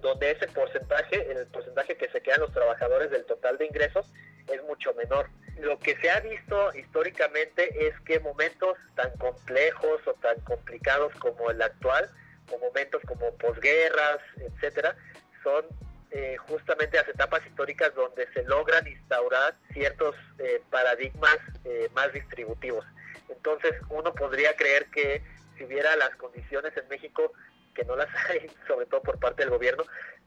donde 0.00 0.30
ese 0.30 0.46
porcentaje, 0.48 1.30
el 1.32 1.46
porcentaje 1.48 1.96
que 1.96 2.08
se 2.10 2.20
quedan 2.20 2.40
los 2.40 2.52
trabajadores 2.52 3.10
del 3.10 3.24
total 3.24 3.58
de 3.58 3.66
ingresos 3.66 4.06
es 4.48 4.62
mucho 4.64 4.92
menor. 4.94 5.28
Lo 5.60 5.78
que 5.78 5.96
se 5.96 6.10
ha 6.10 6.20
visto 6.20 6.74
históricamente 6.74 7.86
es 7.86 7.98
que 8.00 8.20
momentos 8.20 8.76
tan 8.96 9.16
complejos 9.18 10.00
o 10.06 10.14
tan 10.14 10.38
complicados 10.40 11.14
como 11.14 11.50
el 11.50 11.62
actual, 11.62 12.10
o 12.52 12.58
momentos 12.58 13.02
como 13.06 13.32
posguerras, 13.36 14.18
etcétera, 14.36 14.96
son 15.42 15.64
eh, 16.10 16.36
justamente 16.48 16.96
las 16.96 17.08
etapas 17.08 17.44
históricas 17.46 17.94
donde 17.94 18.26
se 18.32 18.44
logran 18.44 18.86
instaurar 18.86 19.56
ciertos 19.72 20.14
eh, 20.38 20.62
paradigmas 20.70 21.38
eh, 21.64 21.88
más 21.94 22.12
distributivos. 22.12 22.84
Entonces 23.28 23.72
uno 23.88 24.14
podría 24.14 24.54
creer 24.56 24.86
que 24.86 25.22
si 25.56 25.64
hubiera 25.64 25.96
las 25.96 26.14
condiciones 26.16 26.76
en 26.76 26.86
México, 26.88 27.32
que 27.74 27.84
no 27.84 27.96
las 27.96 28.08
hay, 28.30 28.48
sobre 28.66 28.86
todo 28.86 29.02
por 29.02 29.18
parte 29.18 29.42
del 29.42 29.50
gobierno, 29.50 29.84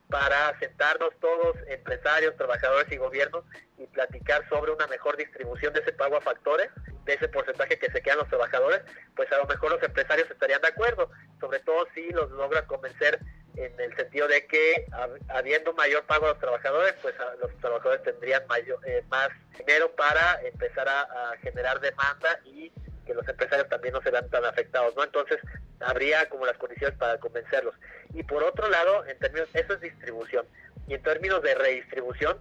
para 0.10 0.58
sentarnos 0.60 1.10
todos, 1.20 1.56
empresarios, 1.68 2.36
trabajadores 2.38 2.92
y 2.92 2.98
gobiernos, 2.98 3.44
y 3.78 3.86
platicar 3.88 4.48
sobre 4.50 4.72
una 4.72 4.88
mejor 4.88 5.18
distribución 5.18 5.74
de 5.74 5.82
ese 5.82 5.94
pago 5.94 6.18
a 6.18 6.22
factores, 6.22 6.70
de 7.06 7.14
ese 7.14 7.28
porcentaje 7.28 7.78
que 7.78 7.92
se 7.92 8.02
quedan 8.02 8.20
los 8.20 8.28
trabajadores, 8.28 8.82
pues 9.16 9.32
a 9.32 9.38
lo 9.38 9.46
mejor 9.46 9.72
los 9.72 9.84
empresarios 9.84 10.30
estarían 10.30 10.62
de 10.62 10.70
acuerdo, 10.70 11.10
sobre 11.40 11.60
todo 11.60 11.88
si 11.94 12.10
los 12.10 12.32
logran 12.32 12.66
convencer 12.66 13.20
en 13.58 13.80
el 13.80 13.96
sentido 13.96 14.28
de 14.28 14.46
que 14.46 14.86
habiendo 15.30 15.74
mayor 15.74 16.06
pago 16.06 16.28
a 16.28 16.30
los 16.30 16.40
trabajadores, 16.40 16.94
pues 17.02 17.16
los 17.42 17.52
trabajadores 17.58 18.04
tendrían 18.04 18.46
mayor, 18.48 18.80
eh, 18.86 19.04
más 19.10 19.30
dinero 19.58 19.92
para 19.96 20.40
empezar 20.44 20.88
a, 20.88 21.36
generar 21.42 21.80
demanda 21.80 22.40
y 22.46 22.72
que 23.08 23.14
los 23.14 23.28
empresarios 23.28 23.68
también 23.70 23.94
no 23.94 24.02
serán 24.02 24.30
tan 24.30 24.46
afectados, 24.46 24.96
¿no? 24.96 25.04
Entonces, 25.04 25.40
habría 25.80 26.30
como 26.30 26.46
las 26.46 26.58
condiciones 26.58 26.96
para 26.98 27.18
convencerlos. 27.20 27.74
Y 28.14 28.24
por 28.24 28.44
otro 28.44 28.68
lado, 28.70 29.06
en 29.08 29.18
términos, 29.18 29.50
eso 29.54 29.74
es 29.74 29.82
distribución. 29.82 30.46
Y 30.88 30.94
en 30.94 31.02
términos 31.02 31.42
de 31.42 31.56
redistribución, 31.56 32.38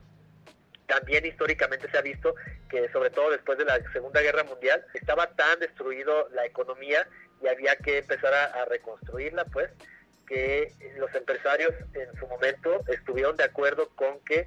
también 0.87 1.25
históricamente 1.25 1.91
se 1.91 1.97
ha 1.97 2.03
visto 2.03 2.35
que 2.69 2.89
sobre 2.91 3.11
todo 3.11 3.31
después 3.31 3.59
de 3.59 3.65
la 3.65 3.79
Segunda 3.93 4.21
Guerra 4.21 4.45
Mundial 4.45 4.85
estaba 4.95 5.29
tan 5.35 5.59
destruido 5.59 6.29
la 6.31 6.45
economía 6.45 7.09
y 7.43 7.49
había 7.49 7.77
que 7.77 7.99
empezar 7.99 8.35
a 8.35 8.65
reconstruirla, 8.67 9.45
pues, 9.47 9.71
que 10.27 10.73
los 10.99 11.15
empresarios 11.15 11.73
en 11.95 12.15
su 12.19 12.27
momento 12.27 12.85
estuvieron 12.89 13.37
de 13.37 13.45
acuerdo 13.45 13.89
con 13.95 14.21
que, 14.25 14.47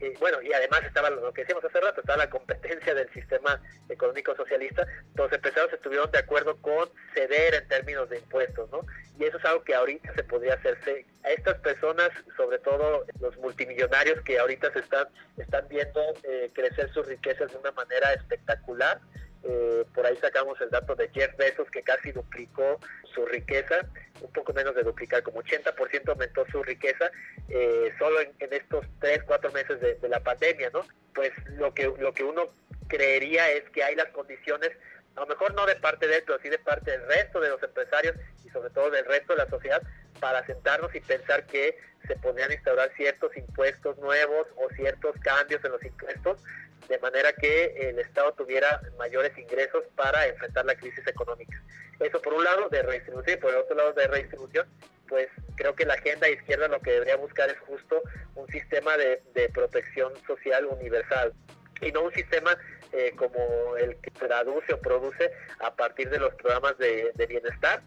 eh, 0.00 0.14
bueno, 0.20 0.40
y 0.42 0.52
además 0.52 0.82
estaba 0.84 1.10
lo 1.10 1.32
que 1.32 1.40
decíamos 1.40 1.64
hace 1.64 1.80
rato, 1.80 2.00
estaba 2.00 2.24
la 2.24 2.30
competencia 2.30 2.94
del 2.94 3.12
sistema 3.12 3.60
económico 3.88 4.34
socialista, 4.36 4.86
los 5.16 5.32
empresarios 5.32 5.72
estuvieron 5.72 6.10
de 6.12 6.18
acuerdo 6.18 6.56
con 6.58 6.88
ceder 7.14 7.54
en 7.54 7.68
términos 7.68 8.08
de 8.08 8.18
impuestos, 8.18 8.70
¿no? 8.70 8.86
Y 9.18 9.24
eso 9.24 9.38
es 9.38 9.44
algo 9.44 9.64
que 9.64 9.74
ahorita 9.74 10.14
se 10.14 10.22
podría 10.22 10.54
hacerse. 10.54 11.04
A 11.24 11.30
estas 11.30 11.58
personas, 11.58 12.10
sobre 12.36 12.60
todo 12.60 13.04
los 13.20 13.36
multimillonarios 13.38 14.20
que 14.22 14.38
ahorita 14.38 14.72
se 14.72 14.78
están, 14.78 15.08
están 15.36 15.66
viendo 15.68 16.00
eh, 16.22 16.50
crecer 16.54 16.92
sus 16.92 17.06
riquezas 17.06 17.50
de 17.50 17.58
una 17.58 17.72
manera 17.72 18.12
espectacular, 18.12 19.00
eh, 19.44 19.84
por 19.94 20.04
ahí 20.04 20.16
sacamos 20.16 20.60
el 20.60 20.70
dato 20.70 20.94
de 20.94 21.08
Jeff 21.10 21.36
Bezos 21.36 21.70
que 21.70 21.82
casi 21.82 22.12
duplicó 22.12 22.80
su 23.14 23.24
riqueza, 23.26 23.86
un 24.20 24.32
poco 24.32 24.52
menos 24.52 24.74
de 24.74 24.82
duplicar, 24.82 25.22
como 25.22 25.42
80% 25.42 26.08
aumentó 26.08 26.44
su 26.50 26.62
riqueza 26.62 27.10
eh, 27.48 27.92
solo 27.98 28.20
en, 28.20 28.52
estos 28.52 28.84
3, 29.00 29.22
4 29.24 29.52
meses 29.52 29.80
de, 29.80 30.08
la 30.08 30.20
pandemia, 30.20 30.70
¿no? 30.72 30.82
Pues 31.14 31.32
lo 31.56 31.72
que, 31.72 31.92
lo 31.98 32.12
que 32.12 32.24
uno 32.24 32.50
creería 32.88 33.50
es 33.50 33.68
que 33.70 33.84
hay 33.84 33.94
las 33.94 34.08
condiciones, 34.08 34.70
a 35.16 35.20
lo 35.20 35.26
mejor 35.26 35.54
no 35.54 35.66
de 35.66 35.76
parte 35.76 36.08
de 36.08 36.16
él, 36.16 36.24
pero 36.26 36.38
sí 36.42 36.48
de 36.48 36.58
parte 36.58 36.90
del 36.90 37.06
resto 37.06 37.40
de 37.40 37.50
los 37.50 37.62
empresarios 37.62 38.16
y 38.44 38.50
sobre 38.50 38.70
todo 38.70 38.90
del 38.90 39.04
resto 39.04 39.34
de 39.34 39.44
la 39.44 39.50
sociedad, 39.50 39.82
para 40.20 40.44
sentarnos 40.46 40.92
y 40.94 41.00
pensar 41.00 41.46
que 41.46 41.78
se 42.06 42.16
podrían 42.16 42.50
instaurar 42.50 42.90
ciertos 42.96 43.36
impuestos 43.36 43.98
nuevos 43.98 44.46
o 44.56 44.68
ciertos 44.74 45.14
cambios 45.20 45.64
en 45.64 45.72
los 45.72 45.84
impuestos 45.84 46.42
de 46.88 46.98
manera 46.98 47.32
que 47.32 47.88
el 47.88 47.98
Estado 47.98 48.32
tuviera 48.32 48.80
mayores 48.98 49.36
ingresos 49.36 49.84
para 49.96 50.26
enfrentar 50.26 50.64
la 50.64 50.74
crisis 50.74 51.06
económica. 51.06 51.60
Eso 52.00 52.22
por 52.22 52.34
un 52.34 52.44
lado 52.44 52.68
de 52.68 52.82
redistribución 52.82 53.38
y 53.38 53.40
por 53.40 53.50
el 53.52 53.58
otro 53.58 53.76
lado 53.76 53.92
de 53.92 54.06
redistribución, 54.06 54.68
pues 55.08 55.28
creo 55.56 55.74
que 55.74 55.86
la 55.86 55.94
agenda 55.94 56.28
izquierda 56.28 56.68
lo 56.68 56.80
que 56.80 56.92
debería 56.92 57.16
buscar 57.16 57.48
es 57.48 57.58
justo 57.60 58.02
un 58.36 58.46
sistema 58.48 58.96
de, 58.96 59.20
protección 59.52 60.12
social 60.26 60.66
universal 60.66 61.32
y 61.80 61.90
no 61.90 62.02
un 62.02 62.12
sistema 62.12 62.56
eh, 62.92 63.12
como 63.16 63.76
el 63.76 63.96
que 63.96 64.10
traduce 64.10 64.72
o 64.72 64.80
produce 64.80 65.32
a 65.60 65.74
partir 65.74 66.10
de 66.10 66.18
los 66.18 66.34
programas 66.34 66.76
de, 66.78 67.12
bienestar, 67.28 67.82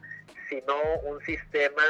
sino 0.50 0.76
un 1.04 1.24
sistema 1.26 1.84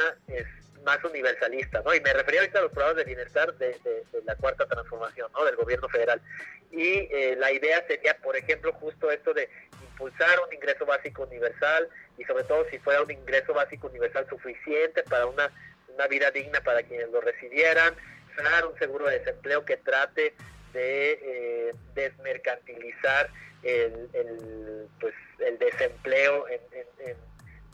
más 0.84 1.02
universalista, 1.04 1.82
¿no? 1.84 1.94
Y 1.94 2.00
me 2.00 2.12
refería 2.12 2.40
ahorita 2.40 2.58
a 2.58 2.62
los 2.62 2.72
programas 2.72 2.96
de 2.96 3.04
bienestar 3.04 3.54
de, 3.54 3.76
la 4.24 4.34
cuarta 4.36 4.66
transformación, 4.66 5.30
¿no? 5.32 5.44
Del 5.44 5.56
gobierno 5.56 5.88
federal. 5.88 6.20
Y 6.70 7.08
eh, 7.10 7.36
la 7.38 7.52
idea 7.52 7.84
sería, 7.86 8.16
por 8.18 8.36
ejemplo, 8.36 8.72
justo 8.74 9.10
esto 9.10 9.34
de 9.34 9.48
impulsar 9.82 10.40
un 10.46 10.52
ingreso 10.52 10.86
básico 10.86 11.24
universal 11.24 11.88
y 12.18 12.24
sobre 12.24 12.44
todo 12.44 12.66
si 12.70 12.78
fuera 12.78 13.02
un 13.02 13.10
ingreso 13.10 13.52
básico 13.52 13.88
universal 13.88 14.26
suficiente 14.28 15.02
para 15.04 15.26
una, 15.26 15.50
una 15.94 16.06
vida 16.06 16.30
digna 16.30 16.60
para 16.60 16.82
quienes 16.82 17.10
lo 17.10 17.20
recibieran, 17.20 17.94
dar 18.36 18.66
un 18.66 18.78
seguro 18.78 19.06
de 19.06 19.18
desempleo 19.18 19.64
que 19.64 19.76
trate 19.76 20.34
de 20.72 21.18
eh, 21.22 21.74
desmercantilizar 21.94 23.30
el, 23.62 24.08
el, 24.14 24.88
pues, 24.98 25.14
el 25.38 25.58
desempleo 25.58 26.48
en, 26.48 26.60
en 27.06 27.16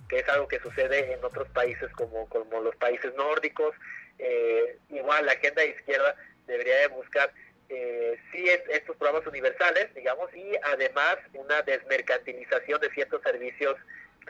que 0.09 0.21
es 0.21 0.29
algo 0.29 0.49
que 0.49 0.61
sucede 0.61 1.13
en 1.13 1.25
otros 1.25 1.49
países 1.51 1.91
como, 1.93 2.29
como 2.29 2.61
los 2.61 2.75
países 2.77 3.15
nórdicos. 3.15 3.75
Eh, 4.19 4.79
igual 4.91 5.27
la 5.27 5.33
agenda 5.33 5.63
de 5.63 5.69
izquierda 5.69 6.17
debería 6.47 6.77
de 6.77 6.89
buscar 6.89 7.33
eh, 7.69 8.19
sí 8.33 8.49
estos 8.71 8.97
programas 8.97 9.27
universales, 9.27 9.95
digamos, 9.95 10.35
y 10.35 10.57
además 10.65 11.17
una 11.35 11.63
desmercantilización 11.63 12.81
de 12.81 12.91
ciertos 12.91 13.23
servicios 13.23 13.77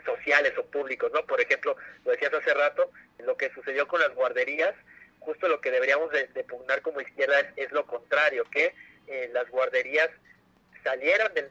sociales 0.05 0.53
o 0.57 0.65
públicos, 0.65 1.11
¿no? 1.13 1.25
Por 1.25 1.39
ejemplo, 1.41 1.75
lo 2.05 2.11
decías 2.11 2.33
hace 2.33 2.53
rato, 2.53 2.91
lo 3.19 3.37
que 3.37 3.51
sucedió 3.53 3.87
con 3.87 4.01
las 4.01 4.13
guarderías, 4.13 4.73
justo 5.19 5.47
lo 5.47 5.61
que 5.61 5.71
deberíamos 5.71 6.11
de, 6.11 6.27
pugnar 6.43 6.81
como 6.81 7.01
izquierda 7.01 7.39
es, 7.55 7.71
lo 7.71 7.85
contrario, 7.85 8.43
que 8.51 8.73
eh, 9.07 9.29
las 9.33 9.49
guarderías 9.49 10.09
salieran 10.83 11.33
del, 11.33 11.49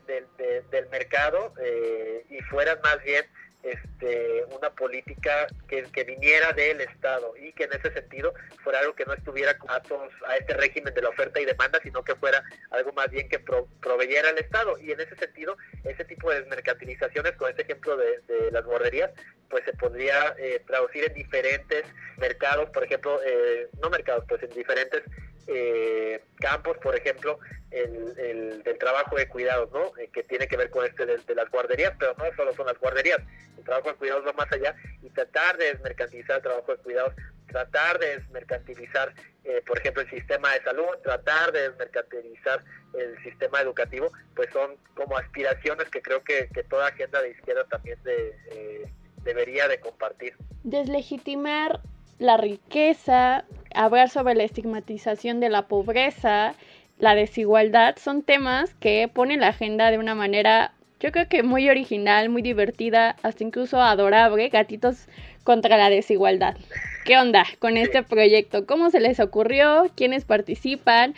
del, 0.70 0.88
mercado 0.88 1.54
eh, 1.60 2.24
y 2.30 2.40
fueran 2.42 2.80
más 2.82 3.02
bien 3.02 3.24
este, 3.62 4.44
una 4.56 4.70
política 4.70 5.46
que, 5.66 5.82
viniera 6.04 6.52
del 6.52 6.80
Estado 6.80 7.34
y 7.36 7.52
que 7.52 7.64
en 7.64 7.72
ese 7.72 7.92
sentido 7.92 8.32
fuera 8.62 8.78
algo 8.80 8.94
que 8.94 9.04
no 9.04 9.12
estuviera 9.12 9.58
todos 9.86 10.12
a 10.26 10.36
este 10.36 10.54
régimen 10.54 10.94
de 10.94 11.02
la 11.02 11.10
oferta 11.10 11.40
y 11.40 11.44
demanda, 11.44 11.78
sino 11.82 12.02
que 12.02 12.14
fuera 12.14 12.42
algo 12.70 12.92
más 12.92 13.10
bien 13.10 13.28
que 13.28 13.38
proveyera 13.38 14.30
al 14.30 14.38
Estado. 14.38 14.78
Y 14.78 14.92
en 14.92 15.00
ese 15.00 15.16
sentido, 15.16 15.56
ese 15.84 16.04
tipo 16.04 16.30
de 16.30 16.40
desmercantilizaciones, 16.40 17.32
con 17.32 17.50
este 17.50 17.62
ejemplo 17.62 17.96
de, 17.96 18.22
las 18.52 18.64
guarderías, 18.64 19.10
pues 19.50 19.64
se 19.64 19.72
podría 19.72 20.34
eh, 20.38 20.62
traducir 20.66 21.04
en 21.04 21.14
diferentes 21.14 21.84
mercados, 22.18 22.70
por 22.70 22.84
ejemplo, 22.84 23.20
eh, 23.24 23.68
no 23.82 23.90
mercados, 23.90 24.24
pues 24.28 24.42
en 24.42 24.50
diferentes 24.50 25.02
eh, 25.50 26.22
campos, 26.36 26.76
por 26.78 26.94
ejemplo, 26.94 27.38
el, 27.70 28.62
del 28.62 28.78
trabajo 28.78 29.16
de 29.16 29.28
cuidados, 29.28 29.70
¿no? 29.72 29.96
Eh, 29.98 30.10
que 30.12 30.22
tiene 30.22 30.46
que 30.46 30.58
ver 30.58 30.70
con 30.70 30.84
este 30.84 31.06
de, 31.06 31.34
las 31.34 31.50
guarderías, 31.50 31.94
pero 31.98 32.14
no 32.18 32.24
solo 32.36 32.52
son 32.52 32.66
las 32.66 32.78
guarderías, 32.78 33.18
el 33.56 33.64
trabajo 33.64 33.88
de 33.88 33.94
cuidados 33.94 34.26
va 34.26 34.32
más 34.34 34.52
allá 34.52 34.76
y 35.02 35.08
tratar 35.08 35.56
de 35.56 35.72
desmercantilizar 35.72 36.36
el 36.36 36.42
trabajo 36.42 36.76
de 36.76 36.82
cuidados, 36.82 37.14
tratar 37.46 37.98
de 37.98 38.18
desmercantilizar, 38.18 39.14
eh, 39.44 39.62
por 39.66 39.78
ejemplo, 39.78 40.02
el 40.02 40.10
sistema 40.10 40.52
de 40.52 40.62
salud, 40.62 40.84
tratar 41.02 41.50
de 41.52 41.70
desmercantilizar 41.70 42.62
el 42.92 43.22
sistema 43.22 43.62
educativo, 43.62 44.12
pues 44.36 44.50
son 44.52 44.76
como 44.94 45.16
aspiraciones 45.16 45.88
que 45.88 46.02
creo 46.02 46.22
que, 46.22 46.48
toda 46.68 46.88
agenda 46.88 47.22
de 47.22 47.30
izquierda 47.30 47.64
también 47.64 47.98
de, 48.02 48.92
debería 49.24 49.66
de 49.66 49.80
compartir. 49.80 50.36
Deslegitimar 50.62 51.80
la 52.18 52.36
riqueza, 52.36 53.44
hablar 53.74 54.10
sobre 54.10 54.34
la 54.34 54.44
estigmatización 54.44 55.40
de 55.40 55.48
la 55.48 55.62
pobreza, 55.68 56.54
la 56.98 57.14
desigualdad, 57.14 57.96
son 57.96 58.22
temas 58.22 58.74
que 58.74 59.08
ponen 59.12 59.40
la 59.40 59.48
agenda 59.48 59.90
de 59.90 59.98
una 59.98 60.14
manera, 60.14 60.72
yo 61.00 61.12
creo 61.12 61.28
que 61.28 61.42
muy 61.42 61.68
original, 61.68 62.28
muy 62.28 62.42
divertida, 62.42 63.16
hasta 63.22 63.44
incluso 63.44 63.80
adorable, 63.80 64.48
gatitos 64.48 65.06
contra 65.44 65.76
la 65.76 65.90
desigualdad. 65.90 66.56
¿Qué 67.04 67.16
onda 67.16 67.44
con 67.60 67.76
este 67.76 68.02
proyecto? 68.02 68.66
¿Cómo 68.66 68.90
se 68.90 69.00
les 69.00 69.20
ocurrió? 69.20 69.86
¿Quiénes 69.94 70.24
participan? 70.24 71.14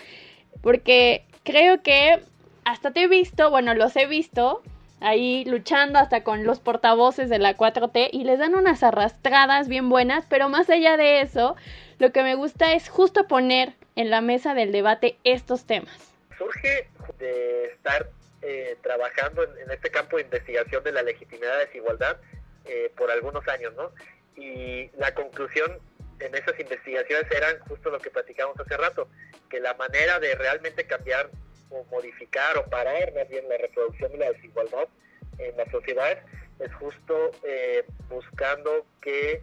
Porque 0.60 1.24
creo 1.44 1.82
que 1.82 2.20
hasta 2.64 2.90
te 2.90 3.04
he 3.04 3.08
visto, 3.08 3.50
bueno, 3.50 3.74
los 3.74 3.96
he 3.96 4.06
visto 4.06 4.62
ahí 5.00 5.44
luchando 5.44 5.98
hasta 5.98 6.22
con 6.22 6.44
los 6.44 6.60
portavoces 6.60 7.28
de 7.28 7.38
la 7.38 7.56
4T 7.56 8.10
y 8.12 8.24
les 8.24 8.38
dan 8.38 8.54
unas 8.54 8.82
arrastradas 8.82 9.68
bien 9.68 9.88
buenas, 9.88 10.26
pero 10.28 10.48
más 10.48 10.68
allá 10.70 10.96
de 10.96 11.22
eso, 11.22 11.56
lo 11.98 12.12
que 12.12 12.22
me 12.22 12.34
gusta 12.34 12.74
es 12.74 12.88
justo 12.88 13.26
poner 13.26 13.74
en 13.96 14.10
la 14.10 14.20
mesa 14.20 14.54
del 14.54 14.72
debate 14.72 15.18
estos 15.24 15.66
temas. 15.66 16.14
Surge 16.38 16.88
de 17.18 17.66
estar 17.66 18.08
eh, 18.42 18.76
trabajando 18.82 19.42
en, 19.42 19.70
este 19.70 19.90
campo 19.90 20.16
de 20.16 20.22
investigación 20.22 20.82
de 20.84 20.92
la 20.92 21.02
legitimidad 21.02 21.58
de 21.58 21.66
desigualdad 21.66 22.16
eh, 22.64 22.92
por 22.96 23.10
algunos 23.10 23.46
años, 23.48 23.74
¿no? 23.74 23.90
Y 24.36 24.90
la 24.96 25.12
conclusión 25.14 25.78
en 26.20 26.34
esas 26.34 26.58
investigaciones 26.58 27.30
eran 27.30 27.58
justo 27.60 27.90
lo 27.90 27.98
que 27.98 28.10
platicamos 28.10 28.58
hace 28.58 28.76
rato, 28.76 29.08
que 29.48 29.60
la 29.60 29.74
manera 29.74 30.18
de 30.20 30.34
realmente 30.34 30.84
cambiar 30.84 31.30
o 31.70 31.84
modificar 31.90 32.58
o 32.58 32.64
parar 32.66 33.12
más 33.14 33.28
bien 33.28 33.48
la 33.48 33.56
reproducción 33.56 34.12
de 34.12 34.18
la 34.18 34.32
desigualdad 34.32 34.88
en 35.38 35.56
las 35.56 35.70
sociedades 35.70 36.18
es 36.58 36.72
justo 36.74 37.30
eh, 37.44 37.84
buscando 38.08 38.84
que 39.00 39.42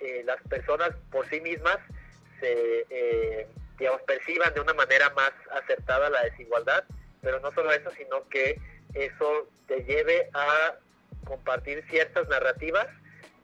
eh, 0.00 0.22
las 0.24 0.40
personas 0.48 0.90
por 1.10 1.28
sí 1.28 1.40
mismas 1.40 1.78
se 2.40 2.86
eh, 2.90 3.46
digamos 3.78 4.02
perciban 4.02 4.52
de 4.54 4.60
una 4.60 4.74
manera 4.74 5.10
más 5.10 5.32
acertada 5.62 6.10
la 6.10 6.24
desigualdad 6.24 6.84
pero 7.22 7.40
no 7.40 7.52
solo 7.52 7.72
eso 7.72 7.90
sino 7.96 8.28
que 8.28 8.58
eso 8.94 9.48
te 9.68 9.84
lleve 9.84 10.28
a 10.34 10.74
compartir 11.24 11.84
ciertas 11.88 12.28
narrativas 12.28 12.88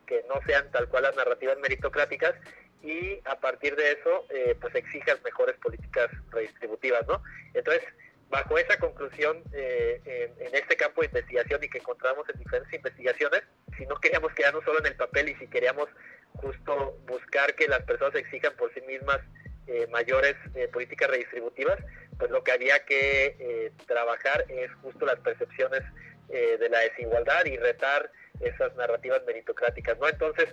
que 0.06 0.24
no 0.28 0.40
sean 0.46 0.70
tal 0.70 0.88
cual 0.88 1.04
las 1.04 1.16
narrativas 1.16 1.58
meritocráticas 1.58 2.34
y 2.82 3.20
a 3.24 3.38
partir 3.40 3.74
de 3.76 3.92
eso 3.92 4.26
pues 4.60 4.74
exijas 4.74 5.22
mejores 5.24 5.56
políticas 5.56 6.08
redistributivas 6.30 7.06
no 7.06 7.22
entonces 7.54 7.84
bajo 8.28 8.58
esa 8.58 8.78
conclusión 8.78 9.42
eh, 9.52 10.32
en, 10.38 10.54
este 10.54 10.76
campo 10.76 11.00
de 11.00 11.06
investigación 11.08 11.62
y 11.62 11.68
que 11.68 11.78
encontramos 11.78 12.28
en 12.28 12.38
diferentes 12.38 12.72
investigaciones, 12.72 13.42
si 13.76 13.86
no 13.86 13.96
queríamos 13.96 14.32
quedarnos 14.34 14.64
solo 14.64 14.80
en 14.80 14.86
el 14.86 14.96
papel 14.96 15.28
y 15.28 15.34
si 15.36 15.46
queríamos 15.48 15.88
justo 16.34 16.98
buscar 17.06 17.54
que 17.54 17.68
las 17.68 17.82
personas 17.82 18.14
exijan 18.16 18.54
por 18.56 18.72
sí 18.74 18.80
mismas 18.82 19.20
eh, 19.66 19.86
mayores 19.90 20.34
eh, 20.54 20.68
políticas 20.68 21.10
redistributivas, 21.10 21.78
pues 22.18 22.30
lo 22.30 22.42
que 22.42 22.52
había 22.52 22.84
que 22.84 23.72
trabajar 23.86 24.44
es 24.48 24.72
justo 24.82 25.04
las 25.04 25.18
percepciones 25.20 25.82
de 26.28 26.68
la 26.70 26.80
desigualdad 26.80 27.44
y 27.44 27.56
retar 27.58 28.10
esas 28.40 28.74
narrativas 28.74 29.22
meritocráticas, 29.26 29.98
¿no? 29.98 30.08
Entonces, 30.08 30.48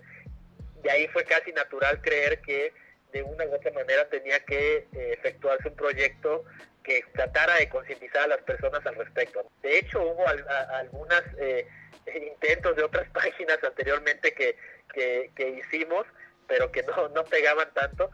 de 0.83 0.91
ahí 0.91 1.07
fue 1.07 1.23
casi 1.23 1.53
natural 1.53 2.01
creer 2.01 2.41
que 2.41 2.73
de 3.13 3.23
una 3.23 3.45
u 3.45 3.55
otra 3.55 3.71
manera 3.71 4.07
tenía 4.09 4.41
que 4.41 4.87
efectuarse 4.91 5.69
un 5.69 5.75
proyecto 5.75 6.43
que 6.83 7.03
tratara 7.13 7.55
de 7.55 7.69
concientizar 7.69 8.23
a 8.23 8.27
las 8.27 8.41
personas 8.41 8.85
al 8.85 8.95
respecto. 8.95 9.43
De 9.61 9.79
hecho, 9.79 10.01
hubo 10.01 10.25
algunos 10.27 11.23
eh, 11.39 11.67
intentos 12.27 12.75
de 12.75 12.83
otras 12.83 13.09
páginas 13.13 13.57
anteriormente 13.63 14.33
que, 14.33 14.57
que, 14.93 15.49
hicimos, 15.49 16.05
pero 16.47 16.71
que 16.71 16.83
no, 16.83 17.09
no 17.09 17.23
pegaban 17.25 17.73
tanto, 17.73 18.11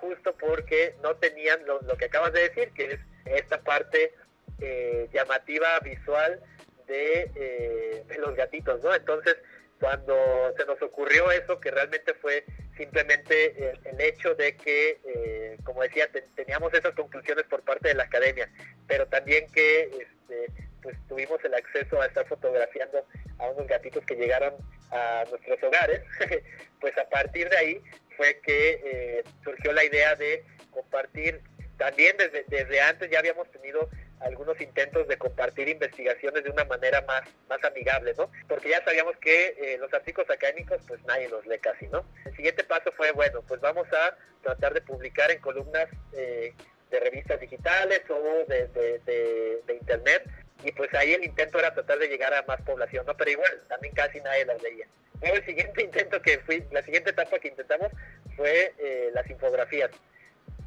justo 0.00 0.34
porque 0.36 0.94
no 1.02 1.14
tenían 1.16 1.64
lo, 1.66 1.80
que 1.96 2.06
acabas 2.06 2.32
de 2.32 2.48
decir, 2.48 2.70
que 2.72 2.94
es 2.94 3.00
esta 3.26 3.60
parte 3.60 4.14
eh, 4.60 5.08
llamativa 5.12 5.78
visual 5.80 6.40
de, 6.86 7.30
eh, 7.34 8.04
de 8.06 8.18
los 8.18 8.34
gatitos, 8.34 8.82
¿no? 8.82 8.94
Entonces, 8.94 9.36
cuando 9.78 10.16
se 10.56 10.64
nos 10.64 10.80
ocurrió 10.80 11.30
eso, 11.30 11.60
que 11.60 11.70
realmente 11.70 12.14
fue 12.14 12.44
simplemente 12.76 13.74
el, 13.84 14.00
hecho 14.00 14.34
de 14.34 14.56
que, 14.56 14.98
eh, 15.04 15.56
como 15.64 15.82
decía, 15.82 16.08
teníamos 16.34 16.72
esas 16.74 16.94
conclusiones 16.94 17.44
por 17.44 17.62
parte 17.62 17.88
de 17.88 17.94
la 17.94 18.04
academia, 18.04 18.48
pero 18.86 19.06
también 19.06 19.46
que 19.52 19.84
este, 19.84 20.52
pues 20.82 20.96
tuvimos 21.08 21.42
el 21.44 21.54
acceso 21.54 22.00
a 22.00 22.06
estar 22.06 22.26
fotografiando 22.26 23.04
a 23.38 23.48
unos 23.48 23.66
gatitos 23.66 24.04
que 24.04 24.14
llegaron 24.14 24.54
a 24.92 25.24
nuestros 25.30 25.62
hogares, 25.62 26.02
pues 26.80 26.96
a 26.98 27.08
partir 27.08 27.48
de 27.48 27.56
ahí 27.56 27.82
fue 28.16 28.38
que 28.40 28.80
eh, 28.84 29.24
surgió 29.42 29.72
la 29.72 29.84
idea 29.84 30.14
de 30.14 30.44
compartir, 30.70 31.40
también 31.78 32.16
desde, 32.16 32.44
desde 32.48 32.80
antes 32.80 33.10
ya 33.10 33.18
habíamos 33.18 33.50
tenido 33.50 33.88
algunos 34.20 34.60
intentos 34.60 35.06
de 35.08 35.18
compartir 35.18 35.68
investigaciones 35.68 36.44
de 36.44 36.50
una 36.50 36.64
manera 36.64 37.02
más, 37.02 37.22
más 37.48 37.62
amigable, 37.64 38.14
¿no? 38.16 38.30
Porque 38.48 38.70
ya 38.70 38.82
sabíamos 38.84 39.16
que 39.18 39.54
eh, 39.58 39.78
los 39.78 39.92
artículos 39.92 40.28
académicos, 40.30 40.78
pues 40.88 41.02
nadie 41.04 41.28
los 41.28 41.46
lee 41.46 41.58
casi, 41.58 41.86
¿no? 41.88 42.04
El 42.24 42.34
siguiente 42.34 42.64
paso 42.64 42.92
fue, 42.92 43.12
bueno, 43.12 43.42
pues 43.46 43.60
vamos 43.60 43.86
a 43.92 44.16
tratar 44.42 44.74
de 44.74 44.80
publicar 44.80 45.30
en 45.30 45.40
columnas 45.40 45.88
eh, 46.12 46.54
de 46.90 47.00
revistas 47.00 47.40
digitales 47.40 48.02
o 48.08 48.44
de, 48.48 49.62
internet, 49.68 50.22
y 50.64 50.72
pues 50.72 50.92
ahí 50.94 51.12
el 51.12 51.24
intento 51.24 51.58
era 51.58 51.74
tratar 51.74 51.98
de 51.98 52.08
llegar 52.08 52.32
a 52.32 52.42
más 52.42 52.60
población, 52.62 53.04
¿no? 53.06 53.16
Pero 53.16 53.30
igual, 53.30 53.62
también 53.68 53.94
casi 53.94 54.20
nadie 54.20 54.46
las 54.46 54.60
leía. 54.62 54.86
Luego 55.20 55.36
el 55.36 55.44
siguiente 55.44 55.82
intento 55.84 56.22
que 56.22 56.38
fui, 56.40 56.64
la 56.70 56.82
siguiente 56.82 57.10
etapa 57.10 57.38
que 57.38 57.48
intentamos 57.48 57.88
fue 58.36 58.72
eh, 58.78 59.10
las 59.12 59.28
infografías 59.28 59.90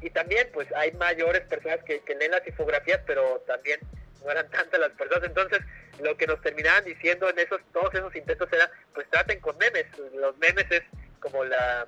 y 0.00 0.10
también 0.10 0.48
pues 0.52 0.68
hay 0.74 0.92
mayores 0.92 1.42
personas 1.42 1.80
que, 1.84 2.02
leen 2.18 2.30
las 2.30 2.46
infografías, 2.46 3.00
pero 3.06 3.42
también 3.46 3.80
no 4.24 4.30
eran 4.30 4.48
tantas 4.50 4.80
las 4.80 4.92
personas, 4.92 5.28
entonces 5.28 5.60
lo 6.00 6.16
que 6.16 6.26
nos 6.26 6.40
terminaban 6.40 6.84
diciendo 6.84 7.28
en 7.28 7.38
esos 7.38 7.60
todos 7.72 7.94
esos 7.94 8.14
intentos 8.14 8.48
era 8.52 8.70
pues 8.94 9.08
traten 9.10 9.40
con 9.40 9.56
memes, 9.58 9.86
los 10.14 10.36
memes 10.38 10.66
es 10.70 10.82
como 11.20 11.44
la, 11.44 11.86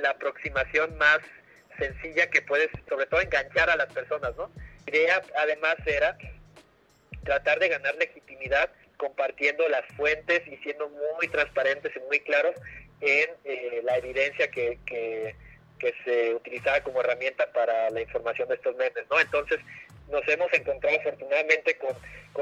la 0.00 0.10
aproximación 0.10 0.96
más 0.98 1.18
sencilla 1.78 2.28
que 2.28 2.42
puedes 2.42 2.68
sobre 2.88 3.06
todo 3.06 3.20
enganchar 3.20 3.70
a 3.70 3.76
las 3.76 3.92
personas, 3.92 4.36
¿no? 4.36 4.50
La 4.86 4.96
idea 4.96 5.22
además 5.38 5.76
era 5.86 6.16
tratar 7.24 7.58
de 7.58 7.68
ganar 7.68 7.94
legitimidad 7.96 8.70
compartiendo 8.96 9.66
las 9.68 9.86
fuentes 9.96 10.46
y 10.46 10.56
siendo 10.58 10.88
muy 10.88 11.28
transparentes 11.28 11.94
y 11.96 12.00
muy 12.00 12.20
claros 12.20 12.54
en 13.00 13.30
eh, 13.44 13.80
la 13.84 13.96
evidencia 13.96 14.50
que, 14.50 14.78
que 14.84 15.34
que 15.80 15.94
se 16.04 16.34
utilizaba 16.34 16.80
como 16.82 17.00
herramienta 17.00 17.50
para 17.52 17.90
la 17.90 18.00
información 18.00 18.48
de 18.48 18.54
estos 18.54 18.76
memes, 18.76 19.04
¿no? 19.10 19.18
Entonces 19.18 19.58
nos 20.10 20.26
hemos 20.28 20.52
encontrado 20.52 20.96
afortunadamente 20.98 21.76
con, 21.78 21.96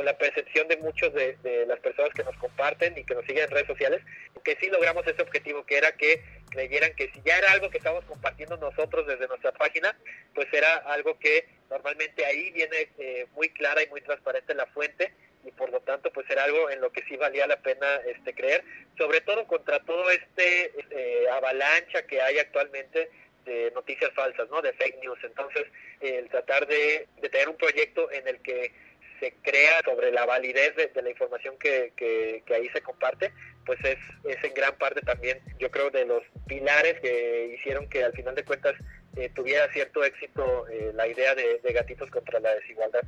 la 0.04 0.16
percepción 0.16 0.68
de 0.68 0.76
muchos 0.76 1.12
de, 1.12 1.64
las 1.66 1.80
personas 1.80 2.14
que 2.14 2.22
nos 2.22 2.36
comparten 2.36 2.96
y 2.96 3.04
que 3.04 3.14
nos 3.16 3.24
siguen 3.24 3.44
en 3.44 3.50
redes 3.50 3.66
sociales, 3.66 4.00
que 4.44 4.56
sí 4.60 4.68
logramos 4.68 5.04
ese 5.06 5.20
objetivo, 5.20 5.66
que 5.66 5.76
era 5.76 5.90
que 5.92 6.22
creyeran 6.50 6.94
que 6.94 7.10
si 7.10 7.20
ya 7.24 7.36
era 7.36 7.50
algo 7.50 7.68
que 7.68 7.78
estábamos 7.78 8.04
compartiendo 8.04 8.56
nosotros 8.58 9.08
desde 9.08 9.26
nuestra 9.26 9.50
página, 9.52 9.98
pues 10.34 10.46
era 10.52 10.76
algo 10.76 11.18
que 11.18 11.48
normalmente 11.68 12.24
ahí 12.24 12.52
viene 12.52 12.90
eh, 12.98 13.26
muy 13.34 13.48
clara 13.48 13.82
y 13.82 13.88
muy 13.88 14.00
transparente 14.00 14.54
la 14.54 14.66
fuente 14.66 15.12
y 15.44 15.50
por 15.50 15.70
lo 15.70 15.80
tanto 15.80 16.12
pues 16.12 16.28
era 16.30 16.44
algo 16.44 16.70
en 16.70 16.80
lo 16.80 16.92
que 16.92 17.02
sí 17.08 17.16
valía 17.16 17.46
la 17.46 17.60
pena 17.60 17.96
este 18.06 18.34
creer, 18.34 18.62
sobre 18.96 19.20
todo 19.22 19.46
contra 19.46 19.80
todo 19.80 20.08
este 20.10 20.72
eh, 20.90 21.28
avalancha 21.32 22.06
que 22.06 22.22
hay 22.22 22.38
actualmente 22.38 23.10
de 23.44 23.70
noticias 23.74 24.12
falsas, 24.14 24.48
¿no? 24.50 24.60
De 24.62 24.72
fake 24.72 25.00
news. 25.02 25.18
Entonces, 25.22 25.64
el 26.00 26.28
tratar 26.28 26.66
de, 26.66 27.06
tener 27.30 27.48
un 27.48 27.56
proyecto 27.56 28.10
en 28.12 28.26
el 28.28 28.40
que 28.40 28.72
se 29.20 29.34
crea 29.42 29.80
sobre 29.84 30.12
la 30.12 30.26
validez 30.26 30.76
de, 30.76 31.02
la 31.02 31.10
información 31.10 31.56
que, 31.58 31.92
que, 31.96 32.54
ahí 32.54 32.68
se 32.68 32.80
comparte, 32.80 33.32
pues 33.66 33.78
es, 33.84 33.98
es 34.24 34.44
en 34.44 34.54
gran 34.54 34.76
parte 34.76 35.00
también, 35.00 35.40
yo 35.58 35.70
creo, 35.70 35.90
de 35.90 36.04
los 36.06 36.22
pilares 36.46 37.00
que 37.00 37.56
hicieron 37.58 37.88
que 37.88 38.04
al 38.04 38.12
final 38.12 38.34
de 38.34 38.44
cuentas 38.44 38.74
eh, 39.16 39.28
tuviera 39.34 39.70
cierto 39.72 40.04
éxito 40.04 40.68
eh, 40.68 40.92
la 40.94 41.08
idea 41.08 41.34
de, 41.34 41.58
de 41.58 41.72
gatitos 41.72 42.10
contra 42.10 42.38
la 42.38 42.54
desigualdad. 42.54 43.02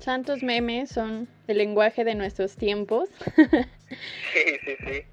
Santos 0.00 0.42
memes 0.42 0.90
son 0.90 1.28
el 1.46 1.58
lenguaje 1.58 2.02
de 2.02 2.16
nuestros 2.16 2.56
tiempos. 2.56 3.08
sí, 4.32 4.58
sí, 4.64 4.76
sí. 4.84 5.04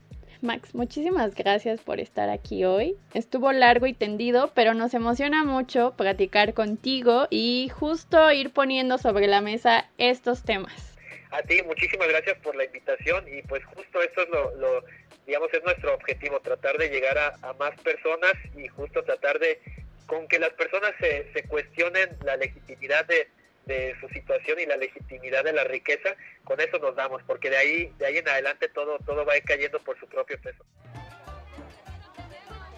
Max, 0.41 0.73
muchísimas 0.73 1.35
gracias 1.35 1.81
por 1.81 1.99
estar 1.99 2.29
aquí 2.29 2.63
hoy. 2.63 2.95
Estuvo 3.13 3.51
largo 3.51 3.87
y 3.87 3.93
tendido, 3.93 4.51
pero 4.53 4.73
nos 4.73 4.93
emociona 4.93 5.43
mucho 5.43 5.93
platicar 5.97 6.53
contigo 6.53 7.27
y 7.29 7.69
justo 7.77 8.31
ir 8.31 8.51
poniendo 8.51 8.97
sobre 8.97 9.27
la 9.27 9.41
mesa 9.41 9.89
estos 9.97 10.43
temas. 10.43 10.97
A 11.31 11.41
ti, 11.41 11.61
muchísimas 11.63 12.07
gracias 12.07 12.37
por 12.39 12.55
la 12.55 12.63
invitación 12.63 13.25
y 13.27 13.41
pues 13.43 13.63
justo 13.65 14.01
eso 14.01 14.21
es 14.21 14.29
lo, 14.29 14.83
digamos, 15.27 15.53
es 15.53 15.63
nuestro 15.63 15.93
objetivo, 15.93 16.39
tratar 16.39 16.77
de 16.77 16.89
llegar 16.89 17.17
a, 17.17 17.53
más 17.59 17.79
personas 17.81 18.33
y 18.55 18.67
justo 18.67 19.03
tratar 19.03 19.39
de, 19.39 19.59
con 20.07 20.27
que 20.27 20.39
las 20.39 20.51
personas 20.51 20.93
se, 20.99 21.31
se 21.33 21.43
cuestionen 21.43 22.09
la 22.23 22.37
legitimidad 22.37 23.05
de, 23.05 23.27
de 23.69 23.95
su 24.01 24.09
situación 24.09 24.59
y 24.59 24.65
la 24.65 24.75
legitimidad 24.75 25.43
de 25.43 25.53
la 25.53 25.63
riqueza, 25.63 26.09
con 26.43 26.59
eso 26.59 26.79
nos 26.79 26.95
damos, 26.95 27.21
porque 27.23 27.49
de 27.49 27.57
ahí, 27.57 27.93
de 27.97 28.07
ahí 28.07 28.17
en 28.17 28.27
adelante 28.27 28.67
todo, 28.67 28.97
todo 29.05 29.25
va 29.25 29.33
a 29.33 29.37
ir 29.37 29.43
cayendo 29.43 29.79
por 29.79 29.97
su 29.99 30.07
propio 30.07 30.37
peso. 30.41 30.65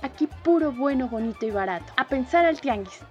Aquí 0.03 0.27
puro 0.43 0.71
bueno, 0.71 1.07
bonito 1.07 1.45
y 1.45 1.51
barato. 1.51 1.93
A 1.95 2.07
pensar 2.07 2.45
al 2.45 2.59
tianguis. 2.59 3.01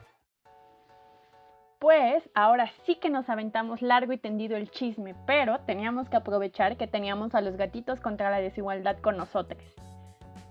Pues 1.78 2.28
ahora 2.34 2.70
sí 2.84 2.96
que 2.96 3.08
nos 3.08 3.30
aventamos 3.30 3.80
largo 3.80 4.12
y 4.12 4.18
tendido 4.18 4.56
el 4.58 4.70
chisme, 4.70 5.14
pero 5.26 5.60
teníamos 5.60 6.10
que 6.10 6.16
aprovechar 6.16 6.76
que 6.76 6.86
teníamos 6.86 7.34
a 7.34 7.40
los 7.40 7.56
gatitos 7.56 8.00
contra 8.00 8.28
la 8.30 8.40
desigualdad 8.40 8.98
con 9.00 9.16
nosotros. 9.16 9.62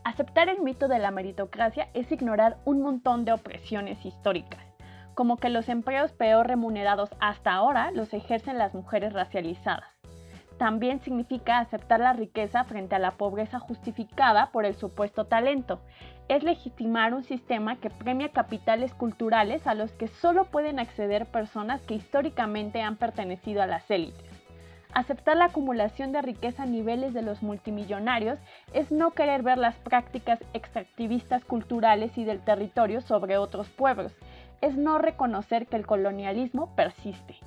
Aceptar 0.04 0.50
el 0.50 0.62
mito 0.62 0.88
de 0.88 0.98
la 0.98 1.12
meritocracia 1.12 1.90
es 1.94 2.12
ignorar 2.12 2.58
un 2.66 2.82
montón 2.82 3.26
de 3.26 3.34
opresiones 3.34 4.04
históricas 4.04 4.69
como 5.16 5.38
que 5.38 5.49
los 5.49 5.70
empleos 5.70 6.12
peor 6.14 6.47
remunerados 6.47 7.10
hasta 7.20 7.53
ahora 7.53 7.91
los 7.91 8.14
ejercen 8.14 8.57
las 8.57 8.74
mujeres 8.74 9.14
racializadas. 9.14 9.99
También 10.60 10.99
significa 10.99 11.60
aceptar 11.60 12.01
la 12.01 12.12
riqueza 12.12 12.66
frente 12.66 12.93
a 12.93 12.99
la 12.99 13.12
pobreza 13.12 13.60
justificada 13.60 14.51
por 14.51 14.66
el 14.66 14.76
supuesto 14.76 15.26
talento. 15.26 15.80
Es 16.28 16.43
legitimar 16.43 17.14
un 17.14 17.24
sistema 17.24 17.78
que 17.78 17.89
premia 17.89 18.34
capitales 18.34 18.93
culturales 18.93 19.66
a 19.68 19.74
los 19.74 19.93
que 19.93 20.10
solo 20.10 20.43
pueden 20.45 20.78
acceder 20.78 21.26
personas 21.28 21.82
que 21.84 21.93
históricamente 21.93 22.82
han 22.82 22.97
pertenecido 22.97 23.62
a 23.62 23.68
las 23.68 23.89
élites. 23.89 24.30
Aceptar 24.91 25.38
la 25.38 25.45
acumulación 25.45 26.12
de 26.12 26.24
riqueza 26.24 26.64
a 26.64 26.66
niveles 26.66 27.14
de 27.14 27.22
los 27.22 27.43
multimillonarios 27.43 28.39
es 28.74 28.91
no 28.91 29.12
querer 29.12 29.43
ver 29.43 29.60
las 29.60 29.76
prácticas 29.76 30.39
extractivistas 30.53 31.45
culturales 31.45 32.18
y 32.18 32.26
del 32.26 32.41
territorio 32.41 32.99
sobre 32.99 33.38
otros 33.38 33.70
pueblos, 33.70 34.14
es 34.62 34.78
no 34.78 34.97
reconocer 34.97 35.68
que 35.68 35.76
el 35.76 35.86
colonialismo 35.86 36.76
persiste. 36.76 37.38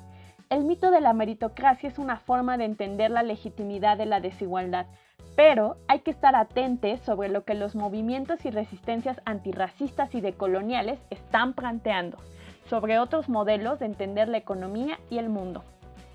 El 0.51 0.65
mito 0.65 0.91
de 0.91 1.01
la 1.01 1.13
meritocracia 1.13 1.89
es 1.89 1.99
una 1.99 2.19
forma 2.19 2.59
de 2.59 2.67
entender 2.67 3.11
la 3.11 3.23
legitimidad 3.23 3.97
de 3.97 4.07
la 4.07 4.21
desigualdad, 4.21 4.87
pero 5.35 5.77
hay 5.89 6.01
que 6.01 6.11
estar 6.11 6.37
atentos 6.37 7.01
sobre 7.01 7.29
lo 7.29 7.45
que 7.45 7.55
los 7.55 7.75
movimientos 7.75 8.45
y 8.45 8.51
resistencias 8.51 9.21
antirracistas 9.25 10.15
y 10.15 10.21
decoloniales 10.21 11.01
están 11.11 11.55
planteando, 11.55 12.19
sobre 12.67 12.99
otros 12.99 13.29
modelos 13.29 13.79
de 13.79 13.87
entender 13.87 14.29
la 14.29 14.39
economía 14.39 14.99
y 15.11 15.19
el 15.19 15.29
mundo. 15.29 15.65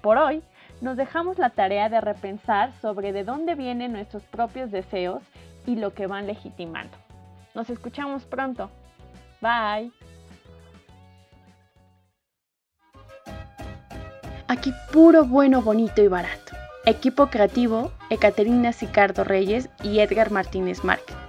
Por 0.02 0.18
hoy, 0.18 0.44
nos 0.82 0.98
dejamos 0.98 1.40
la 1.40 1.50
tarea 1.50 1.90
de 1.90 2.02
repensar 2.02 2.74
sobre 2.74 3.12
de 3.12 3.24
dónde 3.24 3.56
vienen 3.56 3.92
nuestros 3.94 4.24
propios 4.24 4.72
deseos 4.72 5.24
y 5.66 5.76
lo 5.76 5.94
que 5.94 6.08
van 6.08 6.28
legitimando. 6.28 6.96
Nos 7.56 7.70
escuchamos 7.70 8.26
pronto. 8.26 8.70
Bye. 9.42 9.92
Aquí 14.50 14.74
puro 14.94 15.26
bueno, 15.26 15.62
bonito 15.62 16.02
y 16.02 16.08
barato. 16.08 16.56
Equipo 16.86 17.28
creativo, 17.28 17.92
Ecaterina 18.10 18.72
Sicardo 18.72 19.26
Reyes 19.26 19.68
y 19.84 20.00
Edgar 20.00 20.32
Martínez 20.32 20.86
Márquez. 20.86 21.27